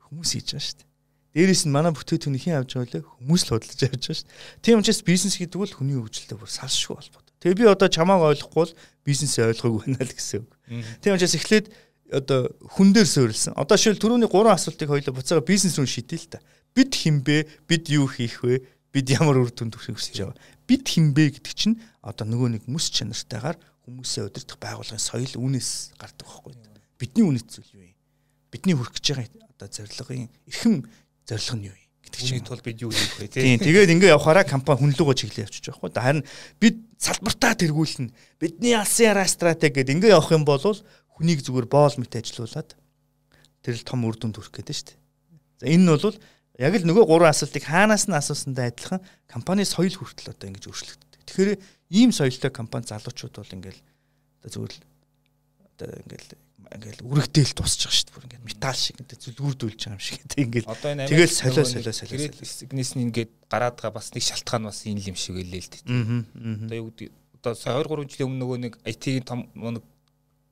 Хүмүүс 0.10 0.32
хийж 0.36 0.48
байгаа 0.52 0.66
шүү 0.68 0.78
дээ. 0.80 0.88
Дээрээс 1.30 1.64
нь 1.70 1.76
манай 1.76 1.92
бүтээтүүнийг 1.94 2.44
хэн 2.44 2.58
авч 2.58 2.72
байгаа 2.74 2.92
лээ? 2.98 3.06
Хүмүүс 3.06 3.42
л 3.46 3.52
худалдаж 3.54 3.82
авч 3.86 4.04
байгаа 4.10 4.18
шүү 4.18 4.26
дээ. 4.26 4.64
Тийм 4.66 4.80
учраас 4.82 5.02
бизнес 5.06 5.36
гэдэг 5.38 5.60
бол 5.60 5.76
хүний 5.78 5.98
хөгжилтэй 6.02 6.38
бүр 6.40 6.50
салшгүй 6.50 6.96
холбоотой. 6.98 7.29
Тэгээ 7.40 7.56
би 7.56 7.66
одоо 7.72 7.88
чамааг 7.88 8.36
ойлгохгүй 8.36 8.60
бол 8.60 8.74
бизнесээ 9.08 9.52
ойлгоогүй 9.56 9.82
байна 9.88 10.04
л 10.04 10.12
гэсэн 10.12 10.44
үг. 10.44 10.52
Тийм 11.00 11.16
учраас 11.16 11.36
эхлээд 11.40 11.68
одоо 12.12 12.52
хүн 12.76 12.92
дээр 12.92 13.08
суурилсан. 13.08 13.54
Одоо 13.56 13.78
шил 13.80 13.96
түрүүний 13.96 14.28
гурван 14.28 14.58
асуултыг 14.58 14.90
хоёулаа 14.90 15.16
буцаага 15.16 15.46
бизнес 15.46 15.78
рүү 15.80 15.88
шийдэе 15.88 16.20
л 16.20 16.28
та. 16.36 16.44
Бид 16.76 16.92
хинбэ? 16.94 17.48
Бид 17.70 17.88
юу 17.90 18.10
хийх 18.10 18.44
вэ? 18.44 18.66
Бид 18.92 19.08
ямар 19.14 19.40
үр 19.40 19.54
дүнд 19.54 19.78
хүсэж 19.78 20.26
байгаа? 20.26 20.38
Бид 20.66 20.84
хинбэ 20.90 21.38
гэдэг 21.38 21.54
чинь 21.54 21.78
одоо 22.02 22.26
нөгөө 22.26 22.60
нэг 22.60 22.64
мэс 22.66 22.90
чанартайгаар 22.90 23.58
хүмүүсээ 23.86 24.30
удирдах 24.30 24.58
байгууллагын 24.58 25.02
соёл 25.02 25.34
үнээс 25.38 25.94
гардаг 25.98 26.26
байхгүй. 26.26 26.54
Бидний 26.98 27.26
үнэт 27.26 27.48
зүйл 27.50 27.74
юу 27.78 27.86
юм? 27.90 27.98
Бидний 28.50 28.74
хүрэх 28.74 28.94
гэж 28.98 29.06
байгаа 29.14 29.30
одоо 29.54 29.68
зорилгын 29.70 30.30
эрхэм 30.50 30.76
зорилго 31.26 31.56
нь 31.58 31.68
юу 31.70 31.78
юм? 31.78 31.89
Чинь 32.18 32.46
тул 32.46 32.62
бид 32.64 32.82
юу 32.82 32.90
хийх 32.90 33.20
вэ 33.22 33.28
тийм 33.30 33.60
тэгээд 33.62 33.94
ингээ 33.94 34.14
явахаараа 34.18 34.46
компани 34.48 34.90
хүнлэгөө 34.90 35.16
чиглэл 35.16 35.46
явчих 35.46 35.66
жоохгүй 35.70 35.94
харин 35.94 36.26
бид 36.58 36.82
салбартаа 36.98 37.54
тэргүүлнэ. 37.56 38.12
Бидний 38.42 38.76
алсын 38.76 39.14
яраа 39.14 39.28
стратеги 39.30 39.84
гэдэг 39.84 39.96
ингээ 40.00 40.16
явах 40.18 40.34
юм 40.34 40.44
бол 40.44 40.60
хүнийг 40.60 41.44
зүгээр 41.44 41.68
боол 41.68 41.96
мэт 42.00 42.16
ажилуулад 42.16 42.76
тэр 43.64 43.76
л 43.76 43.88
том 43.88 44.04
үр 44.08 44.16
дүнд 44.16 44.40
хүрэх 44.40 44.56
гэдэг 44.56 44.76
шүү 44.76 44.88
дээ. 44.92 45.00
За 45.60 45.66
энэ 45.68 45.84
нь 45.84 45.92
бол 45.92 46.18
яг 46.60 46.74
л 46.76 46.88
нөгөө 46.88 47.06
гурван 47.08 47.32
асуултыг 47.32 47.64
хаанаас 47.64 48.08
нь 48.08 48.16
асуусантай 48.16 48.72
адилхан 48.72 49.04
компани 49.28 49.64
соёл 49.64 49.96
хүртэл 49.96 50.32
одоо 50.32 50.48
ингэж 50.52 50.68
өөрчлөгддөг. 50.68 51.22
Тэгэхээр 51.28 51.52
ийм 51.96 52.12
соёлтой 52.12 52.52
компани 52.52 52.88
залуучууд 52.88 53.36
бол 53.36 53.56
ингээл 53.56 53.82
одоо 54.44 54.50
зүгээр 54.52 54.74
л 54.76 54.84
одоо 55.76 55.88
ингээл 56.04 56.49
ингээл 56.70 57.02
үрэгдээл 57.02 57.54
тусч 57.58 57.80
байгаа 57.86 57.96
шүү 57.98 58.06
дээ. 58.06 58.16
Бүр 58.16 58.26
ингээд 58.30 58.46
металл 58.46 58.78
шиг 58.78 58.98
ингээд 59.02 59.24
зүлгүүрдүүлж 59.26 59.80
байгаа 59.80 59.98
юм 59.98 60.04
шиг 60.04 60.18
гэдэг 60.22 60.40
ингээл. 60.46 60.68
Тэгэл 61.10 61.34
солио 61.34 61.66
солио 61.66 61.94
солио. 61.94 62.30
Сигнес 62.46 62.92
нь 62.94 63.04
ингээд 63.10 63.32
гараад 63.50 63.76
байгаа 63.80 63.98
бас 63.98 64.14
нэг 64.14 64.24
шалтгаан 64.24 64.70
бас 64.70 64.86
энэ 64.86 65.10
юм 65.10 65.18
шиг 65.18 65.36
гэлээ 65.40 65.62
л 65.66 65.72
дээ. 65.74 65.84
Одоо 66.70 66.78
юу 66.78 66.90
гэдэг 66.94 67.10
одоо 67.40 67.54
2 67.56 67.88
3 67.88 68.12
жилийн 68.12 68.28
өмнө 68.30 68.42
нөгөө 68.44 68.58
нэг 68.60 68.74
IT-ийн 68.86 69.26
том 69.26 69.40
нэг 69.56 69.84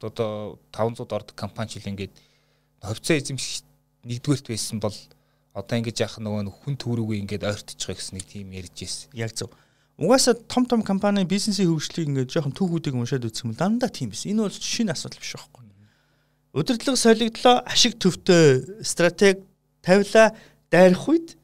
одоо 0.01 0.57
500 0.71 1.13
орд 1.13 1.29
компани 1.35 1.69
жил 1.69 1.91
ингээд 1.91 2.13
ховцоо 2.81 3.15
эзэмших 3.17 3.65
нэгдүгээрт 4.07 4.47
байсан 4.47 4.79
бол 4.79 4.95
одоо 5.57 5.75
ингэж 5.77 5.97
яах 6.01 6.17
нөгөө 6.21 6.53
хүн 6.63 6.75
төрүүгээ 6.77 7.21
ингээд 7.25 7.43
ойртож 7.43 7.81
байгаа 7.81 7.97
гэсэн 7.97 8.15
нэг 8.17 8.25
тийм 8.29 8.53
ярьж 8.53 8.77
ирсэн. 8.77 9.09
Яг 9.17 9.33
зөв. 9.33 9.49
Угаасаа 9.97 10.37
том 10.45 10.69
том 10.69 10.85
компани 10.85 11.25
бизнесийн 11.25 11.73
хөгжлийг 11.73 12.07
ингээд 12.07 12.29
жоохон 12.29 12.53
түүхүүдийг 12.53 12.93
уншаад 12.93 13.25
үзэх 13.25 13.49
юм 13.49 13.57
дандаа 13.57 13.89
тийм 13.89 14.13
биш. 14.13 14.29
Энэ 14.29 14.45
бол 14.45 14.53
шинэ 14.53 14.93
асуудал 14.93 15.17
биш 15.17 15.33
байхгүй. 15.33 15.66
Удирдлага 16.57 16.97
солигдлоо 16.97 17.61
ашиг 17.69 17.99
төвтэй 18.01 18.81
стратеги 18.81 19.45
тавилаа 19.85 20.33
дайрах 20.73 21.05
үед 21.05 21.37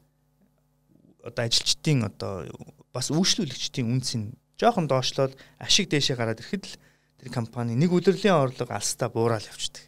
одоо 1.22 1.46
ажилчдын 1.46 2.10
одоо 2.10 2.50
бас 2.90 3.14
үйлчлүүлэгчдийн 3.14 3.94
үнцийг 3.94 4.34
жоохон 4.58 4.90
доошлоод 4.90 5.38
ашиг 5.62 5.86
дээшээ 5.86 6.18
гараад 6.18 6.42
ирэхэд 6.42 6.66
л 6.66 6.74
тэр 7.22 7.28
компани 7.30 7.78
нэг 7.78 7.94
удирдлийн 7.94 8.34
орлого 8.34 8.74
алстаа 8.74 9.06
буураад 9.06 9.46
явчихдаг. 9.46 9.86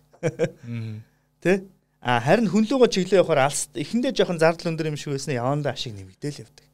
Тэ? 1.43 1.67
А 1.99 2.23
харин 2.23 2.47
хүнлүүгөө 2.47 2.87
чиглээ 2.87 3.19
явахаар 3.19 3.51
алс 3.51 3.67
эхэндээ 3.75 4.15
жоохон 4.15 4.39
зардал 4.39 4.71
өндөр 4.71 4.95
юм 4.95 4.99
шиг 5.01 5.11
байсан 5.11 5.35
явандаа 5.35 5.75
ашиг 5.75 5.91
нэмэгдээл 5.91 6.47
явдаг. 6.47 6.67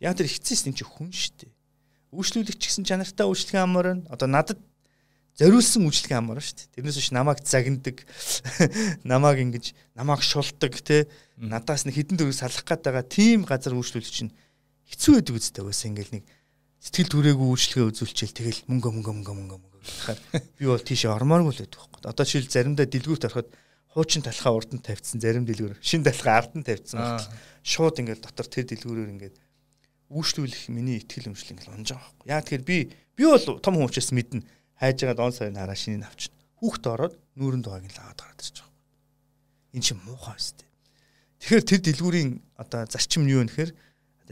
Яг 0.00 0.16
тэр 0.16 0.24
хитцээс 0.24 0.64
энэ 0.64 0.80
чинь 0.80 0.88
хүн 0.88 1.12
шүү 1.12 1.36
дээ. 1.44 1.52
Үйлчлүүлэгч 2.16 2.62
гэсэн 2.64 2.88
чанартай 2.88 3.28
үйлчлэгээ 3.28 3.60
амар 3.60 3.88
нь 4.00 4.06
одоо 4.08 4.24
надад 4.24 4.56
зориулсан 5.40 5.88
үйлчлэгээ 5.88 6.20
амар 6.20 6.44
шүү 6.44 6.68
дээ. 6.68 6.72
Тэрнээс 6.76 6.98
биш 7.00 7.10
намайг 7.16 7.40
загнадаг, 7.40 7.96
намайг 9.08 9.38
ингэж 9.40 9.72
намайг 9.96 10.20
шулдаг 10.20 10.76
те 10.84 11.08
надаас 11.40 11.88
нэг 11.88 11.96
хідэн 11.96 12.20
төгөг 12.20 12.36
салах 12.36 12.60
гээд 12.68 12.84
байгаа 12.84 13.04
тийм 13.08 13.48
газар 13.48 13.72
үйлчлүүлэгч 13.72 14.12
чинь 14.12 14.36
хэцүү 14.92 15.24
байдаг 15.24 15.34
үстэй 15.40 15.64
байсан 15.64 15.96
ингээл 15.96 16.14
нэг 16.20 16.24
сэтгэл 16.84 17.12
түрээгүй 17.16 17.48
үйлчлэгээ 17.48 17.88
үзүүлчихэл 17.88 18.36
тэгэл 18.36 18.60
мөнгө 18.68 18.88
мөнгө 19.00 19.12
мөнгө 19.16 19.32
мөнгө 19.32 19.56
мөнгө 19.56 19.80
гэхээр 19.80 20.20
би 20.60 20.64
бол 20.68 20.84
тийшээ 20.84 21.12
ормооргүй 21.12 21.52
л 21.56 21.60
байдаг 21.64 21.80
байхгүй. 21.80 22.00
Одоо 22.04 22.24
жишээл 22.28 22.52
заримдаа 22.52 22.86
дэлгүүрт 22.88 23.26
ороход 23.28 23.48
хуучин 23.96 24.22
талхаа 24.22 24.52
урд 24.54 24.70
нь 24.76 24.84
тавьчихсан 24.84 25.20
зарим 25.20 25.44
дэлгүүр 25.48 25.80
шин 25.80 26.04
талхаа 26.04 26.44
ард 26.44 26.52
нь 26.54 26.64
тавьчихсан. 26.64 27.20
Шууд 27.64 28.00
ингээл 28.00 28.22
дотор 28.22 28.46
тэр 28.46 28.68
дэлгүүрээр 28.70 29.12
ингээд 29.16 29.36
үүшлүүлэх 30.10 30.70
миний 30.70 31.02
ихтгэл 31.02 31.30
өмжл 31.30 31.52
ингээл 31.54 31.74
унж 31.74 31.88
байгаа 31.90 32.06
байхгүй. 32.06 32.26
Яа 32.30 32.42
тэгэхээр 32.42 32.64
би 32.64 32.76
би 33.18 33.24
бол 33.26 33.60
том 33.60 33.74
хүн 33.78 33.88
учраас 33.90 34.10
мэднэ. 34.14 34.46
Хайж 34.80 35.04
байгаа 35.04 35.18
дон 35.20 35.32
сарын 35.36 35.60
хараа 35.60 35.76
шинийг 35.76 36.08
авчна. 36.08 36.32
Хүүхд 36.56 36.84
ороод 36.88 37.14
нүүрэн 37.36 37.60
дугааг 37.60 37.84
нь 37.84 37.92
лагаад 37.92 38.16
гараад 38.16 38.40
ирж 38.40 38.56
байгаа. 38.64 39.76
Энэ 39.76 39.84
чинь 39.84 40.00
муухай 40.08 40.36
өстэй. 40.40 40.68
Тэгэхээр 41.44 41.64
тэр 41.68 41.80
дэлгүүрийн 41.84 42.30
одоо 42.56 42.80
зарчим 42.88 43.28
нь 43.28 43.32
юу 43.36 43.44
гэхээр 43.44 43.72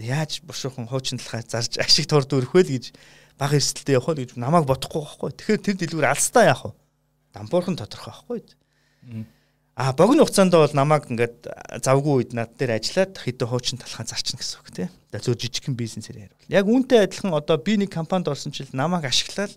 яаж 0.01 0.41
бушуухан 0.49 0.89
хуучин 0.89 1.21
талхаа 1.21 1.45
зарж 1.45 1.77
ашиг 1.77 2.09
торд 2.09 2.33
өрөх 2.33 2.57
вэ 2.57 2.65
гэж 2.65 2.85
баг 3.37 3.53
эрсдэлтэй 3.53 4.01
явах 4.01 4.09
уу 4.09 4.19
гэж 4.19 4.41
намайг 4.41 4.65
бодохгүй 4.65 5.05
байхгүй. 5.05 5.31
Тэгэхээр 5.37 5.65
тэр 5.69 5.77
дэлгүүр 5.85 6.07
алстаа 6.09 6.45
яах 6.49 6.63
вэ? 6.65 6.73
Дампуурхан 7.37 7.77
тодорхой 7.77 8.13
байхгүй. 8.13 8.41
А 9.79 9.93
богино 9.95 10.27
хугацаанд 10.27 10.53
бол 10.57 10.75
намайг 10.75 11.07
ингээд 11.07 11.37
завгүй 11.87 12.27
үед 12.27 12.33
над 12.35 12.57
дээр 12.59 12.83
ажиллаад 12.83 13.15
хэдэн 13.15 13.47
хуучин 13.47 13.79
талхаа 13.79 14.11
зарчна 14.11 14.43
гэсэн 14.43 14.59
үг 14.59 14.69
тийм. 14.75 14.91
За 15.15 15.23
зөв 15.23 15.39
жижигхэн 15.39 15.79
бизнесээр 15.79 16.27
ярил. 16.27 16.45
Яг 16.51 16.67
үүнтэй 16.67 17.07
адилхан 17.07 17.31
одоо 17.31 17.63
би 17.63 17.79
нэг 17.79 17.95
компанид 17.95 18.27
орсон 18.27 18.51
чил 18.51 18.67
намайг 18.75 19.07
ашиглаад 19.07 19.55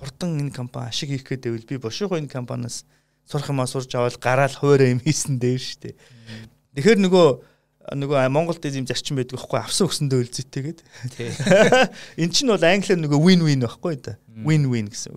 хурдан 0.00 0.40
энэ 0.40 0.52
компани 0.52 0.88
ашиг 0.88 1.10
хийх 1.10 1.24
гэдэг 1.24 1.66
би 1.66 1.76
бошиго 1.80 2.16
энэ 2.16 2.28
компаниас 2.28 2.84
сурах 3.26 3.50
юмаа 3.50 3.66
сурж 3.66 3.90
аваад 3.94 4.20
гараал 4.20 4.54
хуурай 4.54 4.92
юм 4.92 5.00
хийсэн 5.00 5.38
дээр 5.40 5.60
шүү 5.60 5.80
дээ. 5.82 5.94
Тэгэхээр 6.76 7.00
нөгөө 7.02 7.28
нөгөө 7.96 8.28
Монголд 8.30 8.64
ийм 8.66 8.86
зарчим 8.86 9.16
байдаг 9.16 9.38
байхгүй 9.38 9.58
авсан 9.62 9.86
өгсөндөө 9.86 10.18
үлзээтэйгээд. 10.26 10.80
Эн 12.22 12.30
чинь 12.34 12.50
бол 12.50 12.62
англиар 12.62 12.98
нөгөө 12.98 13.20
win 13.22 13.42
win 13.46 13.62
байхгүй 13.62 13.94
да. 14.02 14.18
Win 14.42 14.66
win 14.66 14.90
гэсэн. 14.90 15.14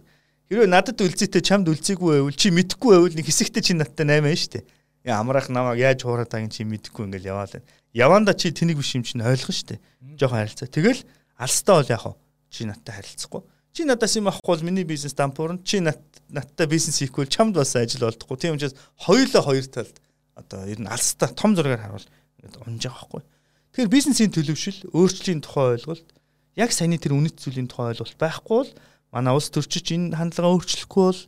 Хэрвээ 0.50 0.70
надад 0.70 1.02
үлзээтэй 1.02 1.42
чамд 1.42 1.70
үлзээгүй 1.70 2.10
байвал 2.22 2.38
чи 2.38 2.54
мэдхгүй 2.54 2.92
байвал 2.94 3.18
нэг 3.18 3.26
хэсэгтээ 3.26 3.63
чи 3.65 3.74
надтай 3.74 4.06
8 4.06 4.22
шүү 4.38 4.52
дээ. 4.58 4.65
Яа 5.10 5.22
амраах 5.22 5.50
намайг 5.50 5.82
яаж 5.82 6.06
хуураад 6.06 6.30
байгааг 6.30 6.54
чи 6.54 6.65
мэдхгүй 6.65 7.10
ингээл 7.10 7.30
яваал. 7.34 7.58
Яванда 7.94 8.34
чи 8.38 8.54
тэнийг 8.54 8.78
биш 8.82 8.94
юм 8.94 9.06
чинь 9.06 9.26
ойлгох 9.26 9.54
шүү 9.54 9.78
дээ. 9.78 9.80
Жохон 10.18 10.42
харилцаа. 10.42 10.70
Тэгэл 10.70 11.02
алстаа 11.38 11.82
бол 11.82 11.89
вэ? 11.89 12.13
Чи 12.50 12.65
надтай 12.65 12.98
харилцахгүй. 12.98 13.42
Чи 13.80 13.88
надаас 13.88 14.12
юм 14.20 14.28
авахгүй 14.28 14.60
бол 14.60 14.68
миний 14.68 14.84
бизнес 14.84 15.15
дампуурна. 15.15 15.63
Чи 15.63 15.80
над 15.80 16.04
надтай 16.28 16.68
бизнес 16.68 17.00
хийхгүй 17.00 17.32
чамд 17.32 17.56
бас 17.56 17.80
ажил 17.80 18.04
болдохгүй. 18.04 18.36
Тийм 18.36 18.60
учраас 18.60 18.76
хоёулаа 19.00 19.39
хоёр 19.39 19.63
талд 19.72 19.96
одоо 20.36 20.68
ер 20.68 20.84
нь 20.84 20.92
алстаа 20.92 21.32
том 21.32 21.56
зургаар 21.56 21.80
харуул 21.80 22.04
ингээд 22.44 22.60
унж 22.60 22.84
байгаа 22.84 23.08
байхгүй. 23.08 23.24
Тэгэхээр 23.72 23.96
бизнесийн 23.96 24.36
төлөвшил, 24.36 24.84
өөрчлөлийн 24.92 25.39
тухай 25.39 25.80
ойлголт, 25.80 26.08
яг 26.60 26.76
саяны 26.76 27.00
тэр 27.00 27.15
үнэт 27.15 27.39
зүйлийн 27.39 27.72
тухай 27.72 27.96
ойлголт 27.96 28.20
байхгүй 28.20 28.68
бол 28.68 28.72
манай 29.15 29.32
улс 29.32 29.48
төрчиж 29.48 29.96
энэ 29.96 30.20
хандлагаа 30.20 30.60
өөрчлөхгүй 30.60 31.06
бол 31.15 31.22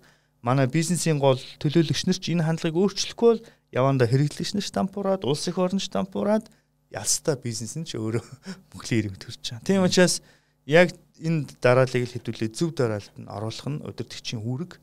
манай 0.43 0.67
бизнесийн 0.67 1.23
гол 1.23 1.39
төлөөлөгч 1.63 2.03
нар 2.03 2.19
ч 2.19 2.35
энэ 2.35 2.43
хандлагыг 2.51 2.75
өөрчлөхгүй 2.75 3.29
бол 3.31 3.45
яванда 3.71 4.11
хэрэглэгч 4.11 4.59
нар 4.59 4.67
штампураад 4.67 5.23
улс 5.23 5.47
их 5.47 5.55
орон 5.55 5.79
штампураад 5.79 6.51
ялстаа 6.91 7.39
бизнес 7.39 7.79
нь 7.79 7.87
ч 7.87 7.95
өөрөө 7.95 8.27
мөхлийн 8.75 9.07
ирэмт 9.07 9.23
төрж 9.23 9.39
байгаа. 9.39 9.63
Тийм 9.63 9.87
учраас 9.87 10.19
яг 10.67 10.91
энэ 11.21 11.47
дарааллыг 11.61 12.03
л 12.09 12.15
хэдүүлээ. 12.17 12.51
Зөв 12.51 12.73
дараалалд 12.73 13.17
нь 13.17 13.29
оруулах 13.29 13.67
нь 13.69 13.83
удирдгчийн 13.85 14.41
үүрэг. 14.41 14.81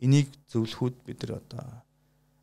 Энийг 0.00 0.28
зөвлөхүүд 0.50 0.96
бид 1.04 1.20
нар 1.22 1.38
одоо 1.38 1.84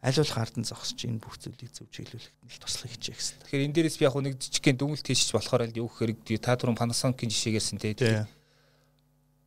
аль 0.01 0.17
болох 0.17 0.37
ардан 0.37 0.65
зогсож 0.65 0.99
энэ 1.05 1.21
бүх 1.21 1.37
зүйлийг 1.37 1.69
зөв 1.73 1.85
чиглүүлэхэд 1.93 2.37
нь 2.41 2.57
туслах 2.57 2.89
хичээх 2.89 3.17
гэсэн. 3.21 3.37
Тэгэхээр 3.45 3.65
энэ 3.69 3.75
дээрээс 3.77 3.97
би 4.01 4.05
яг 4.09 4.15
нэг 4.17 4.35
жижигхэн 4.41 4.77
дүгнэлт 4.81 5.05
хийчих 5.05 5.37
болохоор 5.37 5.69
л 5.69 5.77
юу 5.77 5.89
гэхээр 5.93 6.41
та 6.41 6.57
түрүүн 6.57 6.79
Panasonic-ийн 6.81 7.29
жишээгээрсэн 7.29 7.77
те. 7.77 8.25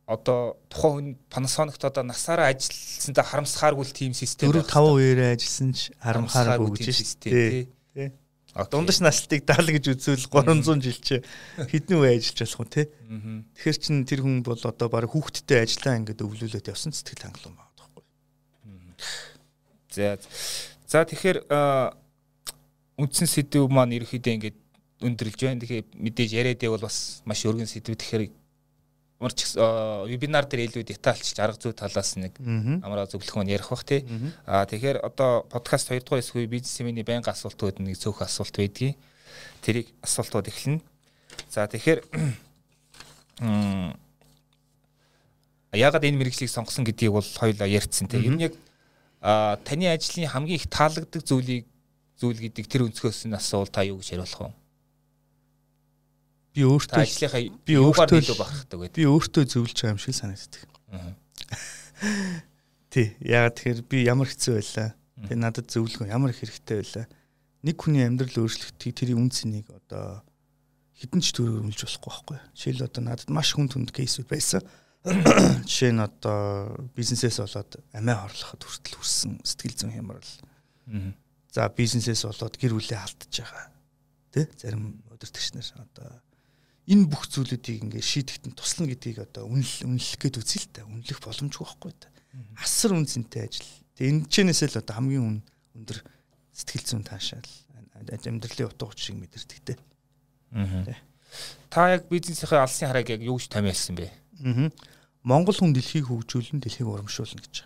Одоо 0.07 0.55
тухайн 0.71 0.95
хүн 0.95 1.07
Panasonic-т 1.27 1.83
одоо 1.83 2.03
насаараа 2.07 2.55
ажилласандаа 2.55 3.25
харамсахааргүй 3.25 3.85
тийм 3.91 4.13
систем 4.15 4.53
4 4.53 4.63
5 4.63 4.95
үеэрээ 4.95 5.33
ажилласан 5.35 5.71
ч 5.75 5.91
харамсахааргүй 5.99 6.71
гэж 6.71 6.87
систем 6.93 7.31
тий. 7.35 7.67
Дундаж 8.55 9.03
наслтыг 9.03 9.43
70 9.43 9.83
гэж 9.83 9.85
үзвэл 9.91 10.31
300 10.31 10.79
жил 10.79 10.99
чи 11.03 11.15
хэдэн 11.59 11.99
үе 11.99 12.15
ажиллаж 12.15 12.55
болох 12.55 12.63
вэ 12.63 12.71
тий. 12.71 12.85
Тэгэхээр 13.59 13.79
чин 13.83 14.07
тэр 14.07 14.23
хүн 14.23 14.47
бол 14.47 14.55
одоо 14.55 14.87
баг 14.87 15.11
хүүхдтэй 15.11 15.67
ажиллаа 15.67 15.99
ингээд 15.99 16.23
өвлүүлээд 16.23 16.71
явсан 16.71 16.95
сэтгэл 16.95 17.35
хангалуун 17.35 17.59
байгаа 17.59 17.75
байхгүй. 17.83 18.03
За 19.91 20.15
за 20.87 21.03
тэгэхээр 21.03 21.37
үндсэн 22.95 23.27
сэдв 23.27 23.67
маань 23.67 23.99
ерөөхдөө 23.99 24.35
ингээд 24.39 24.57
өндөрлж 25.03 25.39
байна. 25.43 25.59
Тэгэхээр 25.59 25.85
мэдээж 25.99 26.31
яриад 26.31 26.63
байвал 26.63 26.87
бас 26.87 27.19
маш 27.27 27.43
өргөн 27.43 27.67
сэдв. 27.67 27.91
Тэгэхээр 27.99 28.31
урч 29.19 29.55
вебинар 29.55 30.45
дээр 30.45 30.67
илүү 30.67 30.83
детальч 30.83 31.39
арга 31.39 31.55
зүй 31.61 31.71
талаас 31.71 32.15
нэг 32.19 32.35
амраа 32.39 33.07
зөвлөх 33.07 33.35
маань 33.39 33.53
ярих 33.55 33.69
бах 33.71 33.83
тий. 33.87 34.03
Аа 34.45 34.65
тэгэхээр 34.67 34.99
одоо 35.07 35.47
подкаст 35.47 35.87
2 35.89 36.03
дугаар 36.03 36.19
хэсгүй 36.19 36.47
бизнес 36.51 36.75
семиний 36.75 37.03
байнга 37.07 37.31
асуултууд 37.31 37.79
нэг 37.79 37.95
цөөх 37.95 38.27
асуулт 38.27 38.55
байдгийг 38.59 38.99
тэрийг 39.63 39.87
асуултууд 40.03 40.51
эхэлнэ. 40.51 40.81
За 41.47 41.63
тэгэхээр 41.67 42.03
яагаад 45.75 46.03
энэ 46.03 46.19
мэрэгжлийг 46.19 46.51
сонгосон 46.51 46.83
гэдгийг 46.83 47.11
бол 47.15 47.23
хоёулаа 47.23 47.67
ярьцсан. 47.71 48.11
Ер 48.11 48.35
нь 48.35 48.51
яг 48.51 48.53
таны 49.63 49.87
ажлын 49.95 50.27
хамгийн 50.27 50.59
их 50.59 50.67
таалагддаг 50.67 51.23
зүйлийг 51.23 51.65
зүйл 52.19 52.39
гэдэг 52.39 52.67
тэр 52.67 52.87
өнцгөөс 52.87 53.27
нь 53.27 53.35
асуул 53.35 53.67
та 53.67 53.83
юу 53.83 53.99
гэж 53.99 54.15
хариулах 54.15 54.39
вэ? 54.39 54.64
Би 56.55 56.63
өөртөө 56.63 57.03
ажлынхаа 57.03 57.41
би 57.67 57.75
өөртөө 57.75 58.19
илүү 58.23 58.37
бахархдаг 58.39 58.79
гэдэг. 58.79 58.95
Би 58.95 59.03
өөртөө 59.11 59.43
зөвлөж 59.43 59.75
байгаа 59.75 59.91
юм 59.91 59.99
шиг 59.99 60.15
санагддаг. 60.15 60.63
Тий, 62.95 63.11
яагаад 63.19 63.55
тэгэхээр 63.59 63.79
би 63.91 63.97
ямар 64.07 64.31
хэцүү 64.31 64.55
байлаа. 64.55 64.95
Тэгээ 65.19 65.43
надад 65.43 65.67
зөвлөгөө 65.67 66.07
ямар 66.07 66.31
их 66.31 66.39
хэрэгтэй 66.39 66.79
байлаа. 66.79 67.05
Нэг 67.67 67.75
хүний 67.75 68.07
амьдрал 68.07 68.47
өөрчлөлтийг 68.47 68.95
тэрийн 68.95 69.19
үн 69.19 69.31
цэнийг 69.35 69.67
одоо 69.67 70.23
хідэн 70.95 71.19
ч 71.19 71.35
төрөөр 71.35 71.67
өмлж 71.67 71.81
болохгүй 71.83 72.07
байхгүй. 72.07 72.39
Жишээл 72.55 72.87
одоо 72.87 73.03
надад 73.03 73.29
маш 73.35 73.51
хүн 73.51 73.67
түнд 73.67 73.91
кейсүүд 73.91 74.27
байсан. 74.31 74.63
Жишээ 75.67 75.91
нь 75.91 75.99
одоо 75.99 76.71
бизнесээс 76.95 77.43
болоод 77.43 77.83
амиа 77.91 78.15
хорлоход 78.23 78.63
хүртэл 78.63 78.95
хүрсэн 78.95 79.43
сэтгэл 79.43 79.75
зүйн 79.75 79.91
хямрал. 79.91 80.31
За 81.51 81.67
бизнесээс 81.67 82.23
болоод 82.23 82.55
гэр 82.55 82.79
бүлээ 82.79 82.95
алдчихж 82.95 83.43
байгаа. 83.43 83.67
Тэ? 84.31 84.47
Зарим 84.55 85.03
удирдагч 85.11 85.51
нар 85.51 85.67
одоо 85.83 86.24
энэ 86.85 87.09
бүх 87.09 87.25
зүйлүүдийг 87.33 87.89
ингээд 87.89 88.05
шийдэхтэн 88.05 88.53
туслана 88.53 88.93
гэдгийг 88.93 89.25
одоо 89.25 89.49
үнэл 89.49 89.89
үнэлэх 89.89 90.21
гээд 90.21 90.37
үзье 90.37 90.61
л 90.61 90.69
та. 90.69 90.85
Үнэлэх 90.85 91.19
боломжгүй 91.21 91.65
байхгүй 91.65 91.93
та. 91.97 92.09
Асар 92.61 92.93
үнцэнтэй 92.93 93.41
ажил. 93.49 93.69
Тэгээ 93.97 94.11
энэ 94.13 94.21
чэнэсээ 94.29 94.69
л 94.75 94.79
одоо 94.85 94.93
хамгийн 94.93 95.25
үн 95.25 95.37
өндөр 95.73 95.99
сэтгэл 96.53 96.85
зүйн 96.85 97.03
таашаал 97.03 97.51
амьдралын 98.05 98.69
утга 98.69 98.85
учир 98.85 99.11
шиг 99.11 99.17
мэдэрдэг 99.17 99.59
те. 99.65 99.73
Та 101.69 101.89
яг 101.95 102.07
бизнесийнхээ 102.07 102.61
алсын 102.61 102.87
харааг 102.87 103.09
яг 103.09 103.21
юу 103.25 103.39
гэж 103.39 103.49
томьёолсон 103.49 103.95
бэ? 103.97 104.11
Аа. 104.45 104.69
Монгол 105.25 105.57
хүн 105.57 105.73
дэлхийг 105.73 106.07
хөгжүүлэн 106.07 106.61
дэлхийг 106.61 106.87
урамшуулна 106.87 107.41
гэж. 107.41 107.65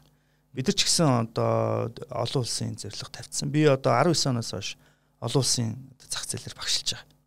Бид 0.55 0.65
нар 0.65 0.77
ч 0.77 0.81
гэсэн 0.87 1.29
одоо 1.29 1.91
олон 2.09 2.41
улсын 2.41 2.79
зорилго 2.79 3.11
тавьсан. 3.11 3.51
Би 3.51 3.67
одоо 3.67 3.93
19 3.93 4.31
оноос 4.31 4.49
хойш 4.55 4.69
олон 5.21 5.43
улсын 5.43 5.75
зах 6.09 6.25
зээлээр 6.25 6.55
багшилж 6.57 6.97
байгаа. 6.97 7.18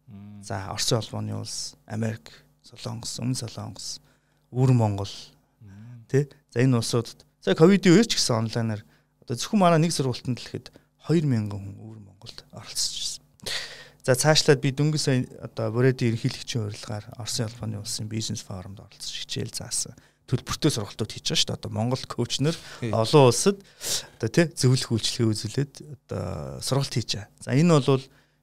За 0.42 0.66
Оросын 0.74 1.00
холбооны 1.00 1.38
улс, 1.38 1.74
Америк, 1.86 2.32
Солонгос, 2.66 3.18
Өмнө 3.22 3.38
Солонгос, 3.38 4.00
Өвөр 4.50 4.74
Монгол 4.74 5.10
тий. 6.10 6.28
За 6.52 6.60
энэ 6.60 6.82
улсуудад 6.82 7.24
за 7.40 7.54
ковидын 7.54 7.94
үеэр 7.94 8.06
ч 8.10 8.18
гэсэн 8.18 8.44
онлайнаар 8.44 8.82
одоо 9.22 9.34
зөвхөн 9.38 9.62
манай 9.62 9.80
нэг 9.80 9.94
сургуультанд 9.94 10.42
л 10.42 10.46
ихэд 10.46 10.74
2000 11.08 11.48
хүн 11.48 11.78
Өвөр 11.78 12.00
Монголд 12.02 12.44
оролцож 12.52 13.22
байна. 13.22 13.54
За 14.02 14.18
цаашлаад 14.18 14.60
би 14.60 14.74
дөнгөж 14.74 15.00
сая 15.00 15.24
одоо 15.38 15.70
Брэди 15.70 16.10
ерөнхийлөгчийн 16.10 16.66
урилгаар 16.66 17.06
Оросын 17.16 17.46
холбооны 17.46 17.78
улсын 17.78 18.10
бизнес 18.10 18.42
форумд 18.42 18.82
оролцож 18.82 19.14
хичээл 19.14 19.54
заасан 19.54 19.94
төлбөртэй 20.26 20.70
сургалтууд 20.74 21.12
хийж 21.12 21.26
байгаа 21.28 21.38
шүү 21.38 21.48
дээ. 21.50 21.58
Одоо 21.60 21.70
Монгол 21.70 22.04
коучнер 22.10 22.56
олон 22.90 23.22
улсад 23.30 23.62
одоо 24.18 24.28
тий 24.30 24.46
зөвлөх 24.50 24.90
үйлчлэгээ 24.90 25.30
үзүүлээд 25.32 25.72
одоо 26.08 26.62
сургалт 26.62 26.94
хийж 26.94 27.10
байгаа. 27.14 27.30
За 27.42 27.54
энэ 27.54 27.78
бол 27.78 28.02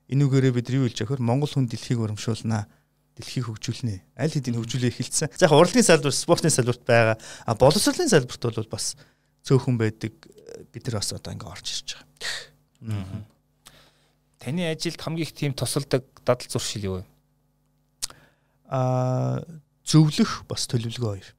энүүгээрээ 0.10 0.53
бид 0.57 0.70
юу 0.74 0.89
хэлж 0.89 1.05
яхаар 1.05 1.22
Монгол 1.22 1.53
хүн 1.53 1.70
дэлхийг 1.70 2.01
урамшуулнаа 2.01 2.66
дэлхийг 3.14 3.45
хөгжүүлнэ. 3.45 4.18
Аль 4.18 4.34
хэдийн 4.34 4.57
хөгжүүлээ 4.57 4.89
эхэлсэн. 4.89 5.30
За 5.38 5.45
яг 5.45 5.53
урлагийн 5.53 5.86
салбар, 5.86 6.16
спортын 6.16 6.49
салбарт 6.49 6.82
байгаа. 6.82 7.18
А 7.45 7.53
боловсролын 7.53 8.10
салбарт 8.10 8.41
бол 8.41 8.74
бас 8.74 8.97
цөөхөн 9.45 9.78
байдаг. 9.78 10.18
Бид 10.74 10.84
нар 10.89 10.97
бас 10.97 11.14
одоо 11.14 11.30
ингээ 11.30 11.51
орж 11.53 11.68
ирж 11.70 11.89
байгаа. 11.93 13.28
Таны 14.41 14.72
ажилд 14.72 14.97
хамгийн 14.97 15.28
их 15.30 15.36
тийм 15.38 15.53
тусалдаг 15.53 16.07
дадал 16.26 16.47
зуршил 16.49 16.88
юу 16.88 16.95
вэ? 17.03 17.05
А 18.72 19.43
зөвлөх 19.86 20.47
бас 20.49 20.66
төлөвлөгөө 20.72 21.12
хоёр. 21.12 21.30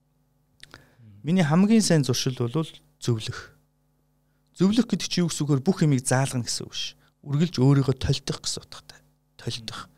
Миний 1.26 1.42
хамгийн 1.42 1.82
сайн 1.82 2.04
зуршил 2.04 2.36
бол 2.38 2.54
зөвлөх. 3.00 3.56
Зөвлөх 4.54 4.86
гэдэг 4.86 5.08
чинь 5.08 5.24
юу 5.24 5.32
гэсэн 5.32 5.42
үг 5.48 5.50
вэ? 5.58 5.64
Бүх 5.64 5.80
юмыг 5.82 6.04
заалгана 6.04 6.44
гэсэн 6.44 6.68
үг 6.68 6.76
ш 6.76 6.99
үргэлж 7.24 7.60
өөрийгөө 7.60 7.96
толдох 8.00 8.38
гэсэн 8.40 8.64
утгатай. 8.64 9.00
Толдох. 9.36 9.88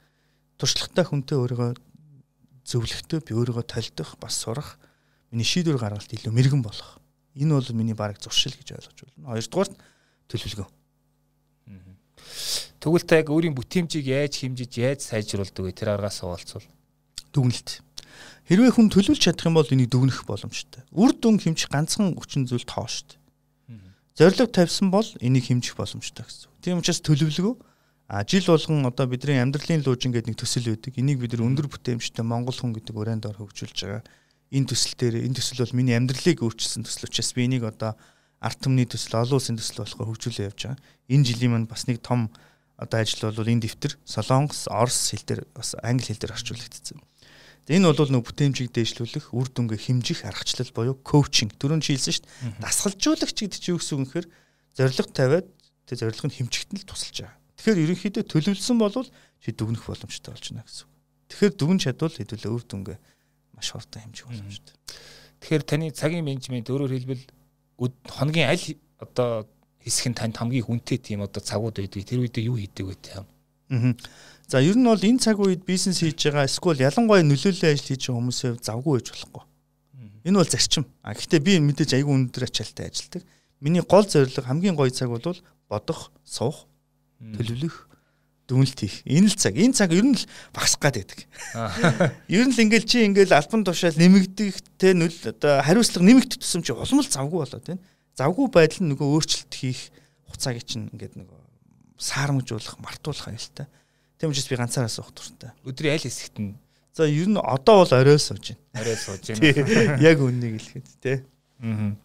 Туршлагатай 0.58 1.04
хүнтэй 1.06 1.38
өөрийгөө 1.38 1.70
зөвлөхтэй 2.66 3.20
би 3.22 3.32
өөрийгөө 3.34 3.64
толдох, 3.66 4.18
бас 4.18 4.34
сурах, 4.38 4.78
миний 5.30 5.46
шийдвэр 5.46 5.78
гаргалт 5.78 6.10
илүү 6.10 6.32
мэрэгэн 6.34 6.62
болох. 6.62 6.98
Энэ 7.34 7.54
бол 7.58 7.68
миний 7.74 7.94
бараг 7.94 8.20
зуршил 8.22 8.54
гэж 8.54 8.76
ойлгож 8.76 8.98
байна. 9.06 9.34
Хоёрдугаарт 9.34 9.74
төлөвлөгөө. 10.28 10.68
Тэгвэл 12.82 13.06
та 13.06 13.22
яг 13.22 13.30
өөрийн 13.30 13.54
бүтээмжийг 13.54 14.06
яаж 14.10 14.42
хэмжиж, 14.42 14.72
яаж 14.82 15.00
сайжруулдаг 15.06 15.62
вэ? 15.62 15.72
Тэр 15.72 15.94
аргаас 15.94 16.18
хуваалцвал. 16.18 16.66
Дүгнэлт. 17.30 17.78
Хэрвээ 18.50 18.74
хүн 18.74 18.90
төлөвлөж 18.90 19.22
чадах 19.22 19.46
юм 19.46 19.54
бол 19.54 19.70
энийг 19.70 19.88
дүгнэх 19.88 20.26
боломжтой. 20.26 20.82
Үр 20.90 21.14
дүн 21.14 21.38
хэмжих 21.38 21.70
ганцхан 21.70 22.18
хүчин 22.18 22.50
зүйл 22.50 22.66
тоо 22.66 22.90
шүү 22.90 23.14
дээ. 23.14 23.22
Зорилго 24.18 24.50
тавьсан 24.50 24.90
бол 24.90 25.06
энийг 25.22 25.46
хэмжих 25.46 25.78
боломжтой 25.78 26.26
гэсэн. 26.26 26.51
Тийм 26.62 26.78
учраас 26.78 27.02
төлөвлөгөө 27.02 27.54
а 28.12 28.24
жил 28.28 28.44
болгон 28.46 28.86
одоо 28.86 29.06
бидний 29.08 29.40
амьдралын 29.40 29.82
луужин 29.82 30.12
гэдэг 30.12 30.30
нэг 30.30 30.38
төсөл 30.38 30.68
байдаг. 30.68 30.94
Энийг 31.00 31.18
бид 31.18 31.34
өндөр 31.34 31.66
бүтээмжтэй 31.66 32.22
Монгол 32.22 32.54
хүн 32.54 32.76
гэдэг 32.76 32.92
өрөөнд 32.92 33.24
ор 33.24 33.40
хөгжүүлж 33.40 33.78
байгаа. 33.82 34.04
Энэ 34.52 34.68
төсөл 34.68 34.94
дээр 35.00 35.24
энэ 35.24 35.40
төсөл 35.40 35.64
бол 35.64 35.76
миний 35.80 35.96
амьдралыг 35.96 36.44
өөрчилсөн 36.44 36.84
төсөл 36.84 37.08
учраас 37.08 37.32
би 37.32 37.48
энийг 37.48 37.64
одоо 37.64 37.96
арт 38.36 38.60
түмний 38.60 38.84
төсөл, 38.84 39.16
олон 39.16 39.40
улсын 39.40 39.56
төсөл 39.56 39.80
болохоо 39.80 40.12
хөгжүүлээ 40.12 40.48
явж 40.52 40.60
байгаа. 40.60 40.78
Энэ 41.08 41.24
жилийн 41.24 41.52
маань 41.56 41.70
бас 41.72 41.88
нэг 41.88 42.04
том 42.04 42.28
одоо 42.76 43.00
ажил 43.00 43.32
бол 43.32 43.48
энэ 43.48 43.64
дэвтэр 43.64 43.96
Солонгос, 44.04 44.68
Орос 44.68 45.14
хэл 45.14 45.24
дээр 45.24 45.42
бас 45.56 45.72
англи 45.80 46.12
хэл 46.12 46.20
дээр 46.20 46.36
орчуулагдсан. 46.36 47.00
Энэ 47.70 47.96
бол 47.96 48.12
нэг 48.12 48.22
бүтээмжийг 48.28 48.76
дээшлүүлэх, 48.76 49.32
үр 49.32 49.48
дүнгээ 49.48 49.80
хэмжих 49.88 50.26
аргачлал 50.28 50.74
буюу 50.74 50.98
коучинг. 51.00 51.56
Түрүүн 51.56 51.80
чи 51.80 51.94
хэлсэн 51.94 52.12
шүү 52.18 52.26
дээ. 52.26 52.60
Дасгалжуулагч 52.60 53.38
гэдэг 53.38 53.60
чинь 53.62 53.72
юу 53.72 53.78
гэсэн 53.78 53.96
үг 54.02 54.10
гэхээр 54.10 54.26
зориг 54.74 55.10
тавиад 55.14 55.46
тэр 55.86 55.96
зорилго 55.98 56.26
нь 56.28 56.36
л 56.36 56.88
тусалж 56.88 57.16
байгаа. 57.22 57.38
Тэгэхээр 57.56 57.82
ерөнхийдөө 57.86 58.24
төлөвлөсөн 58.26 58.78
бол 58.78 58.94
чи 59.42 59.50
дүгнэх 59.54 59.86
боломжтой 59.86 60.32
болж 60.34 60.46
байна 60.50 60.66
гэсэн 60.66 60.84
үг. 60.86 60.92
Тэгэхээр 61.30 61.54
дүгн 61.58 61.78
чадвал 61.78 62.16
хэдүүлээ 62.16 62.52
үр 62.52 62.64
дүнгээ 62.66 62.98
маш 63.54 63.68
хурдан 63.70 64.00
хэмжих 64.02 64.26
боломжтой. 64.26 64.74
Тэгэхээр 65.42 65.62
таны 65.66 65.86
цагийн 65.90 66.26
менежмент 66.26 66.70
өөрөөр 66.70 66.92
хэлбэл 66.92 67.24
хоногийн 68.06 68.50
аль 68.50 68.66
одоо 69.02 69.46
хэсэг 69.82 70.14
нь 70.14 70.18
танд 70.18 70.38
хамгийн 70.38 70.66
хүнтэй 70.66 70.98
тийм 70.98 71.26
одоо 71.26 71.42
цагууд 71.42 71.78
байдаг. 71.78 72.06
Тэр 72.06 72.22
үедээ 72.22 72.46
юу 72.46 72.58
хийдэг 72.58 72.86
вэ 72.86 72.96
тийм? 73.02 73.26
Аа. 73.70 73.94
За 74.46 74.62
ер 74.62 74.76
нь 74.78 74.86
бол 74.86 74.98
энэ 74.98 75.18
цаг 75.18 75.40
үед 75.42 75.66
бизнес 75.66 75.98
хийж 76.02 76.30
байгаа 76.30 76.46
эсвэл 76.46 76.78
ялангуяа 76.78 77.26
нөлөөллийн 77.26 77.74
ажил 77.74 77.90
хийж 77.90 78.06
байгаа 78.06 78.20
хүмүүсээ 78.22 78.50
завгүй 78.62 78.92
байж 79.00 79.08
болохгүй. 79.10 79.44
Энэ 80.22 80.38
бол 80.38 80.50
зарчим. 80.50 80.84
А 81.02 81.14
гэхдээ 81.14 81.40
би 81.42 81.58
мэдээж 81.58 81.90
айгүй 81.98 82.14
өндөр 82.14 82.46
ачаалттай 82.46 82.86
ажилладаг. 82.86 83.22
Миний 83.58 83.82
гол 83.82 84.06
зорилго 84.06 84.46
хамгийн 84.46 84.78
гоё 84.78 84.90
цаг 84.94 85.10
бол 85.10 85.38
бодох, 85.72 86.12
суух, 86.28 86.68
төлөвлөх, 87.16 87.88
дүнэлт 88.44 88.76
хийх. 88.76 89.00
Энэ 89.08 89.32
л 89.32 89.36
цаг. 89.40 89.56
Энэ 89.56 89.72
цаг 89.72 89.96
ер 89.96 90.04
нь 90.04 90.12
л 90.12 90.24
багасах 90.52 90.84
гад 90.84 91.00
байдаг. 91.00 91.24
Ер 92.28 92.44
нь 92.44 92.52
л 92.52 92.62
ингээл 92.68 92.84
чи 92.84 93.08
ингээл 93.08 93.32
альбан 93.32 93.64
тушаал 93.64 93.96
нэмэгдэх 93.96 94.60
те 94.76 94.92
нөл 94.92 95.16
одоо 95.24 95.64
хариуцлага 95.64 96.04
нэмэгдэх 96.04 96.44
тусам 96.44 96.60
чи 96.60 96.76
улам 96.76 97.00
л 97.00 97.08
завгүй 97.08 97.40
болоод 97.40 97.64
байна. 97.64 97.80
Завгүй 98.12 98.46
байдал 98.52 98.84
нь 98.84 98.90
нөгөө 98.92 99.08
өөрчлөлт 99.08 99.54
хийх 99.56 99.88
хугацааг 100.28 100.60
чинь 100.68 100.92
ингээд 100.92 101.16
нөгөө 101.16 101.40
саарамжуулах, 101.96 102.76
мартуулах 102.82 103.32
аюултай. 103.32 103.66
Тийм 104.20 104.34
учраас 104.34 104.50
би 104.50 104.60
ганцаараа 104.60 104.92
суух 104.92 105.14
дуртай. 105.16 105.56
Өдрийн 105.64 105.96
аль 105.96 106.04
хэсэгт 106.04 106.36
нь 106.36 106.58
За 106.92 107.08
ер 107.08 107.28
нь 107.28 107.40
одоо 107.40 107.84
бол 107.84 107.94
орой 107.96 108.18
сууж 108.18 108.52
байна. 108.52 108.84
Орой 108.84 108.96
сууж 108.96 109.24
байна. 109.24 109.96
Яг 110.10 110.20
үннийг 110.20 110.60
хэлэхэд 110.60 110.88
тий. 111.00 111.18
Аа. 111.64 111.96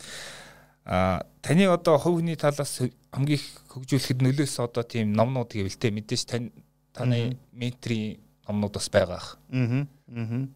А 0.87 1.27
таны 1.43 1.67
одоо 1.67 1.99
хувь 1.99 2.23
хүний 2.23 2.39
талаас 2.39 2.79
хамгийн 3.11 3.35
их 3.35 3.45
хөгжүүлэхэд 3.67 4.23
нөлөөс 4.23 4.55
одоо 4.63 4.87
тийм 4.87 5.11
номнууд 5.11 5.51
гэвэл 5.51 5.75
тэ 5.75 5.91
мэдээж 5.91 6.23
тань 6.23 6.55
таны 6.95 7.35
ментрийн 7.51 8.23
номнууд 8.47 8.79
бас 8.79 8.87
байгаа 8.87 9.19
ах. 9.19 9.35
Аа. 9.51 9.83
Аа. 10.15 10.47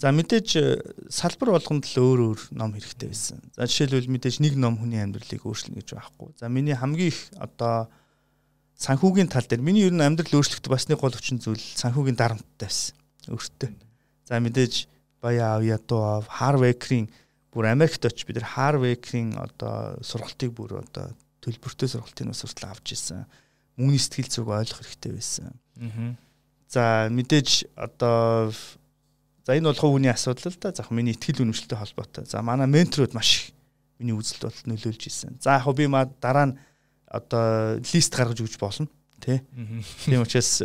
За 0.00 0.14
мэдээж 0.16 0.48
э, 0.56 0.64
салбар 1.12 1.52
болгонд 1.60 1.84
л 1.84 2.00
өөр 2.00 2.20
өөр 2.32 2.40
ном 2.56 2.72
хэрэгтэй 2.72 3.12
байсан. 3.12 3.44
За 3.52 3.68
жишээлбэл 3.68 4.08
мэдээж 4.16 4.40
нэг 4.40 4.56
ном 4.56 4.80
хүний 4.80 5.02
амьдралыг 5.02 5.44
өөрчилнө 5.44 5.82
гэж 5.82 5.92
байхгүй. 5.92 6.32
За 6.40 6.48
миний 6.48 6.72
хамгийн 6.72 7.12
их 7.12 7.28
одоо 7.36 7.92
санхүүгийн 8.80 9.28
тал 9.28 9.44
дээр 9.44 9.60
миний 9.60 9.84
ер 9.84 9.92
нь 9.92 10.00
амьдрал 10.00 10.38
өөрчлөлт 10.40 10.72
бас 10.72 10.88
нэг 10.88 11.02
гол 11.02 11.12
хүчин 11.12 11.42
зүйл 11.42 11.60
санхүүгийн 11.60 12.16
дарамттай 12.16 12.64
байсан. 12.64 12.96
Өөртөө. 13.28 13.74
За 14.30 14.40
мэдээж 14.40 14.88
баяа 15.20 15.58
авья 15.58 15.76
дуу 15.82 16.22
Harvard-ийн 16.24 17.10
бүр 17.58 17.66
Америкт 17.74 18.06
очиж 18.06 18.22
бид 18.22 18.38
нар 18.38 18.54
Harvard-ийн 18.54 19.34
одоо 19.34 19.98
сургалтыг 19.98 20.54
бүр 20.54 20.78
одоо 20.78 21.10
төлбөртэй 21.42 21.90
сургалтын 21.90 22.30
ус 22.30 22.46
хүртэл 22.46 22.70
авч 22.70 22.94
ирсэн. 22.94 23.26
Мөнгөний 23.74 23.98
сэтгэл 23.98 24.30
зүг 24.30 24.46
ойлгох 24.46 24.86
хэрэгтэй 24.86 25.12
байсан. 25.18 25.58
Аа. 25.82 26.14
За 26.70 26.82
мэдээж 27.10 27.74
одоо 27.74 28.54
за 29.42 29.58
энэ 29.58 29.74
бол 29.74 29.82
хувийн 29.82 30.14
асуудал 30.14 30.54
л 30.54 30.62
да. 30.62 30.70
За 30.70 30.86
миний 30.94 31.18
ихтгэл 31.18 31.42
үнэмшилтэй 31.42 31.78
холбоотой. 31.82 32.30
За 32.30 32.46
манай 32.46 32.70
менторуд 32.70 33.10
маш 33.18 33.50
их 33.50 33.58
миний 33.98 34.14
үзэлд 34.14 34.46
бол 34.46 34.62
нөлөөлж 34.78 35.02
ирсэн. 35.10 35.42
За 35.42 35.58
яг 35.58 35.66
би 35.74 35.90
маа 35.90 36.06
дараа 36.22 36.54
нь 36.54 36.58
одоо 37.10 37.82
лист 37.82 38.14
гаргаж 38.14 38.38
өгч 38.38 38.54
болно 38.62 38.86
тий. 39.18 39.42
Тийм 40.06 40.22
учраас 40.22 40.62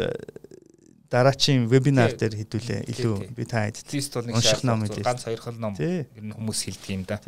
дараачийн 1.14 1.70
вебинар 1.70 2.18
дээр 2.18 2.34
хэдүүлээ. 2.41 2.89
Илүү 2.89 3.38
би 3.38 3.45
та 3.45 3.70
хэд 3.70 3.86
тест 3.86 4.18
бол 4.18 4.26
нэг 4.26 4.41
шаардлага 4.41 4.82
ном 4.82 4.89
ганц 4.89 5.22
хоёр 5.30 5.41
хол 5.45 5.59
ном. 5.61 5.78
Ер 5.78 6.09
нь 6.09 6.34
хүмүүс 6.34 6.61
хэлдэг 6.66 6.89
юм 6.89 7.05
да. 7.05 7.22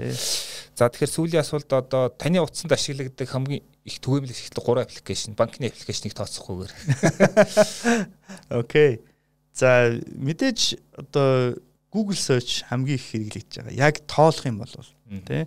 За 0.74 0.90
тэгэхээр 0.90 1.14
сүүлийн 1.14 1.46
асуулт 1.46 1.70
одоо 1.70 2.10
таны 2.10 2.42
утсанд 2.42 2.74
ашиглагддаг 2.74 3.30
хамгийн 3.30 3.62
их 3.86 4.02
түгээмэл 4.02 4.34
ихтэй 4.34 4.58
3 4.58 4.82
аппликейшн 4.90 5.38
банкны 5.38 5.70
аппликейшнийг 5.70 6.18
тооцохгүйгээр. 6.18 6.74
Окей. 8.66 9.06
За 9.54 9.94
мэдээж 9.94 10.82
одоо 10.98 11.62
Google 11.94 12.18
search 12.18 12.66
хамгийн 12.66 12.98
их 12.98 13.06
хэрэглэгдэж 13.06 13.70
байгаа. 13.70 13.78
Яг 13.78 14.02
тоолох 14.10 14.50
юм 14.50 14.66
бол 14.66 14.74
тий. 15.30 15.46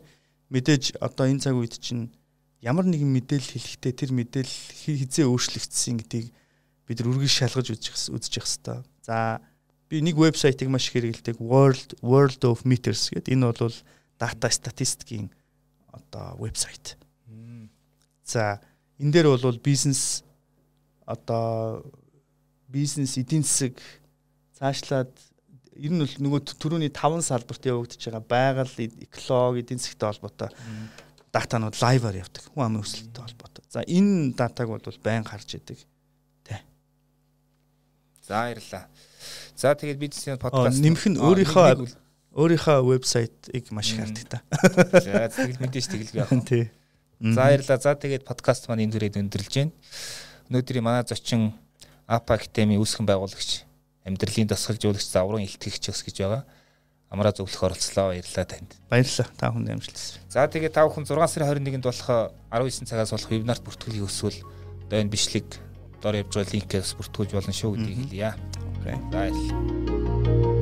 Мэдээж 0.55 1.03
одоо 1.03 1.26
энэ 1.26 1.43
цаг 1.43 1.59
үед 1.59 1.74
чинь 1.82 2.14
ямар 2.62 2.86
нэгэн 2.86 3.11
мэдээлэл 3.18 3.51
хэлэхдээ 3.59 3.93
тэр 3.99 4.11
мэдээлэл 4.14 4.59
хизээ 4.86 5.26
өөрчлөгдсөн 5.26 5.99
гэдгийг 6.07 6.30
бид 6.89 7.05
үргэлж 7.05 7.34
шалгаж 7.45 7.68
үзэж 7.68 8.09
үзэж 8.09 8.32
явах 8.41 8.49
хэрэгтэй. 8.49 8.78
За 9.05 9.41
би 9.93 10.01
нэг 10.01 10.16
вебсайтыг 10.16 10.72
маш 10.72 10.89
их 10.89 10.97
хэрэгэлдэг 10.97 11.36
World 11.36 12.01
World 12.01 12.41
of 12.49 12.64
Meters 12.64 13.12
гэдэг 13.12 13.36
энэ 13.36 13.53
бол 13.53 13.76
дата 14.16 14.49
статистикийн 14.49 15.28
одоо 15.93 16.41
вебсайт. 16.41 16.97
За 18.24 18.61
энэ 18.97 19.12
дээр 19.12 19.36
бол 19.36 19.61
бизнес 19.61 20.24
одоо 21.05 21.84
бизнес 22.68 23.20
эдийн 23.20 23.45
засаг 23.45 23.76
цаашлаад 24.57 25.12
ер 25.76 25.93
нь 25.93 26.01
нөгөө 26.01 26.59
түрүүний 26.59 26.91
5 26.91 27.22
салбарт 27.22 27.62
явагдаж 27.68 28.01
байгаа 28.03 28.24
байгаль, 28.24 28.72
экологи, 29.05 29.62
эдийн 29.62 29.78
засгийн 29.78 30.11
холбоотой 30.11 30.51
датанууд 31.32 31.76
лайваар 31.80 32.16
явдаг. 32.18 32.43
Хүн 32.53 32.64
амын 32.64 32.82
өсөлттэй 32.82 33.22
холбоотой. 33.22 33.64
За 33.68 33.84
энэ 33.84 34.34
датаг 34.34 34.68
бол 34.68 34.82
байн 35.05 35.24
харж 35.24 35.61
идэг. 35.61 35.78
За 38.29 38.45
баярлалаа. 38.45 38.85
За 39.57 39.72
тэгээд 39.72 39.97
бизнесийн 39.97 40.37
подкаст 40.37 40.85
нэмэх 40.85 41.09
нь 41.09 41.16
өөрийнхөө 41.16 41.89
өөрийнхөө 42.37 42.79
вебсайтыг 42.85 43.72
маш 43.72 43.97
их 43.97 44.05
хардаг 44.05 44.26
та. 44.29 44.39
За 45.01 45.33
тэгэл 45.33 45.64
мэдээж 45.64 45.87
тэгэл 45.89 46.29
авах. 46.29 46.45
Тий. 46.45 46.68
За 47.24 47.49
баярлалаа. 47.49 47.81
За 47.81 47.97
тэгээд 47.97 48.29
подкаст 48.29 48.68
маань 48.68 48.85
энэ 48.85 49.01
төрөйд 49.01 49.16
өндөрлж 49.16 49.55
байна. 49.57 49.72
Өнөөдрийн 50.53 50.85
манай 50.85 51.09
зочин 51.09 51.57
APA 52.05 52.37
Academy 52.37 52.76
үүсгэн 52.76 53.09
байгуулагч 53.09 53.64
амьдралын 54.05 54.53
дасгалжуулагч 54.53 55.09
заврын 55.09 55.49
илтгэгч 55.49 55.89
ус 55.89 56.05
гэж 56.05 56.16
байгаа. 56.20 56.45
Амраа 57.09 57.33
зөвлөх 57.33 57.64
оролцлоо 57.64 58.12
баярлалаа 58.12 58.45
танд. 58.45 58.76
Баярлалаа. 58.93 59.29
Та 59.41 59.49
бүхэнд 59.49 59.72
амжилт. 59.72 60.20
За 60.29 60.45
тэгээд 60.45 60.76
та 60.76 60.85
бүхэн 60.85 61.09
6 61.09 61.16
сарын 61.16 61.64
21-нд 61.64 61.89
болох 61.89 62.09
19 62.53 62.85
цагаас 62.85 63.12
болох 63.16 63.33
вебинарт 63.33 63.64
бүртгүүлгийг 63.64 64.05
өсвөл 64.05 64.37
дойн 64.93 65.09
бичлэг 65.09 65.67
доор 66.03 66.20
явж 66.20 66.32
байгаа 66.34 66.55
линкээс 66.55 66.94
бүртгүүлж 66.99 67.32
болно 67.34 67.53
шүү 67.55 67.70
гэдгийг 67.74 67.99
хэлье. 68.07 68.30
Окей. 68.78 68.96
За. 69.12 70.57